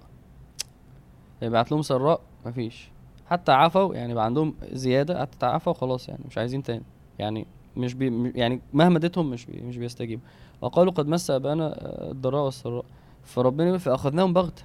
يبعت 1.41 1.71
لهم 1.71 1.82
سراء 1.82 2.21
مفيش. 2.45 2.89
حتى 3.30 3.52
عفوا 3.52 3.95
يعني 3.95 4.13
بقى 4.13 4.25
عندهم 4.25 4.56
زيادة 4.71 5.21
حتى 5.21 5.45
عفوا 5.45 5.73
خلاص 5.73 6.10
يعني 6.10 6.23
مش 6.28 6.38
عايزين 6.38 6.63
تاني. 6.63 6.84
يعني 7.19 7.47
مش 7.78 7.93
بي 7.93 8.32
يعني 8.36 8.62
مهما 8.73 8.97
اديتهم 8.97 9.30
مش 9.30 9.45
بي 9.45 9.62
مش 9.62 9.78
بيستجيبوا. 9.78 10.23
وقالوا 10.62 10.93
قد 10.93 11.08
مس 11.08 11.32
أبانا 11.32 11.65
آه، 11.67 12.12
الضراء 12.12 12.45
والسراء. 12.45 12.86
فربنا 13.23 13.67
يقول 13.67 13.80
فاخذناهم 13.80 14.34
بغتة. 14.34 14.63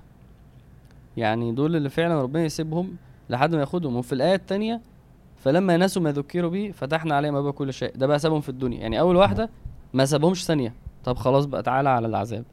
يعني 1.16 1.52
دول 1.52 1.76
اللي 1.76 1.88
فعلا 1.90 2.22
ربنا 2.22 2.44
يسيبهم 2.44 2.96
لحد 3.30 3.54
ما 3.54 3.60
ياخدهم. 3.60 3.96
وفي 3.96 4.12
الآية 4.12 4.34
الثانية 4.34 4.80
فلما 5.36 5.76
نسوا 5.76 6.02
ما 6.02 6.12
ذكروا 6.12 6.50
به 6.50 6.70
فتحنا 6.74 7.14
عليهم 7.14 7.36
أبواب 7.36 7.52
كل 7.52 7.72
شيء. 7.72 7.92
ده 7.96 8.06
بقى 8.06 8.18
سابهم 8.18 8.40
في 8.40 8.48
الدنيا. 8.48 8.78
يعني 8.78 9.00
أول 9.00 9.16
واحدة 9.16 9.50
ما 9.94 10.04
سابهمش 10.04 10.44
ثانية. 10.44 10.74
طب 11.04 11.16
خلاص 11.16 11.44
بقى 11.44 11.62
تعالى 11.62 11.88
على 11.88 12.06
العذاب. 12.06 12.44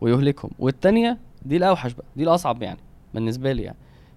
ويهلكهم. 0.00 0.50
والتانية 0.58 1.18
دي 1.42 1.56
الأوحش 1.56 1.92
بقى 1.92 2.04
دي 2.16 2.22
الأصعب 2.24 2.62
يعني. 2.62 2.78
بالنسبة 3.14 3.52
لي 3.52 3.62
يعني. 3.62 3.76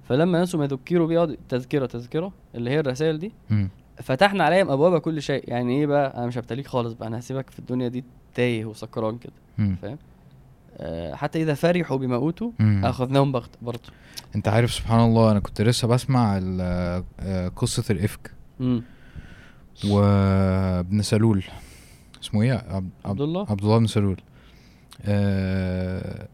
فلما 0.10 0.42
نسوا 0.42 0.60
ما 0.60 0.68
ذكروا 0.68 1.08
بيه 1.08 1.16
يقعد- 1.16 1.38
تذكرة 1.50 1.86
تذكرة 1.86 2.32
اللي 2.56 2.70
هي 2.70 2.80
الرسائل 2.80 3.20
دي 3.20 3.32
مم. 3.50 3.70
فتحنا 4.04 4.44
عليهم 4.44 4.70
أبواب 4.72 4.98
كل 5.02 5.22
شيء. 5.22 5.44
يعني 5.48 5.80
إيه 5.80 5.86
بقى؟ 5.86 6.18
أنا 6.18 6.26
مش 6.28 6.38
هبتليك 6.38 6.68
خالص 6.68 6.94
بقى 6.94 7.08
أنا 7.08 7.20
هسيبك 7.20 7.50
في 7.50 7.60
الدنيا 7.60 7.88
دي 7.88 8.04
تايه 8.36 8.66
وسكران 8.66 9.18
كده. 9.18 9.34
فاهم؟ 9.82 9.98
آه 10.78 11.14
حتى 11.16 11.42
إذا 11.42 11.54
فرحوا 11.54 11.98
بما 11.98 12.16
أوتوا 12.16 12.52
مم. 12.60 12.86
أخذناهم 12.86 13.32
بغتة 13.32 13.58
برضه. 13.62 13.90
أنت 14.36 14.48
عارف 14.48 14.74
سبحان 14.74 15.00
الله 15.00 15.32
أنا 15.32 15.40
كنت 15.40 15.62
لسه 15.62 15.88
بسمع 15.88 16.40
آه، 16.60 17.48
قصة 17.56 17.84
الإفك. 17.90 18.32
امم 18.62 18.84
وابن 19.90 21.02
سلول. 21.02 21.44
اسمه 22.24 22.42
إيه؟ 22.42 22.54
عبد, 23.06 23.22
الله؟ 23.22 23.46
عبد 23.50 23.62
الله 23.64 23.78
بن 23.78 23.88
سلول. 23.88 24.22
آه 25.06 26.28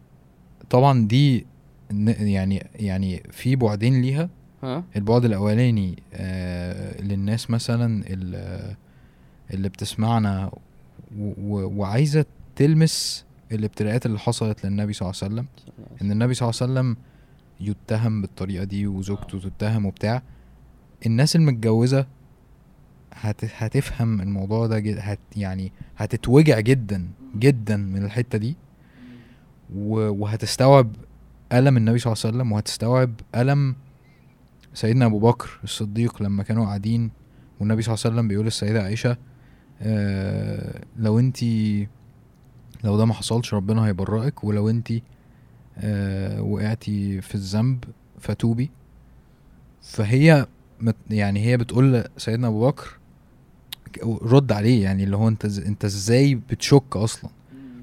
طبعا 0.69 1.07
دي 1.07 1.45
يعني 2.19 2.67
يعني 2.75 3.23
في 3.31 3.55
بعدين 3.55 4.01
ليها. 4.01 4.29
ها؟ 4.63 4.83
البعد 4.95 5.25
الأولاني 5.25 6.03
آه 6.13 7.01
للناس 7.01 7.49
مثلا 7.49 8.03
ال- 8.07 8.75
اللي 9.53 9.69
بتسمعنا 9.69 10.51
وعايزة 11.17 12.25
تلمس 12.55 13.25
الابتلاءات 13.51 14.05
اللي 14.05 14.19
حصلت 14.19 14.65
للنبي 14.65 14.93
صلى 14.93 15.09
الله 15.09 15.19
عليه 15.23 15.33
وسلم. 15.33 15.47
إن 16.01 16.11
النبي 16.11 16.33
صلى 16.33 16.49
الله 16.49 16.61
عليه 16.61 16.71
وسلم 16.73 16.97
يتهم 17.59 18.21
بالطريقة 18.21 18.63
دي 18.63 18.87
وزوجته 18.87 19.39
تتهم 19.39 19.85
وبتاع. 19.85 20.21
الناس 21.05 21.35
المتجوزة 21.35 22.07
هت... 23.13 23.45
هتفهم 23.57 24.21
الموضوع 24.21 24.67
ده 24.67 24.79
جد... 24.79 24.97
هت... 24.99 25.19
يعني 25.35 25.71
هتتوجع 25.97 26.59
جدا 26.59 27.07
جدا 27.35 27.77
من 27.77 28.05
الحتة 28.05 28.37
دي. 28.37 28.55
و... 29.75 29.93
وهتستوعب 30.09 30.95
ألم 31.53 31.77
النبي 31.77 31.99
صلى 31.99 32.13
الله 32.13 32.23
عليه 32.25 32.35
وسلم 32.37 32.51
وهتستوعب 32.51 33.13
ألم 33.35 33.75
سيدنا 34.73 35.05
أبو 35.05 35.19
بكر 35.19 35.59
الصديق 35.63 36.23
لما 36.23 36.43
كانوا 36.43 36.65
قاعدين 36.65 37.11
والنبي 37.59 37.81
صلى 37.81 37.93
الله 37.93 38.03
عليه 38.05 38.15
وسلم 38.15 38.27
بيقول 38.27 38.45
للسيدة 38.45 38.83
عائشة 38.83 39.17
آه 39.81 40.81
لو 40.97 41.19
انت 41.19 41.43
لو 42.83 42.97
ده 42.97 43.05
ما 43.05 43.13
حصلش 43.13 43.53
ربنا 43.53 43.87
هيبرئك 43.87 44.43
ولو 44.43 44.69
انت 44.69 44.91
آه 45.77 46.41
وقعتي 46.41 47.21
في 47.21 47.35
الذنب 47.35 47.83
فتوبي. 48.19 48.69
فهي 49.81 50.45
يعني 51.09 51.45
هي 51.45 51.57
بتقول 51.57 51.93
لسيدنا 52.17 52.47
أبو 52.47 52.67
بكر 52.67 52.97
رد 54.05 54.51
عليه 54.51 54.83
يعني 54.83 55.03
اللي 55.03 55.17
هو 55.17 55.27
أنت 55.27 55.45
أنت 55.45 55.85
إزاي 55.85 56.35
بتشك 56.35 56.95
أصلا؟ 56.95 57.31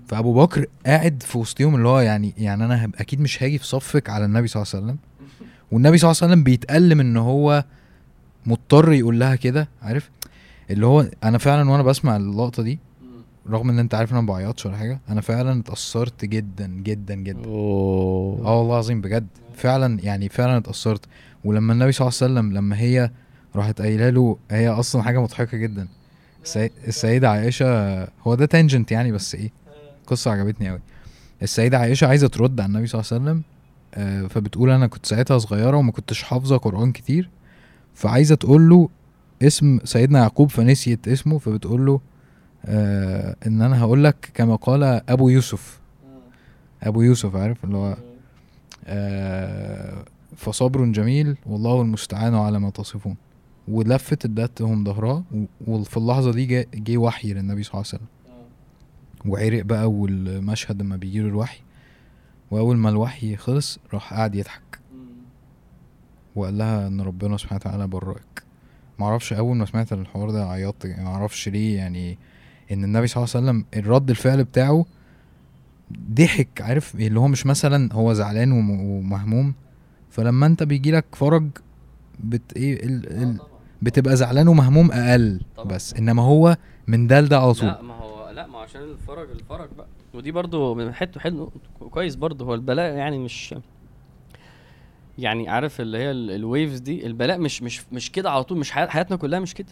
فابو 0.08 0.34
بكر 0.34 0.66
قاعد 0.86 1.22
في 1.26 1.38
وسطهم 1.38 1.74
اللي 1.74 1.88
هو 1.88 2.00
يعني 2.00 2.34
يعني 2.38 2.64
أنا 2.64 2.90
أكيد 2.94 3.20
مش 3.20 3.42
هاجي 3.42 3.58
في 3.58 3.66
صفك 3.66 4.10
على 4.10 4.24
النبي 4.24 4.48
صلى 4.48 4.62
الله 4.62 4.74
عليه 4.74 4.84
وسلم. 4.84 4.98
والنبي 5.72 5.98
صلى 5.98 6.10
الله 6.10 6.20
عليه 6.22 6.32
وسلم 6.32 6.44
بيتألم 6.44 7.00
إن 7.00 7.16
هو 7.16 7.64
مضطر 8.46 8.92
يقول 8.92 9.20
لها 9.20 9.36
كده 9.36 9.68
عارف؟ 9.82 10.10
اللي 10.70 10.86
هو 10.86 11.06
أنا 11.24 11.38
فعلا 11.38 11.70
وأنا 11.70 11.82
بسمع 11.82 12.16
اللقطة 12.16 12.62
دي 12.62 12.78
رغم 13.50 13.70
إن 13.70 13.78
أنت 13.78 13.94
عارف 13.94 14.12
إن 14.12 14.16
أنا 14.16 14.26
ما 14.26 14.32
بعيطش 14.32 14.66
ولا 14.66 14.76
حاجة 14.76 15.00
أنا 15.08 15.20
فعلا 15.20 15.60
اتأثرت 15.60 16.24
جدا 16.24 16.66
جدا 16.66 17.14
جدا. 17.14 17.44
أوه. 17.44 18.46
آه 18.46 18.58
والله 18.58 18.72
العظيم 18.74 19.00
بجد. 19.00 19.26
فعلا 19.54 20.00
يعني 20.02 20.28
فعلا 20.28 20.56
اتأثرت. 20.56 21.04
ولما 21.44 21.72
النبي 21.72 21.92
صلى 21.92 22.08
الله 22.08 22.18
عليه 22.22 22.32
وسلم 22.32 22.52
لما 22.52 22.78
هي 22.80 23.10
راحت 23.56 23.80
قايلة 23.80 24.10
له 24.10 24.38
هي 24.50 24.68
أصلا 24.68 25.02
حاجة 25.02 25.22
مضحكة 25.22 25.58
جدا. 25.58 25.88
السي... 26.42 26.70
السيدة 26.86 27.30
عائشة 27.30 28.02
هو 28.02 28.34
ده 28.34 28.46
تانجنت 28.46 28.92
يعني 28.92 29.12
بس 29.12 29.34
إيه؟ 29.34 29.50
قصه 30.08 30.30
عجبتني 30.30 30.68
قوي 30.68 30.80
السيدة 31.42 31.78
عائشة 31.78 32.06
عايزة 32.06 32.28
ترد 32.28 32.60
على 32.60 32.68
النبي 32.68 32.86
صلى 32.86 33.00
الله 33.00 33.12
عليه 33.12 33.22
وسلم 33.22 33.42
آه، 33.94 34.26
فبتقول 34.26 34.70
أنا 34.70 34.86
كنت 34.86 35.06
ساعتها 35.06 35.38
صغيرة 35.38 35.76
وما 35.76 35.92
كنتش 35.92 36.22
حافظة 36.22 36.56
قرآن 36.56 36.92
كتير 36.92 37.30
فعايزة 37.94 38.34
تقول 38.34 38.68
له 38.68 38.88
اسم 39.42 39.78
سيدنا 39.84 40.18
يعقوب 40.18 40.50
فنسيت 40.50 41.08
اسمه 41.08 41.38
فبتقول 41.38 41.86
له 41.86 42.00
آه 42.66 43.36
إن 43.46 43.62
أنا 43.62 43.80
هقول 43.80 44.04
لك 44.04 44.30
كما 44.34 44.56
قال 44.56 44.82
أبو 45.08 45.28
يوسف. 45.28 45.80
أبو 46.82 47.02
يوسف 47.02 47.36
عارف؟ 47.36 47.64
اللي 47.64 47.76
هو 47.76 47.96
آه 48.86 50.04
فصبر 50.36 50.84
جميل 50.84 51.36
والله 51.46 51.82
المستعان 51.82 52.34
على 52.34 52.60
ما 52.60 52.70
تصفون. 52.70 53.16
ولفت 53.68 54.24
ادتهم 54.24 54.84
ظهرها 54.84 55.24
وفي 55.66 55.96
اللحظة 55.96 56.32
دي 56.32 56.66
جه 56.74 56.96
وحي 56.96 57.32
للنبي 57.32 57.62
صلى 57.62 57.72
الله 57.74 57.84
عليه 57.92 57.98
وسلم. 57.98 58.06
وعرق 59.28 59.62
بقى 59.64 59.90
والمشهد 59.90 60.82
لما 60.82 60.96
بيجي 60.96 61.20
له 61.20 61.28
الوحي. 61.28 61.60
وأول 62.50 62.76
ما 62.76 62.88
الوحي 62.88 63.36
خلص 63.36 63.78
راح 63.94 64.14
قاعد 64.14 64.34
يضحك. 64.34 64.78
وقال 66.36 66.58
لها 66.58 66.86
إن 66.86 67.00
ربنا 67.00 67.36
سبحانه 67.36 67.60
وتعالى 67.64 67.86
برأك. 67.86 68.42
معرفش 68.98 69.32
أول 69.32 69.56
ما 69.56 69.64
سمعت 69.66 69.92
الحوار 69.92 70.30
ده 70.30 70.48
عيطت 70.50 70.84
يعني 70.84 71.04
معرفش 71.04 71.48
ليه 71.48 71.76
يعني 71.76 72.18
إن 72.72 72.84
النبي 72.84 73.06
صلى 73.06 73.24
الله 73.24 73.34
عليه 73.36 73.46
وسلم 73.46 73.64
الرد 73.76 74.10
الفعل 74.10 74.44
بتاعه 74.44 74.84
ضحك 76.10 76.60
عارف؟ 76.60 76.94
اللي 76.94 77.20
هو 77.20 77.28
مش 77.28 77.46
مثلا 77.46 77.92
هو 77.92 78.12
زعلان 78.12 78.52
وم- 78.52 78.70
ومهموم. 78.80 79.54
فلما 80.10 80.46
أنت 80.46 80.62
بيجي 80.62 80.90
لك 80.90 81.04
فرج 81.12 81.44
بت 82.20 82.56
إيه 82.56 82.86
ال... 82.86 83.22
ال... 83.22 83.38
بتبقى 83.82 84.16
زعلان 84.16 84.48
ومهموم 84.48 84.92
أقل 84.92 85.40
طبعا. 85.56 85.68
بس 85.68 85.94
إنما 85.94 86.22
هو 86.22 86.56
من 86.86 87.06
ده 87.06 87.20
لده 87.20 87.38
على 87.40 87.52
طول. 87.54 87.68
عشان 88.68 88.82
الفرج 88.82 89.30
الفرج 89.30 89.68
بقى. 89.78 89.86
ودي 90.14 90.30
برضو 90.32 90.74
من 90.74 90.94
حتة 90.94 91.20
حلو 91.20 91.52
كويس 91.90 92.14
برضو. 92.14 92.44
هو 92.44 92.54
البلاء 92.54 92.94
يعني 92.94 93.18
مش 93.18 93.54
يعني 95.18 95.48
عارف 95.48 95.80
اللي 95.80 95.98
هي 95.98 96.10
ال- 96.10 96.30
الويفز 96.30 96.78
دي 96.78 97.06
البلاء 97.06 97.38
مش 97.38 97.62
مش 97.62 97.80
مش 97.92 98.12
كده 98.12 98.30
على 98.30 98.44
طول 98.44 98.58
مش 98.58 98.70
حيات 98.70 98.88
حياتنا 98.88 99.16
كلها 99.16 99.40
مش 99.40 99.54
كده. 99.54 99.68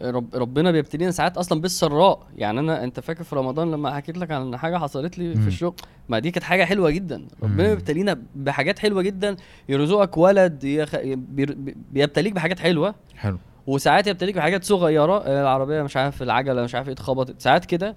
رب 0.00 0.34
ربنا 0.34 0.70
بيبتلينا 0.70 1.10
ساعات 1.10 1.36
أصلا 1.38 1.60
بالسراء. 1.60 2.26
يعني 2.36 2.60
أنا 2.60 2.84
أنت 2.84 3.00
فاكر 3.00 3.24
في 3.24 3.36
رمضان 3.36 3.70
لما 3.70 3.94
حكيت 3.94 4.18
لك 4.18 4.30
عن 4.30 4.56
حاجة 4.56 4.76
حصلت 4.78 5.18
لي 5.18 5.34
مم. 5.34 5.40
في 5.40 5.46
الشغل؟ 5.48 5.74
ما 6.08 6.18
دي 6.18 6.30
كانت 6.30 6.44
حاجة 6.44 6.64
حلوة 6.64 6.90
جدا. 6.90 7.26
ربنا. 7.42 7.68
بيبتلينا 7.74 8.22
بحاجات 8.36 8.78
حلوة 8.78 9.02
جدا. 9.02 9.36
يرزقك 9.68 10.16
ولد 10.16 10.64
يخ... 10.64 10.96
بير- 11.04 11.56
بيبتليك 11.92 12.32
بحاجات 12.32 12.58
حلوة. 12.58 12.94
حلو. 13.16 13.38
وساعات 13.68 14.06
يبتليك 14.06 14.34
بحاجات 14.36 14.64
صغيرة 14.64 15.18
آه، 15.26 15.42
العربية 15.42 15.82
مش 15.82 15.96
عارف 15.96 16.22
العجلة 16.22 16.62
مش 16.62 16.74
عارف 16.74 16.86
إيه 16.88 16.94
اتخبطت 16.94 17.40
ساعات 17.40 17.64
كده. 17.64 17.96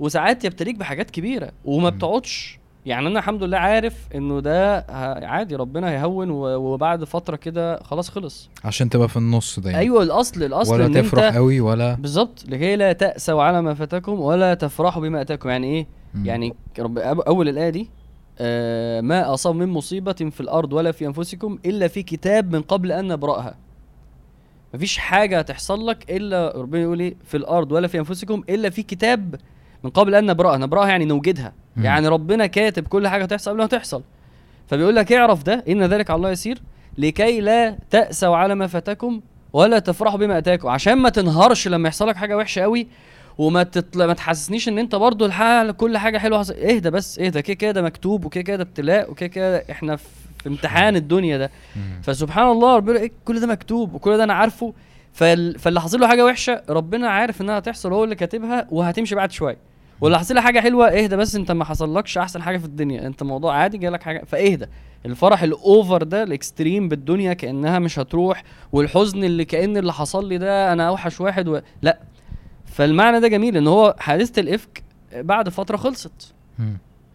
وساعات 0.00 0.44
يبتليك 0.44 0.76
بحاجات 0.76 1.10
كبيرة 1.10 1.50
وما. 1.64 1.90
بتقعدش. 1.90 2.58
يعني 2.86 3.06
أنا 3.08 3.18
الحمد 3.18 3.42
لله 3.42 3.58
عارف 3.58 3.94
إنه 4.14 4.40
ده 4.40 4.78
عادي 5.26 5.56
ربنا 5.56 5.90
هيهون 5.90 6.30
وبعد 6.30 7.04
فترة 7.04 7.36
كده 7.36 7.82
خلاص 7.82 8.08
خلص. 8.08 8.50
عشان 8.64 8.90
تبقى 8.90 9.08
في 9.08 9.16
النص 9.16 9.58
دايما. 9.60 9.78
أيوه 9.78 10.02
الأصل 10.02 10.42
الأصل 10.42 10.74
ولا 10.74 10.86
إن 10.86 10.92
تفرح 10.92 11.24
انت 11.24 11.36
قوي 11.36 11.60
ولا 11.60 11.94
بالظبط 11.94 12.44
لكي 12.48 12.76
لا 12.76 12.92
تأسوا 12.92 13.42
على 13.42 13.62
ما 13.62 13.74
فاتكم 13.74 14.20
ولا 14.20 14.54
تفرحوا 14.54 15.02
بما 15.02 15.20
أتاكم. 15.20 15.48
يعني 15.48 15.66
إيه؟ 15.66 15.86
مم. 16.14 16.26
يعني 16.26 16.54
رب 16.78 16.98
أول 16.98 17.48
الآية 17.48 17.70
دي 17.70 17.90
آه 18.38 19.00
ما 19.00 19.34
أصاب 19.34 19.54
من 19.54 19.68
مصيبة 19.68 20.12
في 20.12 20.40
الأرض 20.40 20.72
ولا 20.72 20.92
في 20.92 21.06
أنفسكم 21.06 21.58
إلا 21.66 21.88
في 21.88 22.02
كتاب 22.02 22.52
من 22.56 22.62
قبل 22.62 22.92
أن 22.92 23.08
نبرأها. 23.08 23.54
مفيش 24.76 24.98
حاجة 24.98 25.38
هتحصل 25.38 25.86
لك 25.86 26.10
إلا 26.10 26.52
ربنا 26.56 26.82
يقول 26.82 27.00
إيه؟ 27.00 27.14
في 27.24 27.36
الأرض 27.36 27.72
ولا 27.72 27.88
في 27.88 27.98
أنفسكم 27.98 28.44
إلا 28.48 28.70
في 28.70 28.82
كتاب 28.82 29.34
من 29.84 29.90
قبل 29.90 30.14
أن 30.14 30.26
نبرأها. 30.26 30.56
نبرأها 30.56 30.88
يعني 30.88 31.04
نوجدها. 31.04 31.52
مم. 31.76 31.84
يعني 31.84 32.08
ربنا 32.08 32.46
كاتب 32.46 32.86
كل 32.88 33.08
حاجة 33.08 33.24
تحصل 33.24 33.50
قبل 33.50 33.60
ما 33.60 33.66
تحصل. 33.66 34.02
فبيقول 34.68 34.96
لك 34.96 35.12
اعرف 35.12 35.42
ده 35.42 35.64
إن 35.68 35.82
ذلك 35.82 36.10
على 36.10 36.16
الله 36.16 36.30
يسير. 36.30 36.58
لكي 36.98 37.40
لا 37.40 37.78
تأسوا 37.90 38.36
على 38.36 38.54
ما 38.54 38.66
فاتكم 38.66 39.20
ولا 39.52 39.78
تفرحوا 39.78 40.18
بما 40.18 40.38
آتاكم. 40.38 40.68
عشان 40.68 40.94
ما 40.94 41.08
تنهارش 41.08 41.68
لما 41.68 41.88
يحصل 41.88 42.08
لك 42.08 42.16
حاجة 42.16 42.36
وحشة 42.36 42.62
قوي 42.62 42.86
وما 43.38 43.62
تطل... 43.62 44.04
ما 44.04 44.12
تحسسنيش 44.14 44.68
إن 44.68 44.78
أنت 44.78 44.94
برضو 44.94 45.26
الحال 45.26 45.72
كل 45.72 45.98
حاجة 45.98 46.18
حلوة 46.18 46.38
حصل 46.38 46.54
اهدى 46.54 46.90
بس 46.90 47.18
اهدى 47.18 47.42
كده 47.42 47.54
كده 47.54 47.70
ده 47.70 47.82
مكتوب 47.82 48.24
وكده 48.24 48.42
كده 48.42 48.56
ده 48.56 48.62
ابتلاء 48.62 49.10
وكده 49.10 49.26
كده 49.28 49.64
إحنا 49.70 49.96
في 49.96 50.04
في 50.46 50.52
امتحان 50.52 50.96
الدنيا 50.96 51.38
ده. 51.38 51.50
فسبحان 52.02 52.50
الله 52.50 52.76
ربنا 52.76 52.98
إيه 52.98 53.12
كل 53.24 53.40
ده 53.40 53.46
مكتوب 53.46 53.94
وكل 53.94 54.16
ده 54.16 54.24
أنا 54.24 54.34
عارفه. 54.34 54.74
فال... 55.12 55.58
فاللي 55.58 55.80
حاصل 55.80 56.00
له 56.00 56.08
حاجة 56.08 56.24
وحشة 56.24 56.62
ربنا 56.68 57.08
عارف 57.08 57.40
إنها 57.40 57.58
هتحصل 57.58 57.92
هو 57.92 58.04
اللي 58.04 58.14
كاتبها 58.14 58.66
وهتمشي 58.70 59.14
بعد 59.14 59.32
شوية. 59.32 59.56
واللي 60.00 60.18
حاصل 60.18 60.34
له 60.34 60.40
حاجة 60.40 60.60
حلوة 60.60 60.88
اهدى 60.88 61.16
بس 61.16 61.36
أنت 61.36 61.52
ما 61.52 61.64
حصلكش 61.64 62.18
أحسن 62.18 62.42
حاجة 62.42 62.58
في 62.58 62.64
الدنيا. 62.64 63.06
أنت 63.06 63.22
موضوع 63.22 63.54
عادي 63.56 63.78
جالك 63.78 64.02
حاجة 64.02 64.24
فاهدى. 64.26 64.66
الفرح 65.06 65.42
ال 65.42 65.54
over 65.54 66.02
ده 66.02 66.22
ال 66.22 66.30
extreme 66.30 66.88
بالدنيا 66.88 67.32
كأنها 67.32 67.78
مش 67.78 67.98
هتروح. 67.98 68.42
والحزن 68.72 69.24
اللي 69.24 69.44
كأن 69.44 69.76
اللي 69.76 69.92
حصل 69.92 70.28
لي 70.28 70.38
ده 70.38 70.72
أنا 70.72 70.88
أوحش 70.88 71.20
واحد 71.20 71.48
و... 71.48 71.60
لا. 71.82 71.98
فالمعنى 72.64 73.20
ده 73.20 73.28
جميل 73.28 73.56
إن 73.56 73.66
هو 73.66 73.94
حادثة 73.98 74.40
الإفك 74.40 74.82
بعد 75.16 75.48
فترة 75.48 75.76
خلصت. 75.76 76.34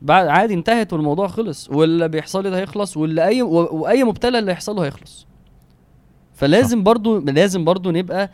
بعد 0.02 0.28
عادي 0.28 0.54
انتهت 0.54 0.94
والموضوع 0.94 1.28
خلص 1.28 1.70
واللي 1.70 2.08
بيحصل 2.08 2.44
لي 2.44 2.50
ده 2.50 2.58
هيخلص 2.58 2.98
واللي 2.98 3.26
أي. 3.28 3.42
وأي 3.42 4.04
مبتلى 4.04 4.40
اللي 4.40 4.52
هيحصل 4.52 4.76
له 4.76 4.86
هيخلص. 4.86 5.28
فلازم 6.34 6.84
برضو 6.84 7.20
لازم 7.20 7.66
برضو 7.66 7.92
نبقى 7.92 8.30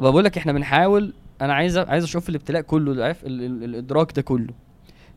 بقول 0.00 0.24
لك 0.24 0.38
إحنا 0.38 0.52
بنحاول 0.52 1.12
أنا 1.40 1.54
عايز 1.54 1.78
عايز 1.78 2.04
أشوف 2.04 2.28
الابتلاء 2.28 2.62
كله 2.62 3.04
عارف 3.04 3.24
ال... 3.24 3.42
ال... 3.44 3.64
الإدراك 3.64 4.12
ده 4.16 4.22
كله. 4.22 4.54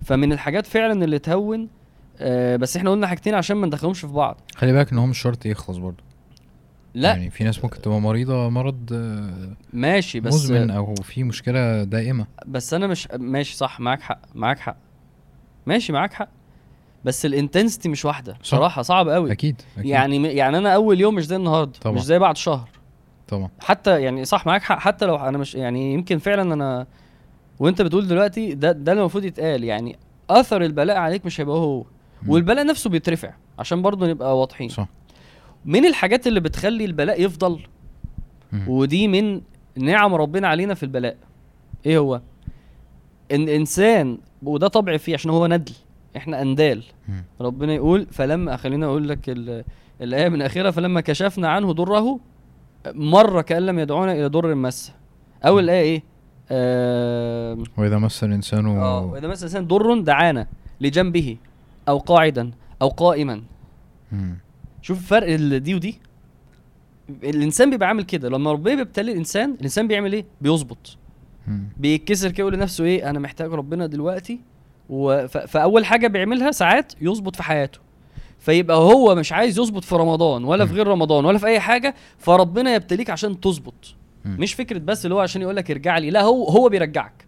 فمن 0.04 0.32
الحاجات 0.34 0.66
فعلا 0.66 1.04
اللي 1.06 1.20
تهون 1.20 1.68
آه 2.20 2.56
بس 2.56 2.78
إحنا 2.78 2.90
قلنا 2.92 3.08
حاجتين 3.08 3.34
عشان 3.36 3.58
ما 3.58 3.68
ندخلهمش 3.68 4.00
في 4.02 4.08
بعض. 4.08 4.42
خلي 4.56 4.74
بالك 4.74 4.92
ان 4.92 4.98
هو 4.98 5.06
مش 5.06 5.20
شرط 5.20 5.46
يخلص 5.46 5.78
برضه 5.78 6.04
لا. 6.94 7.10
يعني 7.10 7.30
في 7.30 7.44
ناس 7.44 7.64
ممكن 7.64 7.82
تبقى 7.82 8.02
مريضة 8.02 8.50
مرض 8.50 8.90
آه، 8.94 9.54
ماشي 9.74 10.20
بس 10.20 10.34
مزمن 10.34 10.72
أو 10.72 10.96
في 10.96 11.24
مشكلة 11.24 11.84
دائمة. 11.84 12.26
بس 12.48 12.74
أنا 12.74 12.88
مش 12.88 13.08
ماشي 13.14 13.58
صح 13.58 13.80
معاك 13.80 14.02
حق 14.02 14.20
معاك 14.36 14.60
حق. 14.60 14.78
ماشي 15.70 15.94
معاك 15.94 16.14
حق. 16.14 16.30
بس 17.06 17.26
الانتنسيتي 17.26 17.90
مش 17.90 18.06
واحدة. 18.06 18.38
صراحة 18.44 18.82
صعب 18.82 19.10
قوي. 19.10 19.32
أكيد, 19.32 19.62
أكيد. 19.78 19.86
يعني 19.90 20.34
يعني 20.34 20.58
أنا 20.58 20.76
أول 20.76 21.02
يوم 21.02 21.16
مش 21.16 21.26
زي 21.28 21.36
النهارده 21.36 21.80
طبعا. 21.82 21.96
مش 21.96 22.04
زي 22.04 22.20
بعد 22.20 22.38
شهر. 22.38 22.70
طبعا. 23.28 23.50
حتى 23.60 24.02
يعني 24.02 24.26
صح 24.26 24.46
معاك 24.46 24.62
حق. 24.64 24.80
حتى 24.80 25.06
لو 25.06 25.16
أنا 25.16 25.38
مش 25.38 25.56
يعني 25.56 25.94
يمكن 25.94 26.18
فعلا 26.18 26.54
أنا 26.54 26.88
وأنت 27.60 27.82
بتقول 27.82 28.08
دلوقتي 28.08 28.54
ده 28.54 28.72
ده 28.72 28.92
اللي 28.92 29.02
المفروض 29.02 29.24
يتقال. 29.26 29.64
يعني 29.64 29.98
أثر 30.30 30.62
البلاء 30.62 30.98
عليك 30.98 31.26
مش 31.26 31.42
هيبقى 31.42 31.58
هو. 31.58 31.86
والبلاء 32.28 32.66
نفسه 32.66 32.90
بيترفع 32.90 33.34
عشان 33.60 33.82
برضه 33.82 34.08
نبقى 34.08 34.40
واضحين. 34.40 34.70
صح. 34.70 34.88
من 35.66 35.86
الحاجات 35.86 36.28
اللي 36.28 36.40
بتخلي 36.40 36.86
البلاء 36.86 37.22
يفضل. 37.22 37.60
ودي 38.68 39.08
من 39.08 39.42
نعم 39.76 40.16
ربنا 40.16 40.48
علينا 40.48 40.74
في 40.74 40.84
البلاء. 40.84 41.18
إيه 41.86 41.98
هو؟ 41.98 42.22
إن 43.32 43.50
إنسان 43.50 44.18
وده 44.44 44.68
طبع 44.68 44.98
فيه 44.98 45.14
عشان 45.14 45.32
هو 45.32 45.48
ندل 45.48 45.74
إحنا 46.18 46.42
أندال. 46.42 46.84
ربنا 47.42 47.74
يقول 47.74 48.08
فلما 48.12 48.58
خلينا 48.58 48.86
أقول 48.86 49.10
لك 49.10 49.30
ال- 49.30 49.64
الآية 50.02 50.30
من 50.30 50.42
آخرها 50.42 50.72
فلما 50.72 51.02
كشفنا 51.02 51.50
عنه 51.50 51.72
ضره 51.72 52.20
مر 52.88 53.42
كأن 53.42 53.66
لم 53.66 53.80
يدعونا 53.80 54.12
إلى 54.12 54.26
ضر 54.28 54.56
مسه 54.56 54.94
اول 55.46 55.64
الآية 55.64 55.82
إيه؟ 55.82 56.04
آه 56.52 57.58
وإذا 57.78 57.98
مس 57.98 58.24
الإنسان 58.24 58.66
آه 58.66 59.06
وإذا 59.06 59.28
مس 59.28 59.38
الإنسان 59.40 59.68
ضر 59.68 60.00
دعانا 60.00 60.48
لجنبه 60.82 61.38
أو 61.88 61.98
قاعدا 61.98 62.52
أو 62.82 62.88
قائما. 62.90 63.42
مم. 64.12 64.38
شوف 64.82 65.08
فرق 65.08 65.36
دي 65.58 65.76
ودي. 65.76 66.00
الإنسان 67.24 67.70
بيبقى 67.70 67.88
عامل 67.88 68.04
كده 68.04 68.30
لما 68.30 68.52
ربنا 68.52 68.76
بيبتلي 68.76 69.12
الإنسان 69.12 69.52
الإنسان 69.54 69.88
بيعمل 69.88 70.14
إيه؟ 70.14 70.26
بيظبط. 70.42 70.98
بيتكسر 71.78 72.32
كده 72.32 72.40
يقول 72.40 72.54
لنفسه 72.54 72.84
إيه 72.84 73.10
أنا 73.10 73.20
محتاج 73.20 73.54
ربنا 73.54 73.86
دلوقتي. 73.86 74.40
فأول 75.48 75.86
حاجة 75.86 76.08
بيعملها 76.08 76.52
ساعات 76.52 76.94
يظبط 77.02 77.36
في 77.36 77.44
حياته. 77.44 77.80
فيبقى 78.40 78.78
هو 78.78 79.16
مش 79.16 79.32
عايز 79.32 79.60
يظبط 79.60 79.84
في 79.84 79.96
رمضان 79.96 80.44
ولا 80.44 80.66
في. 80.66 80.74
غير 80.74 80.88
رمضان 80.88 81.26
ولا 81.26 81.38
في 81.38 81.48
أي 81.48 81.60
حاجة 81.60 81.96
فربنا 82.18 82.76
يبتليك 82.76 83.10
عشان 83.10 83.40
تظبط. 83.40 83.96
مش 84.26 84.54
فكرة 84.54 84.78
بس 84.80 85.06
اللي 85.06 85.16
هو 85.16 85.20
عشان 85.20 85.42
يقول 85.42 85.56
لك 85.56 85.72
ارجع 85.72 85.98
لي 85.98 86.10
لا 86.12 86.22
هو 86.22 86.44
هو 86.50 86.70
بيرجعك. 86.70 87.26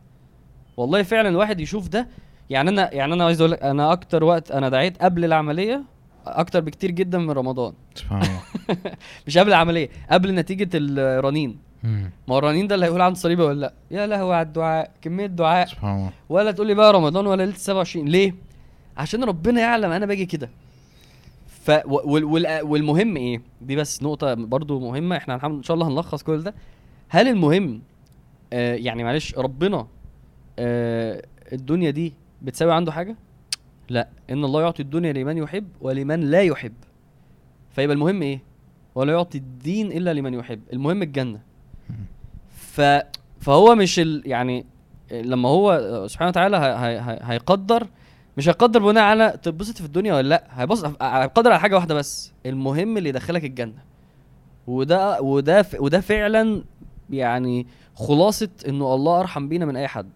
والله 0.78 1.04
فعلا 1.04 1.30
الواحد 1.30 1.60
يشوف 1.60 1.88
ده. 1.88 2.08
يعني 2.50 2.70
أنا 2.70 2.94
يعني 2.94 3.14
أنا 3.14 3.26
عايز 3.26 3.42
أقول 3.42 3.52
لك 3.52 3.64
أنا 3.64 3.92
أكتر 3.92 4.24
وقت 4.24 4.52
أنا 4.52 4.70
دعيت 4.70 4.98
قبل 5.02 5.26
العملية 5.26 5.84
أكتر 6.26 6.60
بكتير 6.60 6.92
جدا 6.92 7.18
من 7.18 7.32
رمضان. 7.32 7.74
سبحان 7.96 8.22
الله. 8.22 8.42
مش 9.28 9.38
قبل 9.38 9.50
العملية 9.50 9.90
قبل 10.12 10.36
نتيجة 10.36 10.70
الرنين. 10.74 11.58
الرنين 12.30 12.68
ده 12.68 12.76
اللي 12.76 12.86
هيقول 12.86 13.02
عن 13.02 13.14
صليبه 13.16 13.46
ولا 13.46 13.60
لأ؟ 13.60 13.74
يا 13.92 14.08
لهوي 14.08 14.36
على 14.36 14.48
الدعاء 14.48 14.92
كمية 15.02 15.26
دعاء. 15.26 15.68
سبحان 15.68 15.96
الله. 15.98 16.12
ولا 16.30 16.52
تقول 16.52 16.68
لي 16.68 16.74
بقى 16.74 16.94
رمضان 16.94 17.28
ولا 17.28 17.44
ليله 17.46 17.58
27 17.58 18.08
ليه؟ 18.08 18.36
عشان 18.98 19.24
ربنا 19.24 19.62
يعلم 19.62 19.92
أنا 19.92 20.06
باجي 20.06 20.26
كده. 20.26 20.50
ف 21.48 21.72
وال 21.86 22.24
وال 22.24 22.62
والمهم 22.62 23.18
إيه؟ 23.18 23.42
دي 23.62 23.76
بس 23.76 24.04
نقطة 24.04 24.34
برضو 24.34 24.80
مهمة 24.80 25.18
إحنا 25.18 25.46
إن 25.46 25.64
شاء 25.64 25.76
الله 25.76 25.88
هنلخص 25.88 26.24
كل 26.24 26.42
ده. 26.44 26.54
هل 27.10 27.28
المهم 27.28 27.82
آه 28.54 28.76
يعني 28.76 29.04
معلش 29.04 29.36
ربنا 29.36 29.88
آه 30.60 31.24
الدنيا 31.54 31.90
دي 31.90 32.14
بتساوي 32.42 32.74
عنده 32.74 32.92
حاجة؟ 32.92 33.16
لأ. 33.90 34.08
إن 34.30 34.44
الله 34.46 34.62
يعطي 34.62 34.84
الدنيا 34.84 35.14
لمن 35.14 35.38
يحب 35.38 35.68
ولمن 35.82 36.20
لا 36.20 36.42
يحب. 36.42 36.74
فيبقى 37.72 37.94
المهم 37.96 38.22
إيه؟ 38.22 38.40
ولا 38.96 39.14
يعطي 39.14 39.38
الدين 39.38 39.92
إلا 39.92 40.14
لمن 40.14 40.34
يحب. 40.34 40.62
المهم 40.74 41.02
الجنة. 41.02 41.40
ف 42.72 42.82
فهو 43.40 43.76
مش 43.76 44.00
ال 44.00 44.24
يعني 44.26 44.66
لما 45.12 45.50
هو 45.50 46.04
سبحانه 46.08 46.30
وتعالى 46.30 46.58
هي- 46.58 46.76
هي- 46.76 47.00
هي- 47.00 47.20
هيقدر 47.24 47.88
مش 48.38 48.50
هيقدر 48.50 48.80
بناء 48.80 49.04
على 49.04 49.30
تتبسط 49.44 49.78
في 49.78 49.86
الدنيا 49.86 50.16
ولا 50.16 50.28
لأ 50.30 50.44
هيبص 50.52 50.84
هيقدر 51.02 51.52
على 51.52 51.60
حاجة 51.60 51.76
واحدة 51.76 51.96
بس 51.96 52.32
المهم 52.46 52.98
اللي 52.98 53.10
يدخلك 53.10 53.44
الجنة. 53.46 53.84
وده 54.68 55.22
وده 55.22 55.66
وده 55.80 56.02
فعلا 56.02 56.64
يعني 57.10 57.68
خلاصة 57.96 58.50
إنه 58.68 58.96
الله 58.96 59.20
أرحم 59.20 59.48
بينا 59.50 59.66
من 59.66 59.76
أي 59.76 59.88
حد. 59.88 60.10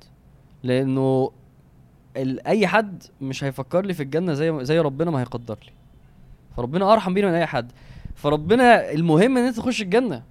لأنه 0.64 1.32
أي 2.48 2.68
حد 2.68 3.04
مش 3.22 3.44
هيفكر 3.44 3.86
لي 3.86 3.94
في 3.94 4.04
الجنة 4.04 4.34
زي 4.34 4.66
زي 4.66 4.80
ربنا 4.80 5.12
ما 5.12 5.20
هيقدر 5.20 5.58
لي. 5.66 5.72
فربنا 6.58 6.94
أرحم 6.94 7.14
بينا 7.14 7.28
من 7.28 7.34
أي 7.34 7.46
حد. 7.46 7.72
فربنا 8.16 8.92
المهم 8.92 9.38
إن 9.38 9.46
أنت 9.46 9.58
تخش 9.58 9.82
الجنة. 9.82 10.24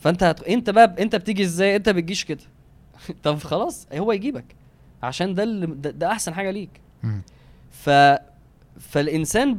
فانت 0.00 0.22
هت... 0.22 0.42
انت 0.42 0.70
بقى 0.70 0.94
انت 0.98 1.16
بتيجي 1.16 1.42
إزاي؟ 1.42 1.76
انت 1.76 1.88
بتجيش 1.88 2.24
كده. 2.24 2.40
طب 3.24 3.38
خلاص 3.38 3.86
هو 3.94 4.12
يجيبك. 4.12 4.44
عشان 5.02 5.34
ده 5.34 5.42
اللي 5.42 5.66
ده, 5.66 5.90
ده 5.90 6.12
احسن 6.12 6.34
حاجة 6.34 6.50
ليك. 6.50 6.70
ف 7.70 7.90
فالإنسان 8.80 9.56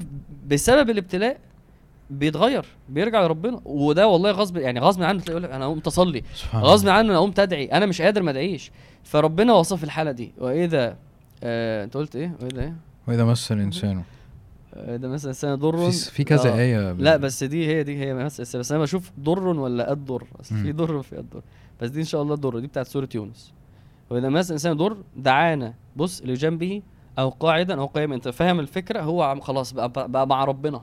بسبب 0.48 0.90
الابتلاء 0.90 1.38
بيتغير 2.10 2.66
بيرجع 2.90 3.22
لربنا. 3.22 3.62
وده 3.66 4.08
والله 4.08 4.32
غصب 4.32 4.58
يعني 4.58 4.80
غصب 4.80 5.04
عنه 5.04 5.20
تلاقي 5.20 5.32
يقول 5.32 5.44
لك 5.44 5.52
أنا 5.52 5.68
قمت 5.68 5.88
اصلي 5.88 6.24
غصب 6.56 6.88
عنه 6.90 7.10
أنا 7.12 7.20
قمت 7.20 7.40
ادعي 7.40 7.66
أنا 7.66 7.86
مش 7.86 8.02
قادر 8.02 8.24
ما 8.24 8.32
أدعيش. 8.32 8.72
فربنا 9.04 9.54
وصف 9.54 9.84
الحالة 9.84 10.12
دي. 10.12 10.32
واذا 10.38 10.98
آه 11.44 11.84
أنت 11.84 11.98
قلت 11.98 12.16
إيه؟ 12.16 12.32
واذا 12.42 12.62
إيه 12.62 12.74
وإذا 13.08 13.26
مس 13.26 13.52
الإنسان. 13.52 14.04
ده 14.86 15.08
مثلا 15.08 15.32
سنة 15.32 15.56
ضر 15.56 15.92
في 15.92 16.12
في 16.12 16.24
كذا 16.24 16.50
آه. 16.50 16.58
آية 16.60 16.92
لا 16.92 17.18
بس 17.18 17.44
دي 17.44 17.68
هي 17.68 17.84
دي 17.84 18.00
هي 18.00 18.14
بس 18.14 18.56
بس 18.56 18.72
أنا 18.72 18.82
بشوف 18.82 19.12
ضر 19.20 19.48
ولا 19.48 19.90
قد 19.90 20.06
ضر 20.06 20.24
بس 20.40 20.54
في. 20.54 20.72
ضر 20.72 20.96
وفي 20.96 21.16
قد 21.18 21.30
ضر 21.30 21.42
بس 21.82 21.90
دي 21.90 22.00
إن 22.00 22.06
شاء 22.06 22.22
الله 22.22 22.36
ضر 22.36 22.60
دي 22.60 22.68
بتاعت 22.68 22.88
سورة 22.88 23.10
يونس. 23.16 23.54
وإذا 24.10 24.30
مس 24.30 24.52
إنسان 24.52 24.74
ضر 24.78 24.98
دعانا 25.18 25.74
بص 25.96 26.22
لجنبه 26.22 26.82
أو 27.20 27.30
قاعدا 27.30 27.80
أو 27.80 27.86
قائما. 27.86 28.16
أنت 28.16 28.28
فاهم 28.28 28.60
الفكرة؟ 28.60 29.02
هو 29.02 29.24
عم 29.24 29.40
خلاص 29.40 29.74
بقى, 29.74 29.90
بقى, 30.08 30.28
مع 30.28 30.44
ربنا. 30.44 30.82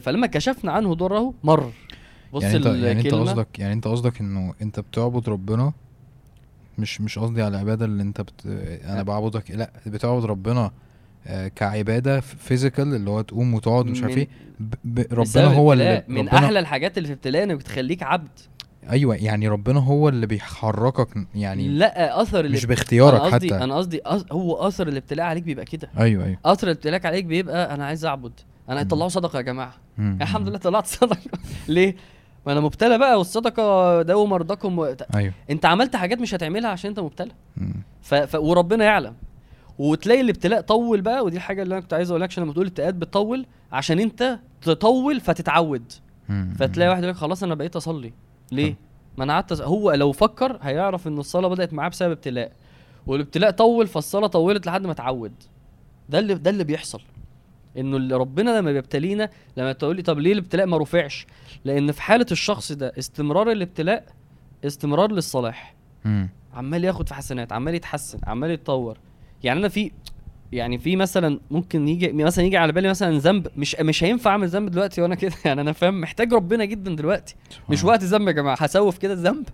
فلما 0.00 0.26
كشفنا 0.26 0.72
عنه 0.72 0.94
ضره 0.94 1.34
مر. 1.44 1.72
بص 2.32 2.42
يعني 2.42 2.56
أنت 2.56 2.66
يعني 2.66 3.00
أنت. 3.00 3.14
قصدك 3.14 3.58
يعني 3.58 3.72
أنت 3.72 3.88
قصدك 3.88 4.20
إنه 4.20 4.54
أنت 4.62 4.80
بتعبد 4.80 5.28
ربنا؟ 5.28 5.72
مش 6.78 7.00
مش 7.00 7.18
قصدي 7.18 7.42
على 7.42 7.54
العبادة 7.54 7.84
اللي 7.84 8.02
أنت 8.02 8.20
بت... 8.20 8.46
أنا 8.84 9.02
بعبدك 9.02 9.50
لا 9.50 9.70
بتعبد 9.86 10.24
ربنا 10.24 10.60
آه، 10.64 10.72
كعبادة 11.56 12.20
فيزيكال 12.20 12.94
اللي 12.94 13.10
هو 13.10 13.20
تقوم 13.20 13.54
وتقعد 13.54 13.86
مش 13.86 14.02
عارف 14.02 14.16
إيه. 14.18 14.28
ربنا 15.12 15.44
هو 15.44 15.72
اللي. 15.72 16.04
من 16.08 16.28
أحلى 16.28 16.58
الحاجات 16.58 16.98
اللي 16.98 17.06
في 17.06 17.12
الابتلاء 17.12 17.42
إنك 17.42 17.56
بتخليك 17.56 18.02
عبد. 18.02 18.38
أيوه 18.90 19.16
يعني 19.16 19.48
ربنا 19.48 19.80
هو 19.80 20.08
اللي 20.08 20.26
بيحركك 20.26 21.08
يعني 21.34 21.68
لا 21.68 22.22
أثر 22.22 22.48
مش 22.48 22.66
باختيارك 22.66 23.20
أنا 23.20 23.24
قصدي 23.24 23.54
حتى. 23.54 23.64
أنا 23.64 23.76
قصدي 23.76 24.00
هو 24.32 24.54
أثر 24.68 24.88
الابتلاء 24.88 25.26
عليك 25.26 25.42
بيبقى 25.42 25.64
كده. 25.64 25.90
أيوه 25.98 26.24
أيوه. 26.24 26.38
أثر 26.44 26.66
الابتلاء 26.66 27.06
عليك 27.06 27.24
بيبقى 27.24 27.74
أنا 27.74 27.86
عايز 27.86 28.04
أعبد. 28.04 28.32
أنا. 28.68 28.82
طلعوا 28.82 29.08
صدقة 29.08 29.36
يا 29.36 29.42
جماعة. 29.42 29.74
مم. 29.98 30.18
الحمد 30.20 30.48
لله 30.48 30.58
طلعت 30.58 30.86
صدقة. 30.86 31.18
ليه؟ 31.68 31.96
ما 32.46 32.52
أنا 32.52 32.60
مبتلى 32.60 32.98
بقى 32.98 33.18
والصدقة 33.18 34.02
داووا 34.02 34.26
مرضاكم 34.26 34.78
و... 34.78 34.94
أيوه. 35.14 35.32
أنت 35.50 35.66
عملت 35.66 35.96
حاجات 35.96 36.18
مش 36.18 36.34
هتعملها 36.34 36.70
عشان 36.70 36.88
أنت 36.88 37.00
مبتلى. 37.00 37.32
ف... 38.02 38.14
ف... 38.14 38.34
وربنا 38.34 38.84
يعلم. 38.84 39.14
وتلاقي 39.82 40.20
الابتلاء 40.20 40.60
طول 40.60 41.00
بقى 41.00 41.24
ودي 41.24 41.36
الحاجة 41.36 41.62
اللي 41.62 41.74
أنا 41.74 41.80
كنت 41.82 41.92
عايز 41.94 42.10
أقول 42.10 42.20
لك 42.22 42.28
عشان 42.28 42.42
لما 42.42 42.52
تقول 42.52 42.64
الابتلاءات 42.64 42.94
بتطول 42.94 43.46
عشان 43.72 43.98
أنت 43.98 44.38
تطول 44.62 45.20
فتتعود. 45.20 45.92
فتلاقي 46.58 46.88
واحد 46.90 47.02
يقول 47.02 47.14
لك 47.14 47.20
خلاص 47.20 47.42
أنا 47.42 47.54
بقيت 47.54 47.76
أصلي. 47.76 48.12
ليه؟ 48.52 48.76
ما 49.18 49.24
أنا 49.24 49.32
قعدت 49.32 49.60
هو 49.60 49.92
لو 49.92 50.12
فكر 50.12 50.58
هيعرف 50.62 51.08
إن 51.08 51.18
الصلاة 51.18 51.48
بدأت 51.48 51.74
معاه 51.74 51.88
بسبب 51.88 52.10
ابتلاء 52.10 52.52
والابتلاء 53.06 53.50
طول 53.50 53.86
فالصلاة 53.86 54.26
طولت 54.26 54.66
لحد 54.66 54.86
ما 54.86 54.92
اتعود. 54.92 55.32
ده 56.08 56.18
اللي 56.18 56.34
ده 56.34 56.50
اللي 56.50 56.64
بيحصل. 56.64 57.00
إنه 57.76 57.96
اللي 57.96 58.16
ربنا 58.16 58.58
لما 58.58 58.72
بيبتلينا 58.72 59.30
لما 59.56 59.72
تقول 59.72 59.96
لي 59.96 60.02
طب 60.02 60.18
ليه 60.18 60.32
الابتلاء 60.32 60.66
ما 60.66 60.78
رفعش؟ 60.78 61.26
لأن 61.64 61.92
في 61.92 62.02
حالة 62.02 62.26
الشخص 62.32 62.72
ده 62.72 62.92
استمرار 62.98 63.52
الابتلاء 63.52 64.04
استمرار 64.64 65.12
للصلاح. 65.12 65.74
عمال 66.54 66.84
ياخد 66.84 67.08
في 67.08 67.14
حسنات 67.14 67.52
عمال 67.52 67.74
يتحسن 67.74 68.18
عمال 68.26 68.50
يتطور. 68.50 68.98
يعني 69.44 69.60
أنا 69.60 69.68
في 69.68 69.90
يعني 70.52 70.78
في 70.78 70.96
مثلا 70.96 71.40
ممكن 71.50 71.88
يجي 71.88 72.12
مثلا 72.12 72.44
يجي 72.44 72.56
على 72.56 72.72
بالي 72.72 72.88
مثلا 72.88 73.18
ذنب 73.18 73.48
مش 73.56 73.76
مش 73.80 74.04
هينفع 74.04 74.30
أعمل 74.30 74.48
ذنب 74.48 74.70
دلوقتي 74.70 75.02
وأنا 75.02 75.14
كده. 75.14 75.32
يعني 75.44 75.60
أنا 75.60 75.72
فاهم 75.72 76.00
محتاج 76.00 76.34
ربنا 76.34 76.64
جدا 76.64 76.96
دلوقتي. 76.96 77.36
سبحان 77.50 77.66
مش. 77.70 77.84
وقت 77.84 78.04
ذنب 78.04 78.28
يا 78.28 78.32
جماعة 78.32 78.56
هسوف 78.60 78.98
كده 78.98 79.12
الذنب 79.12 79.48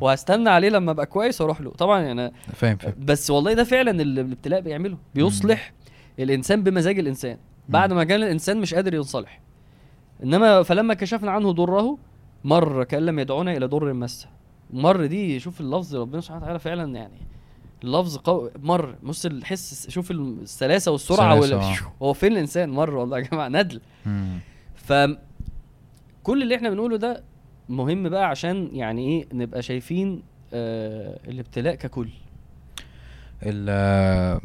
وهستنى 0.00 0.50
عليه 0.50 0.68
لما 0.68 0.90
أبقى 0.90 1.06
كويس 1.06 1.40
وأروح 1.40 1.60
له. 1.60 1.70
طبعا 1.70 2.00
يعني 2.00 2.32
فاهم 2.54 2.76
فاهم. 2.76 2.94
بس 2.98 3.30
والله 3.30 3.52
ده 3.52 3.64
فعلا 3.64 3.90
اللي 3.90 4.20
الابتلاء 4.20 4.60
بيعمله 4.60 4.98
بيصلح 5.14 5.72
الإنسان 6.18 6.62
بمزاج 6.62 6.98
الإنسان. 6.98 7.36
بعد 7.68 7.92
ما 7.92 8.04
كان 8.04 8.22
الإنسان 8.22 8.60
مش 8.60 8.74
قادر 8.74 8.94
ينصلح 8.94 9.40
إنما 10.22 10.62
فلما 10.62 10.94
كشفنا 10.94 11.30
عنه 11.30 11.52
ضره 11.52 11.98
مر 12.44 12.84
كأن 12.84 13.06
لم 13.06 13.18
يدعونا 13.18 13.52
إلى 13.56 13.66
ضر 13.66 13.92
مسه. 13.92 14.28
مر 14.70 15.06
دي 15.06 15.40
شوف 15.40 15.60
اللفظ 15.60 15.96
ربنا 15.96 16.20
سبحانه 16.20 16.42
وتعالى 16.42 16.58
فعلا 16.58 16.94
يعني 16.94 17.18
اللفظ 17.84 18.16
قوي 18.16 18.50
مر. 18.62 18.94
بص 19.02 19.26
الحس 19.26 19.90
شوف 19.90 20.10
السلاسة 20.10 20.92
والسرعة 20.92 21.40
وال... 21.40 21.52
آه. 21.52 21.74
هو 22.02 22.12
فين 22.12 22.32
الإنسان؟ 22.32 22.70
مر 22.70 22.94
والله 22.94 23.18
يا 23.18 23.22
جماعة 23.22 23.48
ندل. 23.48 23.80
ف 24.74 24.92
كل 26.22 26.42
اللي 26.42 26.56
إحنا 26.56 26.70
بنقوله 26.70 26.96
ده 26.96 27.22
مهم 27.68 28.08
بقى 28.08 28.28
عشان 28.28 28.68
يعني 28.72 29.08
إيه 29.08 29.28
نبقى 29.32 29.62
شايفين 29.62 30.22
آه 30.54 31.18
الابتلاء 31.28 31.74
ككل. 31.74 32.08
ال- 33.42 34.40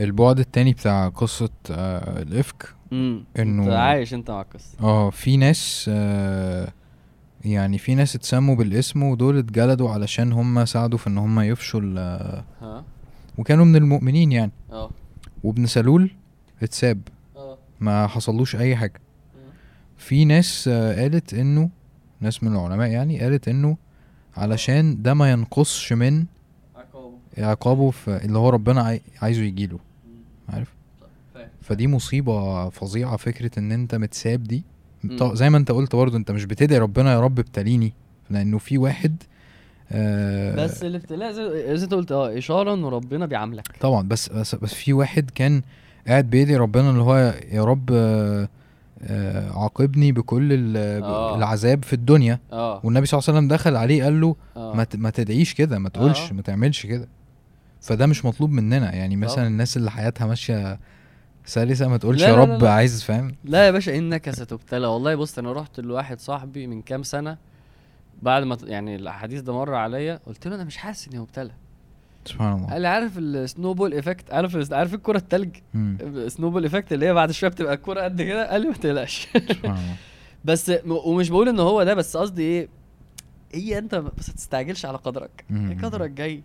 البعد 0.00 0.38
التاني 0.38 0.72
بتاع 0.72 1.08
قصة 1.08 1.50
آه، 1.70 2.22
الإفك 2.22 2.62
إنه- 2.90 3.38
أنت 3.38 3.68
عايش 3.68 4.14
أنت 4.14 4.30
مع 4.30 4.40
القصة. 4.40 4.78
آه 4.80 5.10
في 5.10 5.36
ناس 5.36 5.90
آه، 5.92 6.68
يعني 7.44 7.78
في 7.78 7.94
ناس 7.94 8.16
اتسموا 8.16 8.54
بالاسم 8.54 9.02
ودول 9.02 9.38
اتجلدوا 9.38 9.90
علشان 9.90 10.32
هم 10.32 10.64
ساعدوا 10.64 10.98
في 10.98 11.06
إن 11.06 11.18
هم 11.18 11.40
يفشوا 11.40 11.80
ال- 11.82 12.42
وكانوا 13.38 13.64
من 13.64 13.76
المؤمنين 13.76 14.32
يعني. 14.32 14.52
آه. 14.72 14.90
وابن 15.44 15.66
سلول 15.66 16.10
اتساب. 16.62 17.00
آه. 17.36 17.58
ما 17.80 18.06
حصلوش 18.06 18.56
أي 18.56 18.76
حاجة. 18.76 19.00
مم. 19.34 19.40
في 19.98 20.24
ناس 20.24 20.68
قالت 20.68 21.34
إنه 21.34 21.70
ناس 22.20 22.42
من 22.42 22.52
العلماء 22.52 22.88
يعني 22.90 23.20
قالت 23.20 23.48
إنه 23.48 23.76
علشان 24.36 25.02
ده 25.02 25.14
ما 25.14 25.30
ينقصش 25.30 25.92
من 25.92 26.24
عقابه. 26.76 27.12
عقابه 27.38 27.90
في 27.90 28.24
اللي 28.24 28.38
هو 28.38 28.48
ربنا 28.48 28.82
عاي- 28.82 29.02
عايزه 29.22 29.42
يجيله 29.42 29.78
عارف؟ 30.48 30.74
فدي 31.62 31.86
مصيبة 31.88 32.68
فظيعة 32.68 33.16
فكرة 33.16 33.58
إن 33.58 33.72
أنت 33.72 33.94
متساب 33.94 34.42
دي. 34.44 34.64
زي 35.32 35.50
ما 35.50 35.58
انت 35.58 35.70
قلت 35.70 35.96
برضه 35.96 36.16
انت 36.16 36.30
مش 36.30 36.44
بتدعي 36.44 36.78
ربنا 36.78 37.12
يا 37.12 37.20
رب 37.20 37.38
ابتليني 37.38 37.92
لأنه 38.30 38.58
في 38.58 38.78
واحد 38.78 39.22
آه 39.92 40.64
بس 40.64 40.82
الابتلاء 40.82 41.32
زي 41.32 41.84
انت 41.84 41.94
قلت 41.94 42.12
آه 42.12 42.38
إشارة 42.38 42.74
إن 42.74 42.84
ربنا 42.84 43.26
بيعاملك 43.26 43.76
طبعا 43.80 44.08
بس 44.08 44.28
بس 44.28 44.54
بس 44.54 44.74
في 44.74 44.92
واحد 44.92 45.30
كان 45.30 45.62
قاعد 46.08 46.30
بيدعي 46.30 46.56
ربنا 46.56 46.90
اللي 46.90 47.02
هو 47.02 47.34
يا 47.52 47.64
رب 47.64 47.90
آه 47.92 48.48
آه 49.02 49.58
عاقبني 49.62 50.12
بكل 50.12 50.76
آه. 50.76 51.36
العذاب 51.36 51.84
في 51.84 51.92
الدنيا 51.92 52.38
آه 52.52 52.80
والنبي 52.84 53.06
صلى 53.06 53.18
الله 53.18 53.28
عليه 53.28 53.38
وسلم 53.38 53.48
دخل 53.48 53.76
عليه 53.76 54.04
قال 54.04 54.20
له 54.20 54.36
آه 54.56 54.74
ما 54.74 54.86
ما 54.94 55.10
تدعيش 55.10 55.54
كده 55.54 55.78
ما 55.78 55.88
تقولش 55.88 56.30
آه. 56.30 56.34
ما 56.34 56.42
تعملش 56.42 56.86
كده 56.86 57.08
فده 57.80 58.06
مش 58.06 58.24
مطلوب 58.24 58.50
مننا 58.50 58.94
يعني 58.94 59.16
مثلا. 59.16 59.46
الناس 59.46 59.76
اللي 59.76 59.90
حياتها 59.90 60.26
ماشية 60.26 60.78
سلسه 61.48 61.88
ما 61.88 61.96
تقولش 61.96 62.22
يا 62.22 62.34
رب 62.34 62.48
لا 62.48 62.56
لا. 62.58 62.70
عايز 62.72 63.02
فاهم؟ 63.02 63.34
لا 63.44 63.66
يا 63.66 63.70
باشا 63.70 63.98
إنك 63.98 64.30
ستبتلى 64.30 64.86
والله 64.86 65.14
بص 65.14 65.38
أنا 65.38 65.52
رحت 65.52 65.80
لواحد 65.80 66.20
صاحبي 66.20 66.66
من 66.66 66.82
كام 66.82 67.02
سنة 67.02 67.38
بعد 68.22 68.42
ما 68.42 68.58
يعني 68.64 68.96
الحديث 68.96 69.40
ده 69.40 69.52
مر 69.52 69.74
عليا 69.74 70.20
قلت 70.26 70.48
له 70.48 70.54
أنا 70.54 70.64
مش 70.64 70.76
حاسس 70.76 71.08
إني 71.08 71.18
مبتلى 71.18 71.50
سبحان 72.24 72.52
الله. 72.52 72.66
قال 72.72 72.82
لي 72.82 72.88
عارف 72.88 73.18
ال 73.18 73.74
snowball 73.74 73.92
effect 73.92 74.32
عارف 74.32 74.72
عارف 74.72 74.94
الكرة 74.94 75.16
التلج؟ 75.18 75.56
مم. 75.74 75.98
snowball 76.28 76.62
effect 76.62 76.92
اللي 76.92 77.06
هي 77.06 77.14
بعد 77.14 77.30
شوية 77.30 77.50
بتبقى 77.50 77.74
الكرة 77.74 78.00
قد 78.00 78.22
كده؟ 78.22 78.50
قال 78.50 78.60
لي 78.60 78.68
ما 78.68 78.74
تقلقش. 78.74 79.28
سبحان 79.32 79.56
الله. 79.64 79.96
بس 80.44 80.72
ومش 80.86 81.30
بقول 81.30 81.48
إن 81.48 81.60
هو 81.60 81.82
ده 81.82 81.94
بس 81.94 82.16
قصدي 82.16 82.42
إيه؟ 82.42 82.68
هي 83.54 83.78
أنت 83.78 83.94
بس 83.94 84.28
ما 84.28 84.34
تستعجلش 84.34 84.86
على 84.86 84.96
قدرك. 84.98 85.44
قدرك 85.82 86.10
جاي. 86.10 86.42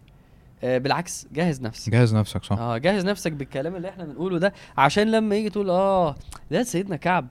بالعكس 0.64 1.28
جهز 1.32 1.62
نفسك. 1.62 1.92
جهز 1.94 2.16
نفسك 2.16 2.44
صح. 2.44 2.58
آه 2.60 2.78
جهز 2.78 3.06
نفسك 3.06 3.32
بالكلام 3.32 3.76
اللي 3.76 3.90
إحنا 3.90 4.06
بنقوله 4.06 4.38
ده 4.40 4.54
عشان 4.78 5.12
لما 5.12 5.36
يجي 5.36 5.50
تقول 5.50 5.70
آه 5.70 6.16
ده 6.52 6.64
سيدنا 6.64 6.96
كعب. 6.96 7.28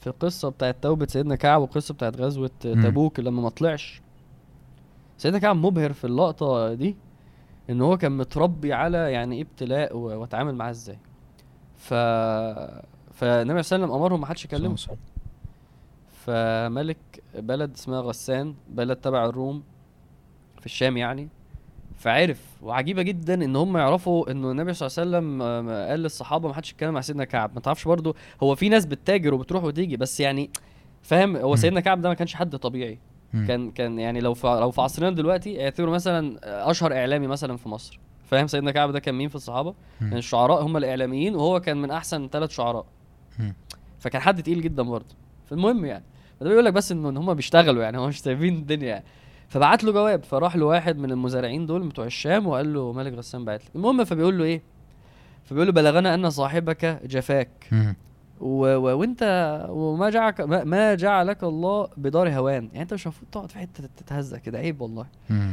في 0.00 0.06
القصة 0.06 0.48
بتاعت 0.48 0.76
توبة 0.82 1.06
سيدنا 1.06 1.36
كعب 1.36 1.60
والقصة 1.60 1.94
بتاعت 1.94 2.16
غزوة. 2.16 2.50
تبوك 2.60 3.20
لما 3.20 3.42
ما 3.42 3.48
طلعش 3.48 4.02
سيدنا 5.18 5.38
كعب 5.38 5.56
مبهر 5.56 5.92
في 5.92 6.04
اللقطة 6.04 6.74
دي 6.74 6.96
إن 7.70 7.80
هو 7.80 7.96
كان 7.98 8.12
متربي 8.16 8.72
على 8.72 8.98
يعني 9.12 9.36
إيه 9.36 9.42
ابتلاء 9.42 9.96
واتعامل 9.96 10.54
معاه 10.54 10.70
إزاي. 10.70 10.98
ف 11.76 11.94
فالنبي 13.14 13.14
صلى 13.14 13.36
الله 13.36 13.48
عليه 13.52 13.58
وسلم 13.58 13.90
أمرهم 13.92 14.20
ما 14.20 14.26
حدش 14.26 14.44
يكلمه. 14.44 14.76
فملك 16.24 17.22
بلد 17.34 17.74
اسمها 17.74 18.00
غسان 18.00 18.54
بلد 18.68 18.96
تبع 18.96 19.24
الروم 19.24 19.62
في 20.60 20.66
الشام 20.66 20.96
يعني. 20.96 21.28
فعرف 21.96 22.40
وعجيبة 22.62 23.02
جدا 23.02 23.34
إن 23.34 23.56
هم 23.56 23.76
يعرفوا 23.76 24.30
انه 24.30 24.50
النبي 24.50 24.72
صلى 24.74 24.86
الله 24.86 25.16
عليه 25.16 25.26
وسلم 25.28 25.42
قال 25.90 26.00
للصحابة 26.00 26.48
ما 26.48 26.54
حدش 26.54 26.70
يتكلم 26.70 26.94
مع 26.94 27.00
سيدنا 27.00 27.24
كعب 27.24 27.50
ما 27.54 27.60
تعرفش 27.60 27.84
برضو 27.88 28.16
هو 28.42 28.54
في 28.54 28.68
ناس 28.68 28.86
بتتاجر 28.86 29.34
وبتروح 29.34 29.64
وتيجي 29.64 29.96
بس 29.96 30.20
يعني 30.20 30.50
فاهم 31.02 31.36
هو. 31.36 31.56
سيدنا 31.56 31.80
كعب 31.80 32.00
ده 32.00 32.08
ما 32.08 32.14
كانش 32.14 32.34
حد 32.34 32.56
طبيعي. 32.56 32.98
كان 33.32 33.70
كان 33.70 33.98
يعني 33.98 34.20
لو 34.20 34.34
في 34.34 34.46
لو 34.46 34.70
في 34.70 34.80
عصرنا 34.80 35.10
دلوقتي 35.10 35.64
اعتبروا 35.64 35.94
مثلا 35.94 36.38
أشهر 36.70 36.92
إعلامي 36.92 37.26
مثلا 37.26 37.56
في 37.56 37.68
مصر 37.68 38.00
فاهم 38.24 38.46
سيدنا 38.46 38.70
كعب 38.70 38.92
ده 38.92 39.00
كان 39.00 39.14
مين 39.14 39.28
في 39.28 39.34
الصحابة. 39.34 39.74
كان 40.00 40.16
الشعراء 40.16 40.62
هم 40.66 40.76
الإعلاميين 40.76 41.34
وهو 41.36 41.60
كان 41.60 41.76
من 41.82 41.90
أحسن 41.90 42.28
ثلاث 42.28 42.50
شعراء. 42.50 42.86
فكان 43.98 44.22
حد 44.22 44.42
تقيل 44.42 44.60
جدا 44.62 44.82
برضه 44.82 45.14
فالمهم 45.46 45.84
يعني 45.84 46.04
فده 46.40 46.48
بيقول 46.50 46.64
لك 46.64 46.72
بس 46.72 46.92
إنه 46.92 47.08
إن 47.08 47.16
هم 47.16 47.34
بيشتغلوا 47.34 47.82
يعني 47.82 47.98
هم 47.98 48.08
مش 48.08 48.20
سايبين 48.20 48.54
الدنيا 48.54 48.86
يعني 48.88 49.04
فبعت 49.48 49.84
له 49.84 49.92
جواب 49.92 50.24
فراح 50.24 50.56
له 50.56 50.66
واحد 50.66 50.98
من 50.98 51.10
المزارعين 51.10 51.66
دول 51.66 51.88
بتوع 51.88 52.04
الشام 52.06 52.46
وقال 52.46 52.74
له 52.74 52.92
ملك 52.92 53.12
غسان 53.12 53.44
بعت 53.44 53.64
لي. 53.64 53.70
المهم 53.74 54.04
فبيقول 54.04 54.38
له 54.38 54.44
إيه؟ 54.44 54.62
فبيقول 55.44 55.66
له 55.66 55.72
بلغنا 55.72 56.14
أن 56.14 56.30
صاحبك 56.30 57.00
جفاك. 57.04 57.70
و... 58.40 58.76
و... 58.76 58.98
وأنت 58.98 59.22
وما 59.70 60.10
جعلك 60.10 60.40
ما... 60.40 60.64
ما 60.64 60.94
جعلك 60.94 61.44
الله 61.44 61.88
بدار 61.96 62.30
هوان. 62.30 62.64
يعني 62.64 62.82
أنت 62.82 62.94
مش 62.94 63.06
المفروض 63.06 63.30
تقعد 63.30 63.50
في 63.50 63.58
حتة 63.58 63.88
تتهزق 63.96 64.38
كده 64.38 64.58
عيب 64.58 64.80
والله. 64.80 65.06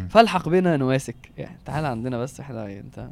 فالحق 0.09 0.49
بنا 0.49 0.77
نواسك. 0.77 1.31
يعني 1.37 1.57
تعال 1.65 1.85
عندنا 1.85 2.17
بس 2.17 2.39
إحنا 2.39 2.65
أنت 2.65 3.09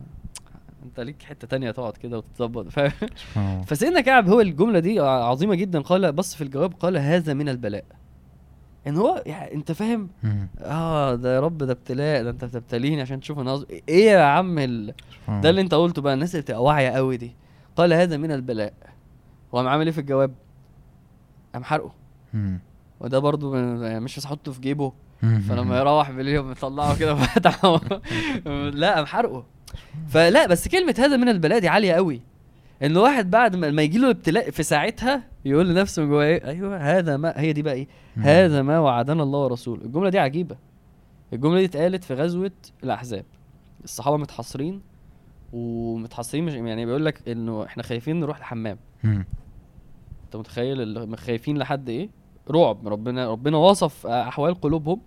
أنت 0.83 0.99
ليك 0.99 1.21
حتة 1.21 1.47
تانية 1.47 1.71
تقعد 1.71 1.97
كده 1.97 2.17
وتتظبط. 2.17 2.67
الله. 2.77 3.61
فسيدنا 3.61 4.01
كعب 4.01 4.29
هو 4.29 4.41
الجملة 4.41 4.79
دي 4.79 4.99
عظيمة 4.99 5.55
جدا. 5.55 5.81
قال 5.81 6.11
بص 6.11 6.35
في 6.35 6.43
الجواب 6.43 6.73
قال 6.73 6.97
هذا 6.97 7.33
من 7.33 7.49
البلاء. 7.49 7.85
إن 8.87 8.97
هو 8.97 9.23
يعني 9.25 9.53
أنت 9.53 9.71
فاهم. 9.71 10.09
آه 10.59 11.15
ده 11.15 11.35
يا 11.35 11.39
رب 11.39 11.57
ده 11.57 11.71
ابتلاء 11.71 12.23
ده 12.23 12.29
أنت 12.29 12.45
بتبتليني 12.45 13.01
عشان 13.01 13.19
تشوف 13.19 13.39
أنا 13.39 13.65
إيه 13.89 14.11
يا 14.11 14.21
عم 14.23 14.59
ال... 14.59 14.93
ده 15.27 15.49
اللي 15.49 15.61
أنت 15.61 15.73
قلته 15.73 16.01
بقى 16.01 16.13
الناس 16.13 16.31
اللي 16.35 16.41
بتبقى 16.41 16.63
واعية 16.63 16.89
قوي 16.89 17.17
دي. 17.17 17.35
قال 17.75 17.93
هذا 17.93 18.17
من 18.17 18.31
البلاء. 18.31 18.73
وقام 19.51 19.67
عامل 19.67 19.85
إيه 19.85 19.91
في 19.93 20.01
الجواب؟ 20.01 20.31
قام 21.53 21.63
حرقه. 21.63 21.91
وده 22.99 23.19
برضو 23.19 23.55
يعني 23.55 23.99
مش 23.99 24.19
هحطه 24.19 24.51
في 24.51 24.61
جيبه. 24.61 24.93
فلما 25.21 25.79
يروح 25.79 26.11
بالليل 26.11 26.41
مطلعه 26.43 26.99
كده 26.99 27.13
وفتحه. 27.13 27.81
لا 28.73 28.95
قام 28.95 29.05
حرقه. 29.05 29.45
فلا 30.09 30.47
بس 30.47 30.67
كلمة 30.67 30.95
هذا 30.97 31.17
من 31.17 31.29
البلاء 31.29 31.59
دي 31.59 31.67
عالية 31.67 31.93
قوي. 31.93 32.21
إن 32.83 32.97
واحد 32.97 33.31
بعد 33.31 33.55
ما 33.55 33.81
يجي 33.81 33.97
له 33.97 34.09
ابتلاء 34.09 34.49
في 34.49 34.63
ساعتها 34.63 35.23
يقول 35.45 35.69
لنفسه 35.69 36.01
من 36.03 36.09
جواه 36.09 36.25
إيه؟ 36.25 36.45
أيوه 36.47 36.77
هذا 36.77 37.17
ما 37.17 37.33
هي 37.39 37.53
دي 37.53 37.61
بقى 37.61 37.73
إيه. 37.73 37.87
هذا 38.17 38.61
ما 38.61 38.79
وعدنا 38.79 39.23
الله 39.23 39.39
ورسوله. 39.39 39.85
الجملة 39.85 40.09
دي 40.09 40.19
عجيبة. 40.19 40.55
الجملة 41.33 41.59
دي 41.59 41.65
اتقالت 41.65 42.03
في 42.03 42.13
غزوة 42.13 42.51
الأحزاب. 42.83 43.25
الصحابة 43.83 44.17
متحصرين 44.17 44.81
ومتحصرين 45.53 46.45
مش 46.45 46.53
يعني 46.53 46.85
بيقول 46.85 47.05
لك 47.05 47.29
إنه 47.29 47.65
إحنا 47.65 47.83
خايفين 47.83 48.19
نروح 48.19 48.37
الحمام. 48.37 48.77
أنت 50.25 50.35
متخيل 50.35 51.17
خايفين 51.17 51.57
لحد 51.57 51.89
إيه؟ 51.89 52.09
رعب. 52.49 52.87
ربنا 52.87 53.31
ربنا 53.31 53.57
وصف 53.57 54.07
أحوال 54.07 54.55
قلوبهم. 54.55 55.01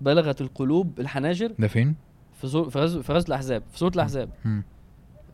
بلغت 0.00 0.40
القلوب 0.40 1.00
الحناجر 1.00 1.52
ده 1.58 1.68
فين؟ 1.68 1.94
في 2.40 2.48
في 2.70 2.78
غزو 2.78 3.02
في 3.02 3.12
غزوة 3.12 3.28
الأحزاب. 3.28 3.62
في 3.72 3.78
سوره 3.78 3.92
الأحزاب. 3.94 4.30
مم. 4.44 4.62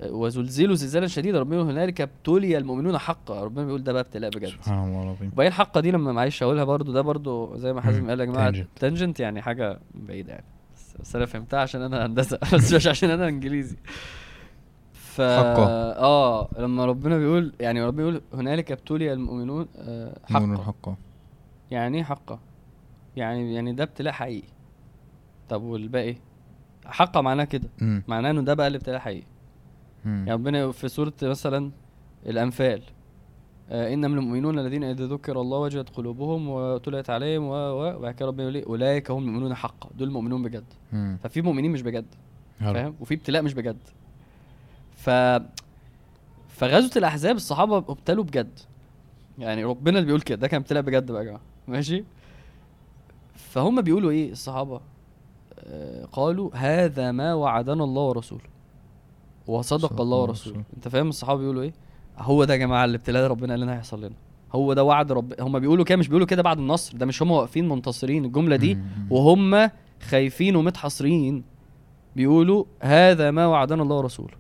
وزلزلوا 0.03 0.75
زلزالا 0.75 1.07
شديدا 1.07 1.41
ربنا 1.41 1.57
يقول 1.57 1.71
هنالك 1.71 2.01
ابتلي 2.01 2.59
المؤمنون 2.59 2.99
حقا. 2.99 3.45
ربنا 3.45 3.65
بيقول 3.65 3.85
ده 3.85 3.93
بقى 3.93 4.03
ابتلاء 4.03 4.31
بجد. 4.31 4.49
سبحان 4.49 4.89
الله 4.89 5.03
العظيم. 5.03 5.29
وبعدين 5.33 5.49
الحقه 5.53 5.81
دي 5.81 5.91
لما 5.91 6.13
معلش 6.13 6.43
أقولها 6.43 6.65
برضو 6.65 6.93
ده 6.93 7.01
برضو 7.01 7.57
زي 7.57 7.73
ما 7.73 7.81
حازم. 7.81 8.09
قال 8.11 8.21
يا 8.21 8.25
جماعة. 8.25 8.55
تانجنت 8.77 9.21
يعني 9.21 9.43
حاجة 9.43 9.81
بعيدة 9.95 10.33
يعني. 10.33 10.45
بس, 11.01 11.17
أنا 11.17 11.27
فهمتها 11.27 11.61
عشان 11.61 11.83
أنا 11.83 12.07
هندسة. 12.07 12.39
بس 12.55 12.73
مش 12.73 12.87
عشان 12.87 13.11
أنا 13.11 13.29
إنجليزي. 13.29 13.77
ف 14.93 15.21
حقه. 15.21 15.67
آه 15.93 16.49
لما 16.59 16.85
ربنا 16.87 17.19
بيقول 17.19 17.53
يعني 17.61 17.85
ربنا 17.85 17.97
بيقول 18.07 18.23
هنالك 18.35 18.73
ابتلي 18.73 19.13
المؤمنون 19.13 19.67
آه 19.77 20.19
حقا. 20.25 20.45
الحق 20.45 20.89
يعني 21.71 21.99
إيه 21.99 22.05
حقا؟ 22.05 22.39
يعني 23.17 23.55
يعني 23.55 23.73
ده 23.73 23.83
ابتلاء 23.85 24.13
حقيقي. 24.13 24.49
طب 25.49 25.63
والباقي؟ 25.63 26.17
حقا 26.85 27.21
معناه 27.21 27.45
كده. 27.45 27.69
معناه 28.09 28.31
إنه 28.31 28.43
ده 28.43 28.55
بقى 28.55 28.67
الابتلاء 28.69 28.99
حقيقي. 28.99 29.27
يعني 30.05 30.33
ربنا 30.33 30.73
في 30.73 30.89
سورة 30.89 31.13
مثلا 31.23 31.71
الأنفال 32.27 32.83
آه 33.71 33.95
إنما 33.95 34.21
المؤمنون 34.21 34.59
الذين 34.59 34.85
إذا 34.85 35.07
ذكر 35.07 35.41
الله 35.41 35.59
وجلت 35.59 35.91
قلوبهم 35.91 36.49
وتليت 36.49 37.11
عليهم 37.11 37.45
وبعد 37.49 38.15
كده 38.15 38.27
ربنا 38.27 38.43
يقول 38.43 38.57
إيه؟ 38.57 38.67
أولئك 38.67 39.11
هم 39.11 39.23
المؤمنون 39.23 39.55
حقا. 39.55 39.91
دول 39.99 40.09
المؤمنون 40.09 40.43
بجد. 40.43 40.65
مم. 40.93 41.19
ففي 41.23 41.43
مؤمنين 41.43 41.73
مش 41.73 41.83
بجد. 41.83 42.07
فاهم؟ 42.61 42.95
وفي 43.01 43.15
ابتلاء 43.15 43.43
مش 43.43 43.55
بجد. 43.55 43.77
ف 44.97 45.11
فغزوة 46.49 46.91
الأحزاب 46.97 47.37
الصحابة 47.37 47.77
ابتلوا 47.77 48.25
بجد. 48.25 48.59
يعني 49.39 49.65
ربنا 49.65 49.99
اللي 49.99 50.07
بيقول 50.07 50.21
كده 50.21 50.39
ده 50.39 50.49
كان 50.49 50.61
ابتلاء 50.61 50.83
بجد 50.83 51.11
بقى 51.13 51.21
يا 51.23 51.27
جماعة. 51.27 51.43
ماشي؟ 51.69 52.05
فهم 53.35 53.81
بيقولوا 53.81 54.11
إيه 54.11 54.33
الصحابة؟ 54.33 54.81
آه 55.59 56.05
قالوا 56.05 56.51
هذا 56.55 57.13
ما 57.13 57.35
وعدنا 57.35 57.85
الله 57.85 58.03
ورسوله. 58.03 58.54
وصدق 59.47 59.89
صدق 59.89 60.01
الله 60.01 60.19
ورسوله. 60.19 60.63
انت 60.77 60.89
فاهم 60.89 61.09
الصحابة 61.09 61.41
بيقولوا 61.41 61.63
إيه؟ 61.63 61.73
هو 62.19 62.45
ده 62.45 62.55
يا 62.55 62.59
جماعة 62.59 62.85
الابتلاء 62.85 63.23
اللي 63.23 63.31
ربنا 63.31 63.53
قال 63.53 63.61
لنا 63.61 63.75
هيحصل 63.75 63.99
لنا. 63.99 64.15
هو 64.53 64.73
ده 64.73 64.85
وعد 64.85 65.13
رب 65.13 65.35
هم 65.41 65.59
بيقولوا 65.59 65.85
كده 65.85 65.97
مش 65.99 66.09
بيقولوا 66.09 66.27
كده 66.27 66.43
بعد 66.43 66.59
النصر 66.59 66.97
ده 66.97 67.07
مش 67.07 67.23
هم 67.23 67.31
واقفين 67.31 67.69
منتصرين 67.69 68.25
الجملة 68.25 68.57
دي. 68.57 68.79
وهم 69.11 69.71
خايفين 70.01 70.57
ومتحصرين 70.57 71.45
بيقولوا 72.17 72.65
هذا 72.81 73.31
ما 73.31 73.47
وعدنا 73.47 73.83
الله 73.83 73.97
ورسوله. 73.97 74.35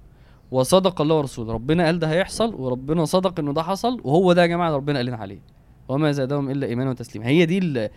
وصدق 0.50 1.00
الله 1.00 1.16
ورسوله. 1.16 1.52
ربنا 1.52 1.84
قال 1.84 1.98
ده 1.98 2.10
هيحصل 2.10 2.54
وربنا 2.54 3.04
صدق 3.04 3.40
إنه 3.40 3.52
ده 3.52 3.62
حصل 3.62 4.00
وهو 4.04 4.32
ده 4.32 4.42
يا 4.42 4.46
جماعة 4.46 4.66
اللي 4.66 4.76
ربنا 4.76 4.98
قال 4.98 5.06
لنا 5.06 5.16
عليه. 5.16 5.40
وما 5.88 6.12
زادهم 6.12 6.50
إلا 6.50 6.66
إيمانا 6.66 6.90
وتسليما. 6.90 7.26
هي 7.26 7.46
دي 7.46 7.58
ال... 7.58 7.90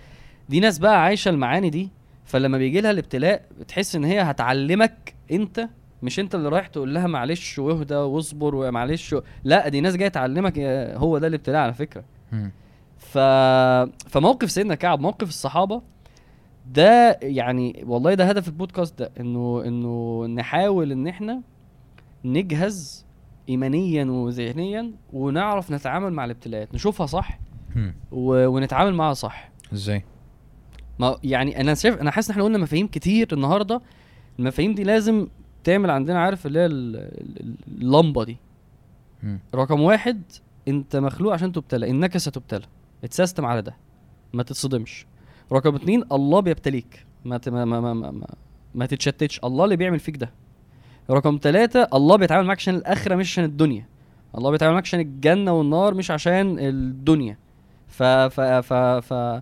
دي 0.50 0.60
ناس 0.60 0.80
بقى 0.80 1.02
عايشة 1.04 1.30
المعاني 1.30 1.70
دي 1.70 1.90
فلما 2.26 2.58
بيجي 2.58 2.82
لها 2.82 2.92
الابتلاء 2.92 3.46
بتحس 3.60 3.96
إن 3.96 4.04
هي 4.04 4.22
هتعلمك 4.22 5.14
أنت 5.32 5.70
مش 6.04 6.20
انت 6.20 6.36
اللي 6.36 6.50
رايح 6.50 6.68
تقول 6.68 6.94
لها 6.94 7.08
معلش 7.08 7.60
واهدى 7.60 7.96
واصبر 7.96 8.56
ومعلش 8.56 9.14
و... 9.14 9.22
لا 9.44 9.68
دي 9.70 9.82
ناس 9.82 9.96
جاية 9.96 10.10
تعلمك 10.10 10.58
يا- 10.58 10.98
هو 10.98 11.18
ده 11.18 11.28
الابتلاء 11.28 11.62
على 11.62 11.74
فكرة. 11.74 12.04
ف... 12.98 13.18
فموقف 14.10 14.52
سيدنا 14.52 14.76
كعب 14.76 15.00
موقف 15.00 15.28
الصحابة 15.30 15.82
ده 16.74 17.20
يعني 17.22 17.84
والله 17.88 18.14
ده 18.14 18.26
هدف 18.26 18.48
البودكاست 18.48 19.00
ده 19.00 19.12
إنه 19.20 19.64
إنه 19.66 20.26
نحاول 20.26 20.92
إن 20.92 21.08
إحنا 21.08 21.42
نجهز 22.26 23.06
ايمانيا 23.50 24.06
وذهنيا 24.06 24.92
ونعرف 25.14 25.72
نتعامل 25.72 26.14
مع 26.14 26.26
الابتلاءات 26.26 26.74
نشوفها 26.76 27.06
صح. 27.06 27.40
و... 28.12 28.48
ونتعامل 28.48 28.94
معاها 28.94 29.14
صح 29.14 29.50
إزاي 29.74 30.04
ما 31.00 31.18
يعني 31.24 31.62
أنا 31.62 31.74
شايف 31.74 32.02
أنا 32.02 32.12
حاسس 32.12 32.28
إن 32.30 32.32
إحنا 32.32 32.44
قلنا 32.44 32.58
مفاهيم 32.58 32.88
كتير 32.88 33.28
النهارده 33.34 33.82
المفاهيم 34.40 34.74
دي 34.76 34.84
لازم 34.84 35.28
تعمل 35.68 35.90
عندنا 35.90 36.20
عارف 36.20 36.46
اللي 36.46 36.60
هي 36.60 36.66
ال- 36.66 36.96
ال- 36.96 37.56
اللمبة 37.82 38.24
دي. 38.24 38.38
رقم 39.56 39.82
واحد 39.82 40.22
انت 40.68 40.96
مخلوق 40.96 41.34
عشان 41.34 41.52
تبتلى 41.52 41.90
انك 41.90 42.18
ستبتلى 42.18 42.66
اتسيستم 43.04 43.46
على 43.46 43.62
ده. 43.62 43.76
ما 44.34 44.44
تتصدمش. 44.44 45.06
رقم 45.52 45.76
اتنين 45.76 46.04
الله 46.12 46.40
بيبتليك. 46.40 47.06
ما 47.26 47.40
ما 47.48 47.66
ما 47.66 47.80
ما, 47.80 47.94
ما, 47.94 48.12
ما, 48.12 48.28
ما 48.76 48.86
تتشتتش. 48.86 49.40
الله 49.44 49.64
اللي 49.66 49.76
بيعمل 49.76 50.00
فيك 50.00 50.18
ده. 50.18 50.32
رقم 51.10 51.40
ثلاثة 51.42 51.88
الله 51.94 52.16
بيتعامل 52.18 52.48
معاك 52.48 52.58
عشان 52.58 52.76
الآخرة 52.76 53.16
مش 53.16 53.32
عشان 53.32 53.44
الدنيا. 53.44 53.86
الله 54.38 54.52
بيتعامل 54.52 54.74
معاك 54.74 54.84
عشان 54.84 55.00
الجنة 55.00 55.52
والنار 55.54 55.94
مش 55.94 56.12
عشان 56.12 56.60
الدنيا. 56.60 57.38
ف 57.88 58.04
ف 58.04 58.42
ف 58.42 58.74
ف 58.74 59.42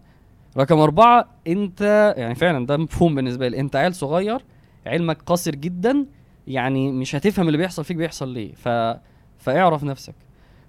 رقم 0.57 0.80
أربعة 0.80 1.26
أنت 1.47 2.13
يعني 2.17 2.36
فعلا 2.36 2.65
ده 2.65 2.78
مفهوم 2.78 3.15
بالنسبة 3.15 3.47
لي. 3.47 3.59
أنت 3.59 3.76
عيل 3.76 3.95
صغير 3.95 4.39
علمك 4.86 5.17
قصير 5.26 5.55
جدا 5.55 6.05
يعني 6.47 6.91
مش 6.91 7.15
هتفهم 7.15 7.47
اللي 7.47 7.57
بيحصل 7.57 7.83
فيك 7.83 7.97
بيحصل 7.97 8.29
ليه. 8.33 8.53
ف 8.53 8.67
فاعرف 9.37 9.83
نفسك. 9.83 10.15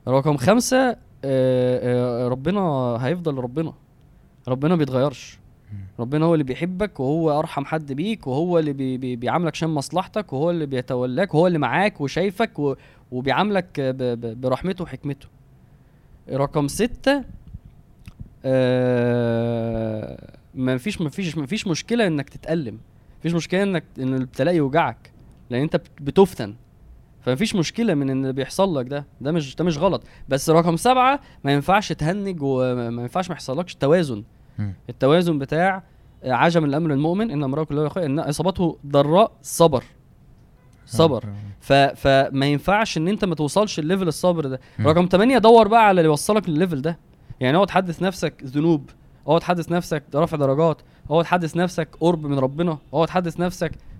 رقم 0.08 0.36
خمسة 0.36 0.88
آه، 0.88 0.96
آه، 1.24 2.28
ربنا 2.28 2.60
هيفضل 3.00 3.34
ربنا. 3.38 3.72
ربنا 4.48 4.76
بيتغيرش. 4.76 5.38
ربنا 5.98 6.24
هو 6.24 6.34
اللي 6.34 6.44
بيحبك 6.44 7.00
وهو 7.00 7.38
أرحم 7.38 7.64
حد 7.64 7.92
بيك 7.92 8.26
وهو 8.26 8.58
اللي 8.58 8.72
بي 8.72 8.98
بي 8.98 9.16
بيعاملك 9.16 9.52
عشان 9.52 9.68
مصلحتك 9.68 10.32
وهو 10.32 10.50
اللي 10.50 10.66
بيتولاك 10.66 11.34
وهو 11.34 11.46
اللي 11.46 11.58
معاك 11.58 12.00
وشايفك 12.00 12.58
و 12.58 12.74
وبيعاملك 13.12 13.80
ب 13.80 13.96
ب 14.02 14.40
برحمته 14.40 14.84
وحكمته. 14.84 15.28
رقم 16.32 16.68
ستة 16.68 17.24
آه 18.76 20.36
ما 20.54 20.78
فيش 20.78 21.00
ما 21.00 21.08
فيش 21.10 21.38
ما 21.38 21.46
فيش 21.46 21.66
مشكلة 21.66 22.06
إنك 22.06 22.28
تتألم. 22.28 22.78
مفيش 23.20 23.34
مشكلة 23.34 23.62
إنك 23.62 23.84
إن 23.98 24.14
الابتلاء 24.14 24.54
يوجعك. 24.54 25.10
لأن 25.50 25.62
أنت 25.62 25.76
بت- 25.76 25.90
بتفتن. 26.00 26.54
فمفيش 27.20 27.54
مشكلة 27.54 27.94
من 27.94 28.10
إن 28.10 28.22
اللي 28.22 28.32
بيحصل 28.32 28.78
لك 28.78 28.86
ده. 28.86 29.06
ده 29.20 29.32
مش 29.32 29.56
ده 29.56 29.64
مش 29.64 29.78
غلط. 29.78 30.02
بس 30.28 30.50
رقم 30.50 30.76
سبعة 30.76 31.20
ما 31.44 31.52
ينفعش 31.52 31.92
تهنج 31.92 32.38
وما 32.42 33.02
ينفعش 33.02 33.28
ما 33.28 33.34
يحصلكش 33.34 33.74
توازن. 33.74 34.22
التوازن 34.88 35.38
بتاع 35.38 35.82
عجم 36.24 36.64
الأمر 36.64 36.92
المؤمن 36.92 37.30
إن 37.30 37.42
امره 37.42 37.64
كلها 37.64 37.88
خير 37.88 38.04
إن 38.06 38.18
إصابته 38.18 38.78
ضراء 38.86 39.32
صبر. 39.42 39.84
صبر. 40.86 41.24
ف... 41.60 41.72
فما 41.72 42.46
ينفعش 42.46 42.98
إن 42.98 43.08
أنت 43.08 43.24
ما 43.24 43.34
توصلش 43.34 43.78
ال 43.78 43.83
level 43.83 44.08
الصبر 44.08 44.46
ده. 44.46 44.60
رقم 44.80 45.06
8 45.12 45.38
دور 45.38 45.68
بقى 45.68 45.86
على 45.88 46.00
اللي 46.00 46.08
يوصلك 46.10 46.48
للل 46.48 46.61
level 46.61 46.82
ده. 46.82 46.98
يعني 47.40 47.56
اقعد 47.56 47.70
حدث 47.70 48.02
نفسك 48.02 48.34
ذنوب 48.44 48.90
اقعد 49.26 49.42
حدث 49.42 49.72
نفسك 49.72 50.02
رفع 50.14 50.36
درجات 50.36 50.80
اقعد 51.10 51.24
حدث 51.24 51.56
نفسك 51.56 51.88
قرب 52.00 52.26
من 52.26 52.38
ربنا 52.38 52.78
اقعد 52.92 53.10
حدث 53.10 53.40
نفسك 53.40 53.70
آه، 53.72 53.76
آه،. 53.76 53.95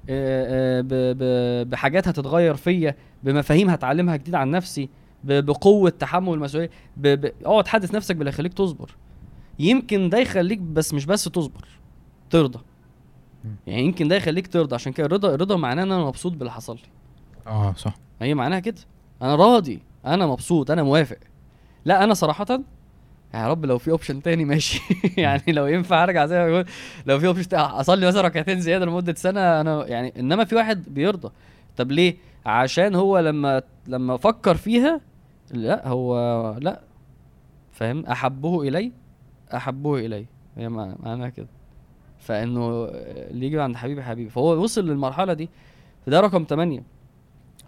بحاجات 1.65 2.09
هتتغير 2.09 2.55
فيا 2.55 2.97
بمفاهيم 3.23 3.71
هتعلمها 3.71 4.17
جديد 4.17 4.35
عن 4.35 4.51
نفسي 4.51 4.89
ب... 5.25 5.33
بقوة 5.33 5.91
تحمل 5.91 6.35
المسؤولية 6.35 6.71
ب... 6.97 7.09
ب... 7.09 7.33
اقعد 7.45 7.69
حدث 7.69 7.95
نفسك 7.95 8.17
باللي 8.17 8.29
يخليك 8.29 8.55
تصبر. 8.55 8.91
يمكن 9.59 10.09
ده 10.09 10.19
يخليك 10.19 10.59
بس 10.59 10.95
مش 10.95 11.07
بس 11.07 11.25
تصبر 11.25 11.69
ترضى. 12.31 12.59
يعني 13.67 13.83
يمكن 13.85 14.09
ده 14.09 14.17
يخليك 14.17 14.47
ترضى 14.47 14.75
عشان 14.75 14.93
كده 14.93 15.07
الرضا 15.07 15.35
الرضا 15.35 15.57
معناه 15.57 15.83
إن 15.83 15.93
أنا 15.93 16.05
مبسوط 16.05 16.33
باللي 16.33 16.53
حصل 16.53 16.75
لي. 16.75 16.83
آه 17.47 17.73
صح. 17.73 17.95
هي 18.21 18.35
معناها 18.35 18.61
كده. 18.61 18.81
أنا 19.23 19.35
راضي 19.35 19.83
أنا 20.07 20.27
مبسوط 20.27 20.71
أنا 20.71 20.83
موافق. 20.83 21.19
لا 21.85 22.05
أنا 22.05 22.15
صراحة 22.15 22.47
يا 23.35 23.49
رب 23.49 23.65
لو 23.65 23.79
في 23.79 23.91
option 23.91 24.23
تاني 24.23 24.45
ماشي. 24.45 24.81
يعني 25.17 25.43
لو 25.49 25.67
ينفع 25.67 26.03
أرجع 26.05 26.27
زي 26.27 26.39
ما 26.39 26.51
بقول 26.51 26.65
لو 27.07 27.19
في 27.19 27.27
option 27.27 27.57
أصلي 27.57 28.07
مثلا 28.07 28.23
ركعتين 28.23 28.61
زيادة 28.61 28.85
لمدة 28.85 29.15
سنة 29.15 29.61
أنا 29.61 29.87
يعني 29.87 30.13
إنما 30.19 30.45
في 30.45 30.55
واحد 30.55 30.95
بيرضى. 30.95 31.33
طب 31.77 31.93
ليه؟ 31.93 32.17
عشان 32.47 32.95
هو 32.95 33.19
لما 33.19 33.63
لما 33.87 34.17
فكر 34.17 34.55
فيها 34.57 35.01
لا 35.51 35.89
هو 35.89 36.17
لا. 36.61 36.81
فاهم؟ 37.73 38.07
أحبه 38.07 38.63
إلي 38.63 38.93
أحبه 39.55 39.97
إلي. 39.99 40.27
هي 40.57 40.69
مع- 40.69 40.95
معناها 41.01 41.29
كده. 41.29 41.49
فإنه 42.19 42.85
اللي 42.91 43.47
يجي 43.47 43.61
عند 43.61 43.77
حبيبي 43.77 44.03
حبيبي. 44.03 44.31
فهو 44.31 44.63
وصل 44.63 44.87
للمرحلة 44.89 45.33
دي. 45.33 45.49
فده 46.07 46.21
رقم 46.21 46.45
8 46.49 46.83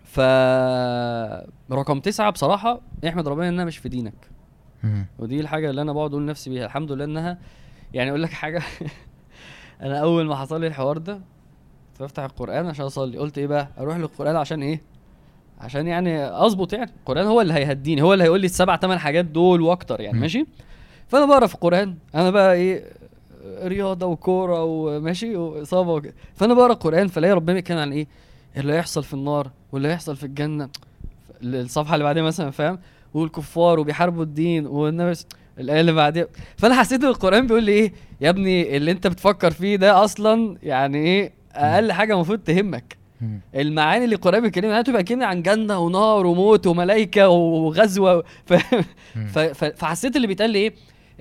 ف 0.05 0.21
رقم 1.73 2.01
تسعة 2.01 2.31
بصراحة 2.31 2.81
احمد 3.09 3.29
ربنا 3.29 3.49
إنها 3.49 3.65
مش 3.65 3.79
في 3.79 3.89
دينك. 3.89 4.15
ودي 5.19 5.41
الحاجة 5.41 5.71
اللي 5.71 5.83
أنا 5.83 5.93
بقعد 5.93 6.11
أقول 6.11 6.23
لنفسي 6.23 6.51
بيها 6.51 6.67
الحمد 6.67 6.93
لله 6.93 7.05
إنها 7.05 7.39
يعني 7.95 8.11
أقول 8.11 8.23
لك 8.23 8.31
حاجة 8.31 8.63
أنا 9.83 9.99
أول 9.99 10.27
ما 10.27 10.37
حصل 10.37 10.61
لي 10.61 10.67
الحوار 10.67 10.99
ده 10.99 11.15
كنت 11.93 12.03
بفتح 12.03 12.23
القرآن 12.23 12.67
عشان 12.67 12.85
أصلي 12.85 13.19
قلت 13.19 13.39
إيه 13.39 13.47
بقى؟ 13.47 13.69
أروح 13.79 13.97
للقرآن 13.97 14.37
عشان 14.37 14.63
إيه؟ 14.63 14.83
عشان 15.61 15.87
يعني 15.87 16.25
أظبط 16.25 16.73
يعني. 16.73 16.91
القرآن 17.01 17.27
هو 17.27 17.41
اللي 17.41 17.55
هيهديني 17.55 18.03
هو 18.03 18.13
اللي 18.13 18.25
هيقول 18.25 18.41
لي 18.41 18.45
السبع 18.47 18.77
ثمان 18.77 18.99
حاجات 18.99 19.25
دول 19.25 19.61
وأكتر 19.61 20.01
يعني 20.01 20.17
مم. 20.17 20.21
ماشي؟ 20.21 20.47
فأنا 21.09 21.27
بقرأ 21.27 21.47
في 21.47 21.55
القرآن 21.55 21.95
أنا 22.15 22.31
بقى 22.31 22.55
إيه؟ 22.55 22.85
رياضة 23.63 24.07
وكورة 24.07 24.65
وماشي 24.65 25.37
وإصابة 25.37 25.93
وكده 25.93 26.15
فأنا 26.35 26.55
بقرأ 26.55 26.73
القرآن 26.73 27.09
فلاقي 27.09 27.33
ربنا 27.33 27.55
بيتكلم 27.55 27.79
عن 27.79 27.93
إيه؟ 27.93 28.07
اللي 28.57 28.73
هيحصل 28.73 29.05
في 29.05 29.15
النار 29.15 29.51
واللي 29.73 29.89
هيحصل 29.89 30.17
في 30.17 30.25
الجنة 30.25 30.69
الصفحة 31.43 31.95
اللي 31.95 32.05
بعدها 32.05 32.23
مثلا 32.23 32.51
فاهم؟ 32.51 32.79
والكفار 33.15 33.81
وبيحاربوا 33.81 34.23
الدين 34.23 34.67
والنبي 34.67 35.13
الآية 35.59 35.81
اللي 35.81 35.93
بعدها 35.93 36.27
فأنا 36.57 36.75
حسيت 36.81 37.03
إن 37.05 37.09
القرآن 37.09 37.47
بيقول 37.47 37.65
لي 37.65 37.73
إيه؟ 37.73 37.93
يا 38.21 38.31
ابني 38.31 38.77
اللي 38.77 38.91
أنت 38.91 39.07
بتفكر 39.07 39.51
فيه 39.51 39.77
ده 39.77 40.05
أصلا 40.05 40.57
يعني 40.63 40.99
إيه؟ 40.99 41.33
أقل 41.53 41.93
حاجة 41.93 42.15
المفروض 42.15 42.39
تهمك. 42.39 42.97
المعاني 43.55 44.05
اللي 44.05 44.15
القرآن 44.15 44.41
بيتكلم 44.43 44.71
عنها 44.71 44.83
تبقى 44.83 45.05
كلمة 45.05 45.27
عن 45.27 45.43
جنة 45.43 45.79
ونار 45.79 46.27
وموت 46.27 46.67
وملائكة 46.67 47.29
وغزوة 47.29 48.25
فاهم 48.47 48.85
مم. 49.17 49.27
ف- 49.27 49.39
ف- 49.39 49.65
فحسيت 49.65 50.17
اللي 50.17 50.27
بيتقال 50.27 50.51
لي 50.51 50.59
إيه؟ 50.59 50.75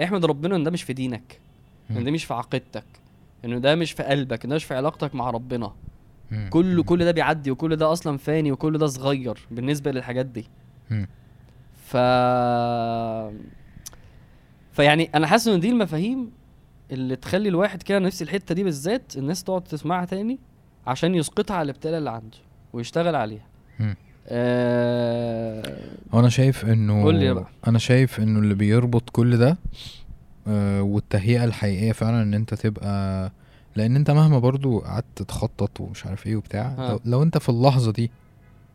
احمد 0.04 0.26
ربنا 0.26 0.56
إن 0.56 0.64
ده 0.64 0.72
مش 0.72 0.84
في 0.84 0.94
دينك. 0.94 1.40
إن 1.92 2.04
ده 2.04 2.12
مش 2.12 2.26
في 2.26 2.34
عقيدتك. 2.34 2.84
إنه 3.46 3.58
ده 3.58 3.76
مش 3.76 3.92
في 3.92 4.04
قلبك. 4.04 4.44
إن 4.44 4.50
ده 4.50 4.56
مش 4.56 4.64
في 4.64 4.76
علاقتك 4.76 5.16
مع 5.16 5.30
ربنا. 5.30 5.72
كل 6.50 6.84
كل 6.84 7.06
ده 7.06 7.12
بيعدي 7.12 7.52
وكل 7.52 7.76
ده 7.76 7.92
أصلا 7.92 8.18
فاني 8.18 8.52
وكل 8.52 8.78
ده 8.78 8.88
صغير 8.88 9.38
بالنسبة 9.52 9.92
للحاجات 9.92 10.26
دي. 10.26 10.46
ف 11.88 11.98
فيعني 14.72 15.10
أنا 15.16 15.28
حاسس 15.28 15.48
إن 15.48 15.60
دي 15.60 15.70
المفاهيم 15.70 16.32
اللي 16.92 17.16
تخلي 17.16 17.50
الواحد 17.50 17.84
كده 17.84 18.00
نفس 18.00 18.22
الحتة 18.22 18.56
دي 18.56 18.64
بالذات 18.64 19.18
الناس 19.18 19.44
تقعد 19.44 19.62
تسمعها 19.64 20.06
تاني 20.06 20.40
عشان 20.88 21.16
يسقطها 21.16 21.56
على 21.56 21.66
الابتلاء 21.66 21.98
اللي 21.98 22.10
عنده 22.10 22.38
ويشتغل 22.74 23.16
عليها. 23.16 23.46
آه... 24.28 25.78
أنا 26.14 26.30
شايف 26.30 26.66
إنه 26.66 27.04
قول 27.04 27.16
لي 27.16 27.34
بقى. 27.34 27.48
أنا 27.68 27.80
شايف 27.80 28.20
إنه 28.20 28.40
اللي 28.40 28.54
بيربط 28.56 29.10
كل 29.10 29.38
ده 29.38 29.58
آه 30.48 30.82
والتهيئة 30.82 31.44
الحقيقية 31.44 31.92
فعلا 31.92 32.22
إن 32.22 32.34
أنت 32.34 32.54
تبقى 32.54 33.32
لأن 33.76 33.96
أنت 33.96 34.12
مهما 34.12 34.40
برضو 34.40 34.80
قعدت 34.80 35.22
تخطط 35.22 35.82
ومش 35.82 36.06
عارف 36.06 36.28
إيه 36.28 36.36
وبتاع 36.36 36.68
ها. 36.78 36.92
لو, 36.92 37.00
لو 37.06 37.24
أنت 37.24 37.38
في 37.38 37.50
اللحظة 37.50 37.92
دي 37.92 38.12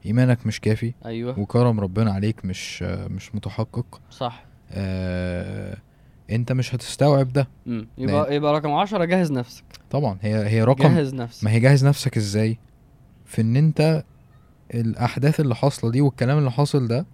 إيمانك 0.06 0.46
مش 0.46 0.60
كافي 0.60 0.92
أيوه. 1.04 1.38
وكرم 1.38 1.80
ربنا 1.80 2.12
عليك 2.12 2.44
مش 2.44 2.82
مش 2.82 3.34
متحقق. 3.34 4.00
صح. 4.10 4.44
آه 4.72 5.76
أنت 6.30 6.52
مش 6.52 6.74
هتستوعب 6.74 7.32
ده. 7.32 7.48
مم. 7.66 7.88
يبقى 7.98 8.36
يبقى 8.36 8.52
رقم 8.54 8.72
10 8.72 9.04
جهز 9.04 9.32
نفسك. 9.32 9.64
طبعا 9.90 10.18
هي 10.22 10.46
هي 10.48 10.64
رقم. 10.64 10.84
جهز 10.94 11.14
نفسك. 11.14 11.44
ما 11.44 11.50
هي 11.50 11.60
جهز 11.60 11.84
نفسك 11.86 12.16
إزاي؟ 12.16 12.58
في 13.26 13.40
إن 13.42 13.56
أنت 13.56 14.04
الأحداث 14.74 15.40
اللي 15.40 15.54
حاصلة 15.54 15.90
دي 15.90 16.00
والكلام 16.00 16.38
اللي 16.38 16.50
حاصل 16.50 16.88
ده 16.88 17.06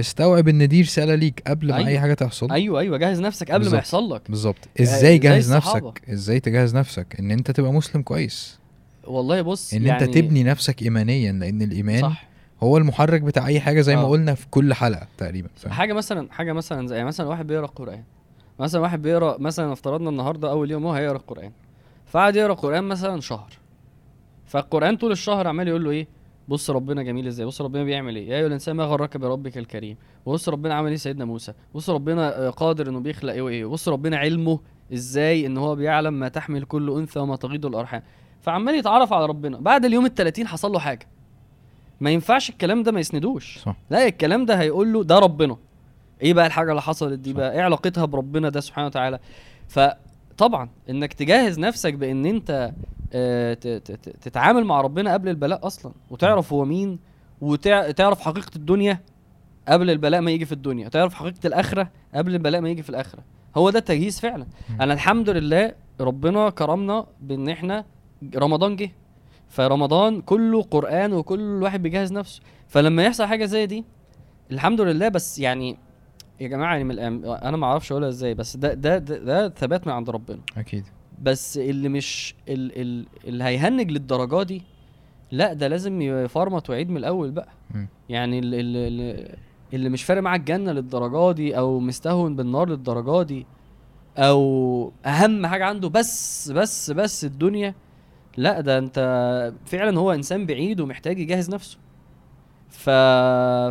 استوعب 0.00 0.48
إن 0.48 0.68
دي 0.68 0.82
رسالة 0.82 1.14
ليك 1.14 1.42
قبل 1.46 1.68
ما 1.68 1.76
أيوة. 1.76 1.88
اي 1.88 2.00
حاجة 2.00 2.14
تحصل. 2.14 2.52
أيوه 2.52 2.80
أيوه 2.80 2.98
جهز 2.98 3.20
نفسك 3.20 3.46
قبل 3.50 3.58
بالظبط. 3.58 3.72
ما 3.74 3.78
يحصل 3.78 4.14
لك. 4.14 4.22
بالظبط. 4.30 4.68
إزاي 4.80 5.18
جهز. 5.18 5.52
نفسك؟ 5.54 6.02
إزاي 6.10 6.40
تجهز 6.40 6.76
نفسك؟ 6.76 7.16
إن 7.20 7.30
أنت 7.30 7.50
تبقى 7.50 7.72
مسلم 7.72 8.02
كويس. 8.02 8.58
والله 9.08 9.42
بص 9.42 9.74
إن 9.74 9.86
يعني 9.86 10.04
انت 10.04 10.14
تبني 10.14 10.44
نفسك 10.44 10.82
ايمانيا 10.82 11.32
لأن 11.32 11.62
الإيمان 11.62 12.02
صح. 12.02 12.28
هو 12.62 12.76
المحرك 12.76 13.22
بتاع 13.22 13.46
أي 13.46 13.60
حاجة 13.60 13.80
زي 13.80 13.96
ما 13.96 14.02
آه. 14.02 14.08
قلنا 14.08 14.34
في 14.34 14.46
كل 14.50 14.74
حلقة 14.74 15.06
تقريبا 15.18 15.48
فاهم؟ 15.56 15.72
حاجة 15.72 15.92
مثلا 15.92 16.32
حاجة 16.32 16.52
مثلا 16.52 16.86
زي 16.86 17.04
مثلا 17.04 17.26
واحد 17.26 17.46
بيقرأ 17.46 17.64
القرآن. 17.64 18.02
مثلا 18.58 18.80
واحد 18.80 19.02
بيقرأ 19.02 19.38
مثلا 19.38 19.72
افترضنا 19.72 20.10
النهارده 20.10 20.50
أول 20.50 20.70
يوم 20.70 20.86
هو 20.86 20.92
هيقرأ 20.92 21.16
القرآن. 21.16 21.52
فقعد 22.06 22.36
يقرأ 22.36 22.52
القرآن 22.52 22.84
مثلا 22.84 23.20
شهر. 23.20 23.52
فالقرآن 24.46 24.96
طول 24.96 25.12
الشهر 25.12 25.46
عمال 25.46 25.68
يقول 25.68 25.84
له 25.84 25.90
إيه؟ 25.90 26.08
بص 26.48 26.70
ربنا 26.70 27.02
جميل 27.02 27.26
إزاي 27.26 27.46
بص 27.46 27.60
ربنا 27.62 27.84
بيعمل 27.84 28.16
إيه؟ 28.16 28.28
يا 28.28 28.36
أيها 28.36 28.46
الإنسان 28.46 28.76
ما 28.76 28.84
غرك 28.84 29.16
بربك 29.16 29.58
الكريم؟ 29.58 29.96
بص 30.26 30.48
ربنا 30.48 30.74
عمل 30.74 30.90
إيه 30.90 30.96
سيدنا 30.96 31.24
موسى؟ 31.24 31.52
بص 31.74 31.90
ربنا 31.90 32.46
آه، 32.46 32.50
قادر 32.50 32.88
إنه 32.88 33.00
بيخلق 33.00 33.32
إيه 33.32 33.42
وإيه؟ 33.42 33.66
بص 33.66 33.88
ربنا 33.88 34.16
علمه 34.16 34.60
إزاي 34.92 35.46
إن 35.46 35.58
هو 35.58 35.74
بيعلم 35.74 36.14
ما 36.14 36.28
تحمل 36.28 36.64
كل 36.64 36.90
أنثى 36.90 37.18
وما 37.18 37.36
تغيض 37.36 37.66
الأرحام؟ 37.66 38.02
فعمال 38.48 38.74
يتعرف 38.74 39.12
على 39.12 39.26
ربنا. 39.26 39.58
بعد 39.58 39.84
اليوم 39.84 40.06
ال30 40.08 40.44
حصل 40.44 40.72
له 40.72 40.78
حاجة. 40.78 41.06
ما 42.00 42.10
ينفعش 42.10 42.50
الكلام 42.50 42.82
ده 42.82 42.92
ما 42.92 43.00
يسندوش. 43.00 43.58
صح. 43.58 43.76
لا 43.90 44.06
الكلام 44.06 44.44
ده 44.46 44.60
هيقول 44.60 44.92
له 44.92 45.04
ده 45.04 45.18
ربنا. 45.18 45.56
إيه 46.22 46.34
بقى 46.34 46.46
الحاجة 46.46 46.70
اللي 46.70 46.82
حصلت 46.82 47.18
دي 47.18 47.30
صح. 47.30 47.36
بقى؟ 47.36 47.52
إيه 47.52 47.62
علاقتها 47.62 48.04
بربنا 48.04 48.48
ده 48.48 48.60
سبحانه 48.60 48.86
وتعالى؟ 48.86 49.18
فطبعا 49.68 50.68
إنك 50.90 51.12
تجهز 51.12 51.58
نفسك 51.58 51.94
بإن 51.94 52.26
أنت 52.26 52.72
آه، 53.12 53.54
تتعامل 54.22 54.64
مع 54.64 54.80
ربنا 54.80 55.12
قبل 55.12 55.28
البلاء 55.28 55.66
أصلا. 55.66 55.92
وتعرف 56.10 56.52
هو 56.52 56.64
مين 56.64 56.98
وتعرف 57.40 58.20
حقيقة 58.20 58.50
الدنيا 58.56 59.00
قبل 59.68 59.90
البلاء 59.90 60.20
ما 60.20 60.30
يجي 60.30 60.44
في 60.44 60.52
الدنيا. 60.52 60.88
تعرف 60.88 61.14
حقيقة 61.14 61.46
الآخرة 61.46 61.90
قبل 62.14 62.34
البلاء 62.34 62.60
ما 62.60 62.68
يجي 62.68 62.82
في 62.82 62.90
الآخرة. 62.90 63.22
هو 63.56 63.70
ده 63.70 63.78
التجهيز 63.78 64.20
فعلا. 64.20 64.46
مم. 64.70 64.82
أنا 64.82 64.92
الحمد 64.94 65.30
لله 65.30 65.72
ربنا 66.00 66.50
كرمنا 66.50 67.06
بإن 67.20 67.48
إحنا 67.48 67.84
رمضان 68.36 68.76
جه 68.76 68.90
فرمضان 69.48 70.20
كله 70.20 70.62
قرآن 70.62 71.12
وكل 71.12 71.62
واحد 71.62 71.82
بيجهز 71.82 72.12
نفسه 72.12 72.40
فلما 72.68 73.04
يحصل 73.04 73.24
حاجة 73.24 73.44
زي 73.44 73.66
دي 73.66 73.84
الحمد 74.50 74.80
لله 74.80 75.08
بس 75.08 75.38
يعني 75.38 75.76
يا 76.40 76.48
جماعة 76.48 76.72
يعني 76.72 76.84
من. 76.84 76.98
أنا 77.24 77.56
ما 77.56 77.66
أعرفش 77.66 77.92
أقولها 77.92 78.08
إزاي 78.08 78.34
بس 78.34 78.56
ده 78.56 78.74
ده 78.74 78.98
ده, 78.98 79.18
ده 79.18 79.48
ثبات 79.48 79.86
من 79.86 79.92
عند 79.92 80.10
ربنا 80.10 80.40
أكيد 80.56 80.84
بس 81.22 81.58
اللي 81.58 81.88
مش 81.88 82.34
ال... 82.48 82.80
ال... 82.80 83.06
اللي 83.24 83.44
هيهنج 83.44 83.90
للدرجة 83.90 84.42
دي 84.42 84.62
لا 85.32 85.52
ده 85.52 85.68
لازم 85.68 86.02
يفرمط 86.02 86.70
ويعيد 86.70 86.90
من 86.90 86.96
الأول 86.96 87.30
بقى 87.30 87.48
مم. 87.74 87.88
يعني 88.08 88.38
اللي, 88.38 88.60
اللي, 88.60 89.34
اللي 89.74 89.88
مش 89.88 90.04
فارق 90.04 90.22
معاه 90.22 90.36
الجنه 90.36 90.72
للدرجة 90.72 91.32
دي 91.32 91.58
أو 91.58 91.80
مستهون 91.80 92.36
بالنار 92.36 92.68
للدرجة 92.68 93.22
دي 93.22 93.46
أو 94.18 94.92
أهم 95.06 95.46
حاجة 95.46 95.64
عنده 95.64 95.88
بس 95.88 96.50
بس 96.50 96.90
بس 96.90 97.24
الدنيا 97.24 97.74
لا 98.38 98.60
ده 98.60 98.78
انت 98.78 98.98
فعلا 99.66 99.98
هو 99.98 100.12
إنسان 100.12 100.46
بعيد 100.46 100.80
ومحتاج 100.80 101.18
يجهز 101.18 101.50
نفسه. 101.50 101.78
ف... 102.68 102.90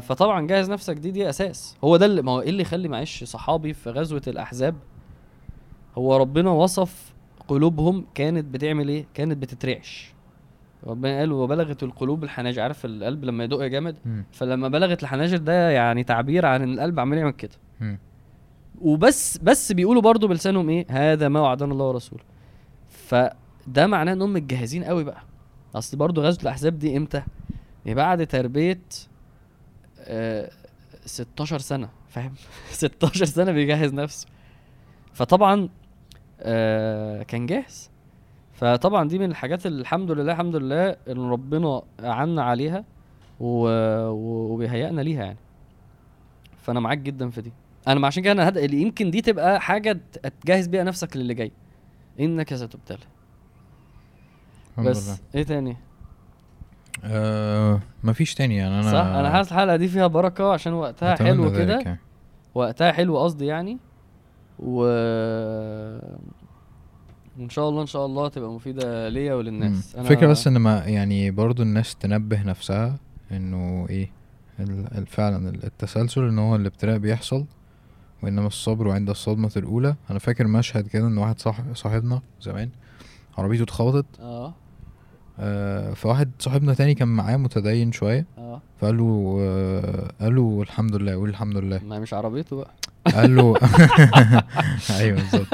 فطبعا 0.05 0.47
جهز 0.47 0.71
نفسك 0.71 0.95
دي 0.95 1.11
دي 1.11 1.29
أساس. 1.29 1.77
هو 1.83 1.97
ده 1.97 2.05
اللي 2.05 2.21
ما 2.21 2.31
هو 2.31 2.41
إيه 2.41 2.49
اللي 2.49 2.61
يخلي 2.61 2.87
معلش 2.87 3.23
صحابي 3.23 3.73
في 3.73 3.89
غزوة 3.89 4.21
الأحزاب؟ 4.27 4.75
هو 5.97 6.17
ربنا 6.17 6.49
وصف 6.49 7.13
قلوبهم 7.47 8.05
كانت 8.15 8.45
بتعمل 8.45 8.89
إيه؟ 8.89 9.05
كانت 9.13 9.37
بتترعش. 9.37 10.13
ربنا 10.87 11.19
قال 11.19 11.31
وبلغت 11.31 11.83
القلوب 11.83 12.23
الحناجر. 12.23 12.61
عارف 12.61 12.85
القلب 12.85 13.23
لما 13.23 13.43
يدق 13.43 13.63
جامد. 13.63 13.97
فلما 14.31 14.67
بلغت 14.67 15.03
الحناجر 15.03 15.37
ده 15.37 15.69
يعني 15.69 16.03
تعبير 16.03 16.45
عن 16.45 16.61
ان 16.61 16.73
القلب 16.73 16.99
عمال 16.99 17.17
يعمل 17.17 17.31
كده. 17.31 17.55
وبس 18.81 19.37
بس 19.37 19.71
بيقولوا 19.71 20.01
برضو 20.01 20.27
بلسانهم 20.27 20.69
إيه؟ 20.69 20.85
هذا 20.89 21.29
ما 21.29 21.39
وعدنا 21.39 21.73
الله 21.73 21.85
ورسوله. 21.85 22.23
فده 23.67 23.87
معناه 23.87 24.13
انهم 24.13 24.33
متجهزين 24.33 24.83
قوي 24.83 25.03
بقى. 25.03 25.21
أصل 25.75 25.97
برضو 25.97 26.21
غزوة 26.21 26.41
الأحزاب 26.43 26.79
دي 26.79 26.97
إمتى؟ 26.97 27.23
دي 27.85 27.93
بعد 27.93 28.27
تربية 28.27 28.79
آه 29.99 30.51
16 31.05 31.59
سنة 31.59 31.89
فاهم؟ 32.09 32.33
16 32.71 33.25
سنة 33.25 33.51
بيجهز 33.51 33.93
نفسه. 33.93 34.27
فطبعا 35.13 35.69
آه 36.41 37.23
كان 37.23 37.45
جاهز. 37.45 37.89
فطبعا 38.53 39.07
دي 39.07 39.19
من 39.19 39.31
الحاجات 39.31 39.65
اللي 39.65 39.81
الحمد 39.81 40.11
لله 40.11 40.31
الحمد 40.31 40.55
لله 40.55 40.89
إن 41.09 41.29
ربنا 41.29 41.81
أعنا 41.99 42.43
عليها. 42.43 42.83
وبيهيئنا 43.39 45.01
ليها 45.01 45.23
يعني. 45.25 45.37
فأنا 46.61 46.79
معاك 46.79 46.97
جدا 46.97 47.29
في 47.29 47.41
دي. 47.41 47.53
أنا 47.87 48.07
عشان 48.07 48.23
كده 48.23 48.31
أنا 48.31 48.47
هد... 48.49 48.73
يمكن 48.73 49.11
دي 49.11 49.21
تبقى 49.21 49.61
حاجة 49.61 49.99
تجهز 50.41 50.67
بيها 50.67 50.83
نفسك 50.83 51.17
للي 51.17 51.33
جاي. 51.33 51.51
إنك 52.19 52.53
ستبتلى 52.53 52.97
الحمد 54.77 54.89
بس 54.89 55.07
لله. 55.07 55.17
إيه 55.35 55.43
تاني؟ 55.43 55.77
آه 57.03 57.79
مفيش 58.03 58.33
تاني 58.35 58.55
يعني 58.55 58.73
أنا 58.79 58.91
صح 58.91 59.05
أنا 59.05 59.31
حاسس 59.31 59.51
الحلقة 59.51 59.75
دي 59.75 59.87
فيها 59.87 60.07
بركة 60.07 60.53
عشان 60.53 60.73
وقتها 60.73 61.13
أتمنى 61.13 61.29
حلو 61.29 61.45
ذلك 61.47 61.57
كده. 61.57 61.79
يعني. 61.79 61.99
وقتها 62.55 62.91
حلو 62.91 63.19
قصدي 63.19 63.45
يعني. 63.45 63.77
و 64.59 64.81
وإن 67.39 67.49
شاء 67.49 67.69
الله 67.69 67.81
إن 67.81 67.87
شاء 67.87 68.05
الله 68.05 68.27
تبقى 68.27 68.49
مفيدة 68.51 69.09
ليا 69.09 69.33
وللناس. 69.33 69.95
مم. 69.97 70.03
فكرة 70.03 70.27
بس 70.27 70.47
إن 70.47 70.57
ما 70.57 70.83
يعني 70.85 71.31
برضو 71.31 71.63
الناس 71.63 71.95
تنبه 71.95 72.43
نفسها 72.43 72.95
إنه 73.31 73.85
إيه 73.89 74.11
فعلا 75.07 75.49
ال- 75.49 75.63
التسلسل 75.65 76.23
إن 76.27 76.39
هو 76.39 76.55
الابتلاء 76.55 76.97
بيحصل 76.97 77.45
وإنما 78.23 78.47
الصبر 78.47 78.91
عند 78.91 79.09
الصدمة 79.09 79.51
الأولى. 79.57 79.95
أنا 80.11 80.19
فاكر 80.19 80.47
مشهد 80.47 80.87
كده 80.87 81.07
إن 81.07 81.17
واحد 81.17 81.39
صاح 81.39 81.61
صاحبنا 81.73 82.21
زمان 82.41 82.69
عربيته 83.37 83.63
اتخبطت. 83.63 84.19
آه. 84.19 84.53
آه 85.39 85.93
فواحد 85.93 86.31
صاحبنا 86.39 86.73
تاني 86.73 86.93
كان 86.95 87.07
معاه 87.07 87.37
متدين 87.37 87.91
شوية. 87.91 88.25
آه. 88.37 88.61
فقال 88.81 88.97
له 88.97 89.37
آه 89.41 90.11
قال 90.23 90.35
له 90.35 90.61
الحمد 90.61 90.95
لله 90.95 91.13
قول 91.13 91.29
الحمد 91.29 91.57
لله. 91.57 91.79
ما 91.83 91.99
مش 91.99 92.13
عربيته 92.13 92.55
بقى. 92.55 92.71
قال 93.15 93.35
له 93.35 93.55
أيوه 94.99 95.15
بالظبط. 95.17 95.47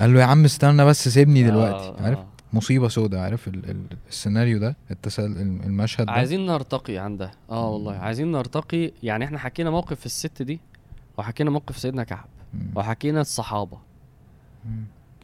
قال 0.00 0.14
له 0.14 0.20
يا 0.20 0.24
عم 0.24 0.44
استنى 0.44 0.84
بس 0.84 1.08
سيبني 1.08 1.42
دلوقتي. 1.42 1.88
آه، 1.88 2.02
عارف؟ 2.02 2.18
آه. 2.18 2.26
مصيبة 2.52 2.88
سودة 2.88 3.22
عارف 3.22 3.48
ال 3.48 3.70
ال 3.70 3.82
السيناريو 4.08 4.58
ده؟ 4.58 4.76
التسل 4.90 5.24
المشهد 5.64 6.06
ده؟ 6.06 6.12
عايزين 6.12 6.46
نرتقي 6.46 6.98
عندها. 6.98 7.30
آه 7.50 7.70
والله 7.70 7.92
عايزين 7.96 8.32
نرتقي. 8.32 8.92
يعني 9.02 9.24
إحنا 9.24 9.38
حكينا 9.38 9.70
موقف 9.70 10.06
الست 10.06 10.42
دي 10.42 10.60
وحكينا 11.18 11.50
موقف 11.50 11.78
سيدنا 11.78 12.04
كعب. 12.04 12.26
وحكينا 12.74 13.20
الصحابة. 13.20 13.78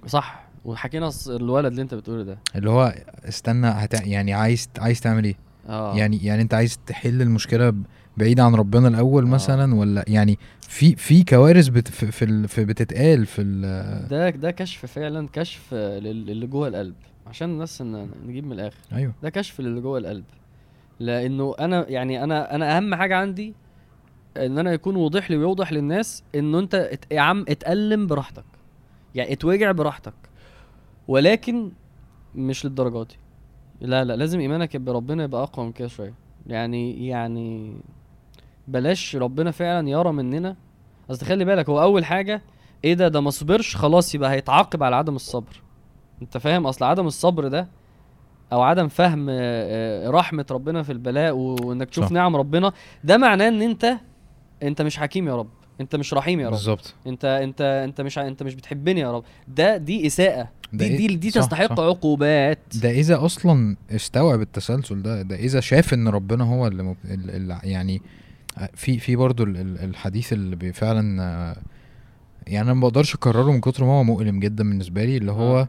صح. 0.06 0.44
وحكينا 0.64 1.10
الولد 1.28 1.66
اللي 1.66 1.82
انت 1.82 1.94
بتقوله 1.94 2.22
ده. 2.22 2.38
اللي 2.56 2.70
هو 2.70 2.94
استنى 3.24 3.66
هت... 3.66 4.06
يعني 4.06 4.32
عايز 4.34 4.68
عايز 4.78 5.00
تعمل 5.00 5.24
إيه؟ 5.24 5.34
آه. 5.68 5.96
يعني 5.96 6.24
يعني 6.24 6.42
انت 6.42 6.54
عايز 6.54 6.78
تحل 6.86 7.22
المشكلة 7.22 7.74
بعيد 8.16 8.40
عن 8.40 8.54
ربنا 8.54 8.88
الأول 8.88 9.24
آه. 9.24 9.28
مثلا 9.28 9.74
ولا 9.74 10.04
يعني 10.08 10.38
في 10.60 10.96
في 10.96 11.22
كوارث 11.24 11.68
بت 11.68 11.88
في, 11.88 12.12
في, 12.12 12.24
ال- 12.24 12.48
في 12.48 12.64
بتتقال 12.64 13.26
في 13.26 13.42
ال- 13.42 14.08
ده 14.08 14.30
ده 14.30 14.50
كشف 14.50 14.86
فعلا 14.86 15.28
كشف 15.32 15.74
لل- 15.74 16.30
اللي 16.30 16.46
جوه 16.46 16.68
القلب. 16.68 16.94
عشان 17.26 17.50
الناس 17.50 17.82
نجيب 18.26 18.44
من 18.46 18.52
الآخر. 18.52 18.76
أيوه. 18.92 19.12
ده 19.22 19.30
كشف 19.30 19.60
للي 19.60 19.80
جوه 19.80 19.98
القلب. 19.98 20.24
لأنه 21.00 21.54
أنا 21.60 21.88
يعني 21.88 22.24
أنا 22.24 22.54
أنا 22.54 22.76
أهم 22.76 22.94
حاجة 22.94 23.16
عندي 23.16 23.54
إن 24.36 24.58
أنا 24.58 24.72
يكون 24.72 24.96
واضح 24.96 25.30
لي 25.30 25.36
ويوضح 25.36 25.72
للناس 25.72 26.22
إنه 26.34 26.58
أنت. 26.58 26.90
يا 27.10 27.20
عم 27.20 27.44
اتألم 27.48 28.06
براحتك. 28.06 28.44
يعني 29.14 29.32
اتوجع 29.32 29.72
براحتك. 29.72 30.12
ولكن 31.10 31.72
مش 32.34 32.64
للدرجة 32.64 33.02
دي. 33.08 33.16
لا 33.80 34.04
لا 34.04 34.16
لازم 34.16 34.40
إيمانك 34.40 34.76
بربنا 34.76 35.24
يبقى 35.24 35.42
أقوى 35.42 35.66
من 35.66 35.72
كده 35.72 35.88
شوية. 35.88 36.14
يعني 36.46 37.06
يعني 37.06 37.76
بلاش 38.68 39.16
ربنا 39.16 39.50
فعلا 39.50 39.88
يرى 39.88 40.12
مننا. 40.12 40.56
اصل 41.10 41.26
خلي 41.26 41.44
بالك 41.44 41.68
هو 41.68 41.82
أول 41.82 42.04
حاجة 42.04 42.42
إيه 42.84 42.94
ده؟ 42.94 43.08
ده 43.08 43.20
ما 43.20 43.30
صبرش 43.30 43.76
خلاص 43.76 44.14
يبقى 44.14 44.30
هيتعاقب 44.30 44.82
على 44.82 44.96
عدم 44.96 45.14
الصبر. 45.16 45.62
أنت 46.22 46.38
فاهم؟ 46.38 46.66
أصل 46.66 46.84
عدم 46.84 47.06
الصبر 47.06 47.48
ده 47.48 47.68
أو 48.52 48.62
عدم 48.62 48.88
فهم 48.88 49.26
آه، 49.30 49.34
آه، 50.06 50.10
رحمة 50.10 50.46
ربنا 50.50 50.82
في 50.82 50.92
البلاء 50.92 51.36
وإنك 51.36 51.90
تشوف 51.90 52.04
صح. 52.04 52.10
نعم 52.12 52.36
ربنا 52.36 52.72
ده 53.04 53.16
معناه 53.16 53.48
إن 53.48 53.62
أنت 53.62 53.96
أنت 54.62 54.82
مش 54.82 54.98
حكيم 54.98 55.28
يا 55.28 55.36
رب. 55.36 55.50
انت 55.80 55.96
مش 55.96 56.14
رحيم 56.14 56.40
يا 56.40 56.46
رب. 56.46 56.52
بالظبط. 56.52 56.94
انت 57.06 57.24
انت 57.24 57.60
انت 57.60 58.00
مش 58.00 58.18
انت 58.18 58.42
مش 58.42 58.54
بتحبني 58.54 59.00
يا 59.00 59.12
رب. 59.12 59.24
ده 59.48 59.76
دي 59.76 60.06
إساءة. 60.06 60.48
ده 60.72 60.86
دي 60.86 60.92
إيه؟ 60.96 61.06
دي, 61.08 61.16
دي 61.16 61.30
صح، 61.30 61.40
تستحق 61.40 61.74
صح. 61.74 61.84
عقوبات. 61.84 62.58
ده 62.82 62.90
إذا 62.90 63.24
أصلا 63.24 63.76
استوعب 63.90 64.40
التسلسل 64.40 65.02
ده 65.02 65.22
ده 65.22 65.36
إذا 65.36 65.60
شاف 65.60 65.94
إن 65.94 66.08
ربنا 66.08 66.44
هو 66.44 66.66
اللي, 66.66 66.82
مب... 66.82 66.96
اللي 67.04 67.58
يعني 67.64 68.02
في 68.74 68.98
في 68.98 69.16
ال- 69.56 69.78
الحديث 69.84 70.32
اللي 70.32 70.72
فعلا 70.72 71.22
آه، 71.22 71.56
يعني 72.46 72.64
أنا 72.66 72.74
ما 72.74 72.80
بقدرش 72.80 73.14
أكرره 73.14 73.52
من 73.52 73.60
كتر 73.60 73.84
ما 73.84 73.90
هو 73.90 74.04
مؤلم 74.04 74.40
جدا 74.40 74.64
بالنسبة 74.64 75.04
لي 75.04 75.16
اللي 75.16 75.32
هو 75.32 75.58
آه. 75.60 75.68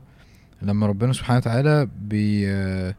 لما 0.62 0.88
ربنا 0.88 1.14
سبحانه 1.14 1.38
وتعالى 1.38 1.88
بي 2.02 2.48
آه، 2.50 2.96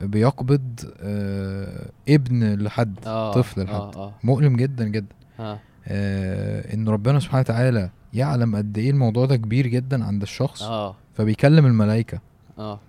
بيقبض 0.00 0.80
آه، 1.00 1.90
ابن 2.08 2.54
لحد 2.54 2.94
آه 3.06 3.32
طفل 3.32 3.62
لحد. 3.64 4.10
مؤلم 4.24 4.56
جدا 4.56 4.88
جدا. 4.88 5.14
آه. 5.40 5.60
آه، 5.88 6.74
إن 6.74 6.88
ربنا 6.88 7.20
سبحانه 7.20 7.40
وتعالى 7.40 7.90
يعلم 8.14 8.56
قد 8.56 8.78
إيه 8.78 8.90
الموضوع 8.90 9.26
ده 9.26 9.36
كبير 9.36 9.66
جدا 9.66 10.04
عند 10.04 10.22
الشخص 10.22 10.62
آه. 10.62 10.96
فبيكلم 11.14 11.66
الملائكة. 11.66 12.18
آه. 12.58 12.80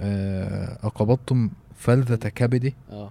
آه، 0.00 0.78
أقبضتم 0.86 1.50
فلذة 1.76 2.28
كبدي 2.28 2.74
آه. 2.90 3.10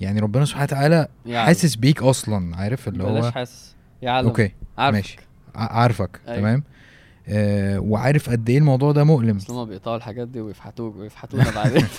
يعني 0.00 0.20
ربنا 0.20 0.44
سبحانه 0.44 0.64
وتعالى 0.64 1.08
يعلم. 1.26 1.46
حاسس 1.46 1.74
بيك 1.74 2.02
أصلا 2.02 2.56
عارف 2.56 2.88
اللي 2.88 3.04
بلاش 3.04 3.24
هو 3.24 3.30
حاسس 3.30 3.74
يعلم. 4.02 4.26
أوكي 4.26 4.52
عارفك. 4.78 4.94
ماشي. 4.96 5.16
عارفك 5.54 6.20
أيوة. 6.28 6.38
تمام؟ 6.38 6.62
آه 7.28 7.78
وعارف 7.78 8.30
قد 8.30 8.50
إيه 8.50 8.58
الموضوع 8.58 8.92
ده 8.92 9.04
مؤلم. 9.04 9.36
أصل 9.36 9.52
هما 9.52 9.64
بيقطعوا 9.64 9.96
الحاجات 9.96 10.28
دي 10.28 10.40
ويفحتوك 10.40 10.96
ويفحتونا 10.96 11.50
بعدين. 11.54 11.86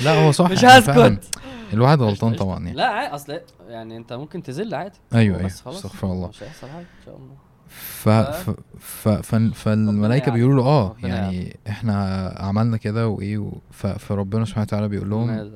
لا 0.00 0.26
هو 0.26 0.32
صح. 0.32 0.50
مش 0.50 0.64
هسكت 0.64 1.38
الواحد 1.72 2.02
غلطان. 2.02 2.34
طبعا 2.34 2.58
يعني. 2.64 2.72
لا 2.72 2.86
عادي 2.86 3.14
أصل 3.14 3.40
يعني 3.68 3.96
أنت 3.96 4.12
ممكن 4.12 4.42
تزل 4.42 4.74
عادي. 4.74 4.98
أيوه 5.14 5.36
أيوه 5.36 5.46
بس 5.46 5.60
خلاص. 5.60 5.76
استغفر 5.76 6.12
الله. 6.12 6.28
مش 6.28 6.42
هيحصل 6.42 6.68
حاجة 6.68 6.80
إن 6.80 7.04
شاء 7.04 7.16
الله. 7.16 7.34
ف... 7.68 8.08
ف... 8.08 8.50
ف... 8.78 9.08
ف... 9.08 9.34
فالملائكة. 9.34 10.32
بيقولوا 10.32 10.62
له 10.62 10.68
آه 10.68 10.96
يعني 11.02 11.56
إحنا 11.68 12.26
عملنا 12.38 12.76
كده 12.76 13.08
وإيه 13.08 13.38
و... 13.38 13.52
ف... 13.70 13.86
فربنا 13.86 14.44
سبحانه 14.44 14.62
وتعالى 14.62 14.88
بيقول 14.88 15.10
لهم؟ 15.10 15.50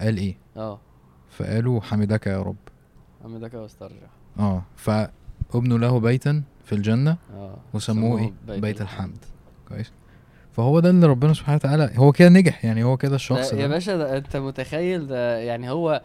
قال 0.00 0.16
إيه؟ 0.16 0.36
آه. 0.56 0.80
فقالوا 1.30 1.80
حمدك 1.80 2.26
يا 2.26 2.42
رب. 2.42 2.56
حمدك 3.22 3.54
واسترجع. 3.54 4.06
آه 4.38 4.62
فابنوا 4.76 5.78
له 5.78 6.00
بيتا 6.00 6.42
في 6.64 6.74
الجنة 6.74 7.16
آه 7.34 7.56
وسموه 7.74 8.20
إيه؟ 8.20 8.60
بيت 8.60 8.80
الحمد. 8.80 9.18
كويس. 9.68 9.92
فهو 10.56 10.80
ده 10.80 10.90
اللي 10.90 11.06
ربنا 11.06 11.34
سبحانه 11.34 11.56
وتعالى 11.56 11.90
هو 11.96 12.12
كده 12.12 12.28
نجح 12.28 12.64
يعني 12.64 12.84
هو 12.84 12.96
كده 12.96 13.14
الشخص 13.16 13.52
لا 13.54 13.60
يا 13.60 13.66
ده 13.66 13.72
باشا 13.74 13.96
ده 13.96 14.16
انت 14.16 14.36
متخيل 14.36 15.06
ده 15.06 15.38
يعني 15.38 15.70
هو 15.70 16.02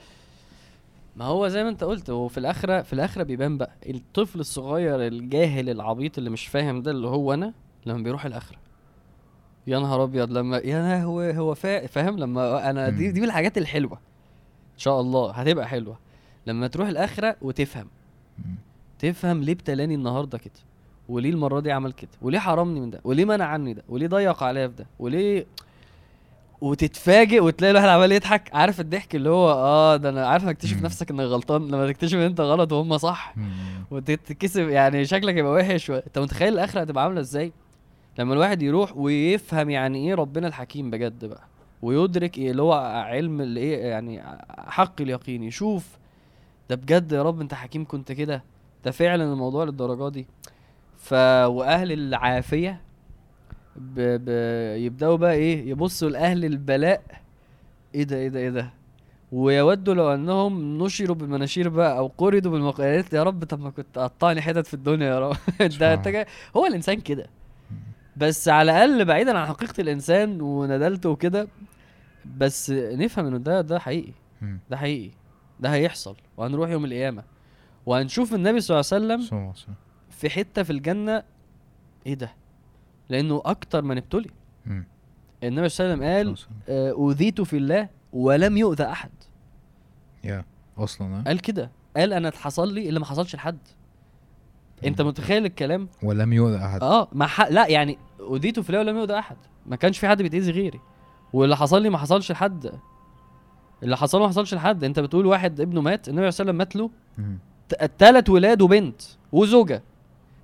ما 1.15 1.25
هو 1.25 1.47
زي 1.47 1.63
ما 1.63 1.69
انت 1.69 1.83
قلت 1.83 2.09
هو 2.09 2.27
في 2.27 2.37
الآخرة 2.37 2.81
في 2.81 2.93
الآخرة 2.93 3.23
بيبان 3.23 3.57
بقى. 3.57 3.71
الطفل 3.89 4.39
الصغير 4.39 5.07
الجاهل 5.07 5.69
العبيط 5.69 6.17
اللي 6.17 6.29
مش 6.29 6.47
فاهم 6.47 6.81
ده 6.81 6.91
اللي 6.91 7.07
هو 7.07 7.33
أنا 7.33 7.53
لما 7.85 8.03
بيروح 8.03 8.25
الآخرة. 8.25 8.57
يا 9.67 9.79
نهار 9.79 10.03
أبيض 10.03 10.31
لما 10.31 10.57
يا 10.57 11.03
هو 11.03 11.21
هو 11.21 11.53
فا... 11.55 11.87
فاهم؟ 11.87 12.17
لما 12.19 12.69
أنا 12.69 12.89
دي. 12.89 13.11
دي 13.11 13.19
من 13.21 13.27
الحاجات 13.27 13.57
الحلوة. 13.57 13.93
إن 14.73 14.79
شاء 14.79 15.01
الله 15.01 15.31
هتبقى 15.31 15.67
حلوة. 15.67 15.99
لما 16.47 16.67
تروح 16.67 16.87
الآخرة 16.87 17.35
وتفهم. 17.41 17.87
تفهم 18.99 19.43
ليه 19.43 19.53
ابتلاني 19.53 19.95
النهارده 19.95 20.37
كده؟ 20.37 20.53
وليه 21.09 21.29
المرة 21.29 21.59
دي 21.59 21.71
عمل 21.71 21.91
كده؟ 21.91 22.09
وليه 22.21 22.39
حرمني 22.39 22.79
من 22.79 22.89
ده؟ 22.89 22.99
وليه 23.03 23.25
منع 23.25 23.45
عني 23.45 23.73
ده؟ 23.73 23.83
وليه 23.89 24.07
ضيق 24.07 24.43
عليا 24.43 24.67
في 24.67 24.73
ده؟ 24.75 24.85
وليه 24.99 25.45
وتتفاجئ 26.61 27.39
وتلاقي 27.39 27.71
الواحد 27.71 27.87
عمال 27.87 28.11
يضحك؟ 28.11 28.55
عارف 28.55 28.79
الضحك 28.79 29.15
اللي 29.15 29.29
هو 29.29 29.51
آه 29.51 29.95
ده 29.95 30.09
أنا 30.09 30.27
عارف 30.27 30.45
تكتشف. 30.45 30.81
نفسك 30.83 31.11
إنك 31.11 31.21
غلطان 31.25 31.67
لما 31.67 31.87
تكتشف 31.91 32.15
إن 32.17 32.21
أنت 32.21 32.41
غلط 32.41 32.71
وهم 32.71 32.97
صح. 32.97 33.35
وتتكسب 33.91 34.69
يعني 34.69 35.05
شكلك 35.05 35.35
يبقى 35.35 35.51
وحش 35.51 35.89
و... 35.89 35.93
انت 35.93 36.19
متخيل 36.19 36.53
الآخرة 36.53 36.81
هتبقى 36.81 37.03
عاملة 37.03 37.19
إزاي؟ 37.19 37.51
لما 38.19 38.33
الواحد 38.33 38.61
يروح 38.61 38.97
ويفهم 38.97 39.69
يعني 39.69 40.07
إيه 40.07 40.15
ربنا 40.15 40.47
الحكيم 40.47 40.89
بجد 40.91 41.25
بقى 41.25 41.41
ويدرك 41.81 42.37
إيه 42.37 42.51
اللي 42.51 42.61
هو 42.61 42.73
علم 43.07 43.41
اللي 43.41 43.59
إيه 43.59 43.85
يعني 43.85 44.21
حق 44.67 45.01
اليقين 45.01 45.43
يشوف 45.43 45.87
ده 46.69 46.75
بجد 46.75 47.11
يا 47.11 47.23
رب 47.23 47.41
أنت 47.41 47.53
حكيم 47.53 47.85
كنت 47.85 48.11
كده؟ 48.11 48.43
ده 48.85 48.91
فعلا 48.91 49.23
الموضوع 49.33 49.63
للدرجة 49.63 50.09
دي؟ 50.09 50.27
ف 50.99 51.13
وأهل 51.45 51.91
العافية 51.91 52.81
ب... 53.75 53.99
ب... 53.99 54.29
يبدأوا 54.77 55.17
بقى 55.17 55.33
إيه 55.33 55.69
يبصوا 55.69 56.09
لأهل 56.09 56.45
البلاء. 56.45 57.01
إيه 57.95 58.03
ده 58.03 58.15
إيه 58.17 58.27
ده 58.29 58.39
إيه 58.39 58.49
ده؟ 58.49 58.69
ويودوا 59.31 59.93
لو 59.93 60.13
أنهم 60.13 60.83
نشروا 60.83 61.15
بالمناشير 61.15 61.69
بقى 61.69 61.97
أو 61.97 62.11
قردوا 62.17 62.51
بالمقالات 62.51 63.13
يا 63.13 63.23
رب. 63.23 63.43
طب 63.43 63.59
ما 63.59 63.69
كنت 63.69 63.97
قطعني 63.99 64.41
حتت 64.41 64.67
في 64.67 64.73
الدنيا 64.73 65.07
يا 65.07 65.19
رب. 65.19 65.35
ده 65.79 65.93
أنت 65.93 66.25
هو 66.57 66.65
الإنسان 66.65 67.01
كده. 67.01 67.29
بس 68.17 68.47
على 68.47 68.71
الأقل 68.71 69.05
بعيدا 69.05 69.37
عن 69.37 69.47
حقيقة 69.47 69.81
الإنسان 69.81 70.41
وندلته 70.41 71.09
وكده 71.09 71.47
بس 72.37 72.71
نفهم 72.71 73.25
إنه 73.25 73.37
ده 73.37 73.61
ده 73.61 73.79
حقيقي. 73.79 74.13
ده 74.69 74.77
حقيقي. 74.77 75.11
ده 75.59 75.73
هيحصل. 75.73 76.15
وهنروح 76.37 76.69
يوم 76.69 76.85
القيامة. 76.85 77.23
وهنشوف 77.85 78.33
النبي 78.33 78.59
صلى 78.59 78.75
الله 78.79 78.89
عليه 78.91 79.23
وسلم. 79.23 79.39
في 80.19 80.29
حتة 80.29 80.63
في 80.63 80.69
الجنة 80.69 81.23
إيه 82.05 82.13
ده؟ 82.13 82.31
لأنه 83.09 83.41
أكتر 83.45 83.81
من 83.81 83.97
ابتلي. 83.97 84.29
النبي 85.43 85.69
صلى 85.69 85.93
الله 85.93 86.05
عليه 86.05 86.31
وسلم 86.31 86.37
قال. 86.37 86.55
آه، 86.69 86.91
أوذيت 86.91 87.41
في 87.41 87.57
الله 87.57 87.89
ولم 88.13 88.57
يؤذى 88.57 88.83
أحد. 88.83 89.09
يا 90.23 90.45
أصلا 90.77 91.19
ها؟ 91.19 91.23
قال 91.27 91.39
كده. 91.39 91.71
قال 91.97 92.13
أنا 92.13 92.27
اتحصل 92.27 92.73
لي 92.73 92.89
اللي 92.89 92.99
ما 92.99 93.05
حصلش 93.05 93.35
لحد. 93.35 93.57
أنت. 94.85 95.01
متخيل 95.01 95.45
الكلام؟ 95.45 95.87
ولم 96.03 96.33
يؤذى 96.33 96.57
أحد. 96.57 96.83
آه 96.83 97.07
ما 97.11 97.25
ح... 97.25 97.41
لا 97.41 97.67
يعني 97.67 97.97
اوديته 98.19 98.61
في 98.61 98.69
الله 98.69 98.79
ولم 98.79 98.97
يؤذى 98.97 99.19
أحد. 99.19 99.37
ما 99.65 99.75
كانش 99.75 99.99
في 99.99 100.07
حد 100.07 100.21
بيتأذي 100.21 100.51
غيري. 100.51 100.79
واللي 101.33 101.57
حصل 101.57 101.81
لي 101.81 101.89
ما 101.89 101.97
حصلش 101.97 102.31
لحد. 102.31 102.71
اللي 103.83 103.97
حصل 103.97 104.19
ما 104.19 104.27
حصلش 104.27 104.53
لحد. 104.53 104.83
أنت 104.83 104.99
بتقول 104.99 105.25
واحد 105.25 105.61
ابنه 105.61 105.81
مات 105.81 106.09
النبي 106.09 106.31
صلى 106.31 106.49
الله 106.51 106.63
عليه 106.63 106.69
وسلم 106.69 106.89
مات 106.89 107.39
له. 107.79 107.87
ثلاث 107.97 108.29
ولاد 108.29 108.61
وبنت 108.61 109.01
وزوجة. 109.31 109.83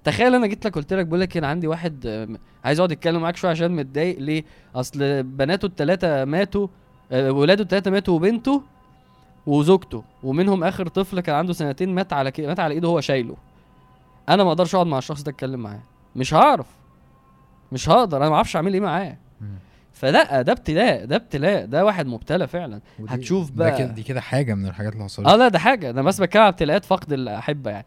تخيل 0.06 0.36
أنا 0.36 0.48
جيت 0.48 0.66
لك 0.66 0.76
قلت 0.76 0.94
لك 0.94 1.06
بقول 1.06 1.20
لك 1.22 1.38
أنا 1.38 1.48
عندي 1.48 1.68
واحد 1.68 2.06
آه، 2.06 2.28
عايز 2.66 2.80
اقعد 2.80 2.92
اتكلم 2.92 3.22
معاك 3.22 3.36
شوية 3.36 3.52
عشان 3.52 3.72
متضايق 3.76 4.20
ليه؟ 4.20 4.44
أصل 4.76 5.24
بناته 5.24 5.66
الثلاثه 5.66 6.26
ماتوا 6.26 6.68
آه، 7.12 7.32
ولاده 7.32 7.64
الثلاثه 7.64 7.92
ماتوا 7.92 8.14
وبنته 8.16 8.62
وزوجته 9.48 10.04
ومنهم 10.24 10.64
آخر 10.64 10.88
طفل 10.88 11.20
كان 11.20 11.36
عنده 11.36 11.54
سنتين 11.54 11.96
مات 11.96 12.14
على 12.14 12.32
كي... 12.32 12.48
مات 12.48 12.60
على 12.60 12.74
إيده 12.74 12.88
هو 12.88 13.02
شايله. 13.02 13.36
أنا 14.30 14.44
ما 14.44 14.50
أقدرش 14.50 14.76
أقعد 14.76 14.88
مع 14.88 14.98
الشخص 14.98 15.24
ده 15.24 15.32
أتكلم 15.32 15.60
معاه. 15.60 15.80
مش 16.16 16.34
هعرف. 16.34 16.68
مش 17.72 17.90
هقدر. 17.90 18.18
أنا 18.18 18.30
ما 18.30 18.36
أعرفش 18.36 18.56
أعمل 18.56 18.74
إيه 18.74 18.82
معاه. 18.82 19.18
فلأ 19.94 20.42
ده 20.42 20.52
ابتلاء 20.52 21.06
ده 21.06 21.16
ابتلاء 21.16 21.66
ده 21.66 21.86
واحد 21.86 22.06
مبتلى 22.08 22.48
فعلا. 22.48 22.82
هتشوف 23.08 23.50
بقى- 23.50 23.54
كده 23.78 23.86
دي 23.86 24.04
كده 24.04 24.22
حاجة 24.22 24.54
من 24.54 24.66
الحاجات 24.66 24.94
اللي 24.94 25.04
حصلت 25.04 25.28
آه 25.28 25.36
لا 25.36 25.48
ده 25.48 25.60
حاجة. 25.60 25.90
أنا 25.90 26.02
بس 26.02 26.22
بتكلم 26.22 26.42
على 26.42 26.50
ابتلاءات 26.50 26.86
فقد 26.86 27.14
الأحبة 27.14 27.72
يعني. 27.72 27.86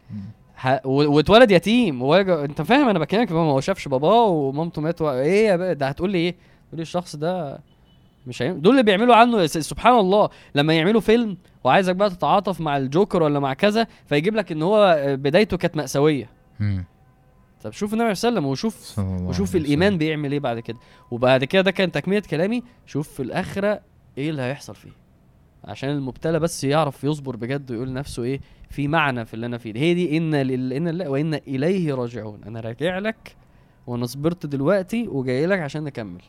ح... 0.59 0.79
واتولد 0.85 1.51
يتيم 1.51 2.03
يج- 2.13 2.29
انت 2.29 2.61
فاهم 2.61 2.89
أنا 2.89 2.99
بكلمك 2.99 3.31
ما 3.31 3.39
هو 3.39 3.59
شافش 3.61 3.87
باباه 3.87 4.23
ومامته 4.25 4.81
ماتوا 4.81 5.11
إيه 5.21 5.47
يا 5.47 5.55
بقى 5.55 5.75
ده 5.75 5.87
هتقول 5.87 6.11
لي 6.11 6.17
إيه 6.17 6.31
تقول 6.67 6.77
لي 6.77 6.81
الشخص 6.81 7.15
ده 7.15 7.59
مش 8.27 8.41
هيم... 8.41 8.59
دول 8.59 8.71
اللي 8.71 8.83
بيعملوا 8.83 9.15
عنه 9.15 9.45
سبحان 9.47 9.93
الله 9.99 10.29
لما 10.55 10.73
يعملوا 10.73 11.01
فيلم 11.01 11.37
وعايزك 11.63 11.95
بقى 11.95 12.09
تتعاطف 12.09 12.61
مع 12.61 12.77
الجوكر 12.77 13.23
ولا 13.23 13.39
مع 13.39 13.53
كذا 13.53 13.87
فيجيب 14.05 14.35
لك 14.35 14.51
ان 14.51 14.61
هو 14.61 15.05
بدايته 15.09 15.57
كانت 15.57 15.77
مأساوية. 15.77 16.29
طب 17.63 17.71
شوف 17.71 17.93
النبي 17.93 18.15
صلى 18.15 18.29
الله 18.29 18.39
عليه 18.39 18.47
وسلم 18.47 18.51
وشوف 18.51 18.99
وشوف 19.29 19.55
الإيمان. 19.55 19.97
بيعمل 19.97 20.31
إيه 20.31 20.39
بعد 20.39 20.59
كده 20.59 20.77
وبعد 21.11 21.43
كده 21.43 21.61
ده 21.61 21.71
كان 21.71 21.91
تكملة 21.91 22.19
كلامي 22.29 22.63
شوف 22.85 23.09
في 23.09 23.23
الآخرة 23.23 23.79
إيه 24.17 24.29
اللي 24.29 24.41
هيحصل 24.41 24.75
فيه 24.75 24.89
عشان 25.63 25.89
المبتلى 25.89 26.39
بس 26.39 26.63
يعرف 26.63 27.03
يصبر 27.03 27.35
بجد 27.35 27.71
ويقول 27.71 27.87
لنفسه 27.87 28.23
إيه 28.23 28.41
في 28.69 28.87
معنى 28.87 29.25
في 29.25 29.33
اللي 29.33 29.45
أنا 29.45 29.57
فيه. 29.57 29.73
هي 29.75 29.93
دي 29.93 30.17
إن 30.17 30.35
لله 30.35 30.77
إن 30.77 30.87
لله 30.87 31.09
وإن 31.09 31.33
إليه 31.33 31.93
راجعون. 31.93 32.43
أنا 32.43 32.59
راجع 32.59 32.99
لك 32.99 33.35
وأنا 33.87 34.05
صبرت 34.05 34.45
دلوقتي 34.45 35.07
وجاي 35.07 35.45
لك 35.45 35.59
عشان 35.59 35.83
نكمل. 35.83 36.21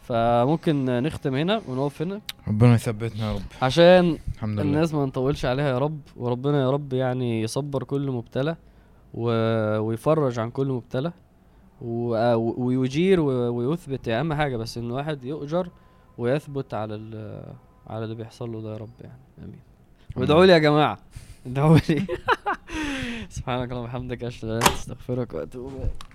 فممكن 0.00 0.84
نختم 0.84 1.34
هنا 1.34 1.62
ونقف 1.68 2.02
هنا؟ 2.02 2.20
ربنا 2.48 2.74
يثبتنا 2.74 3.30
يا 3.30 3.34
رب. 3.34 3.42
عشان 3.62 4.18
الحمد 4.34 4.60
لله. 4.60 4.62
الناس 4.62 4.94
ما 4.94 5.06
نطولش 5.06 5.44
عليها 5.44 5.68
يا 5.68 5.78
رب. 5.78 6.00
وربنا 6.16 6.62
يا 6.62 6.70
رب 6.70 6.92
يعني 6.92 7.42
يصبر 7.42 7.84
كل 7.84 8.10
مبتلى 8.10 8.56
و... 9.14 9.26
ويفرج 9.78 10.38
عن 10.38 10.50
كل 10.50 10.66
مبتلى 10.66 11.12
و... 11.80 12.34
ويجير 12.64 13.20
و... 13.20 13.26
ويثبت 13.28 14.08
أهم 14.08 14.34
حاجة 14.34 14.56
بس 14.56 14.78
إن 14.78 14.84
الواحد 14.84 15.24
يؤجر 15.24 15.68
ويثبت 16.18 16.74
على 16.74 16.94
ال... 16.94 17.42
على 17.86 18.04
اللي 18.04 18.14
بيحصل 18.14 18.52
له 18.52 18.62
ده 18.62 18.72
يا 18.72 18.76
رب 18.76 18.90
يعني. 19.00 19.18
آمين. 19.38 19.60
وادعوا 20.16 20.44
لي 20.46 20.52
يا 20.52 20.58
جماعة. 20.58 20.98
ادعوا 21.46 21.78
لي. 21.88 22.06
سبحانك 23.36 23.70
اللهم 23.70 23.84
وبحمدك 23.84 24.24
أشهد 24.24 24.44
أن 24.44 24.50
لا 24.50 24.56
إله 24.58 24.66
إلا 24.66 24.72
أنت 24.72 24.78
أستغفرك 24.78 25.34
وأتوب 25.34 25.72
إليك. 25.76 26.11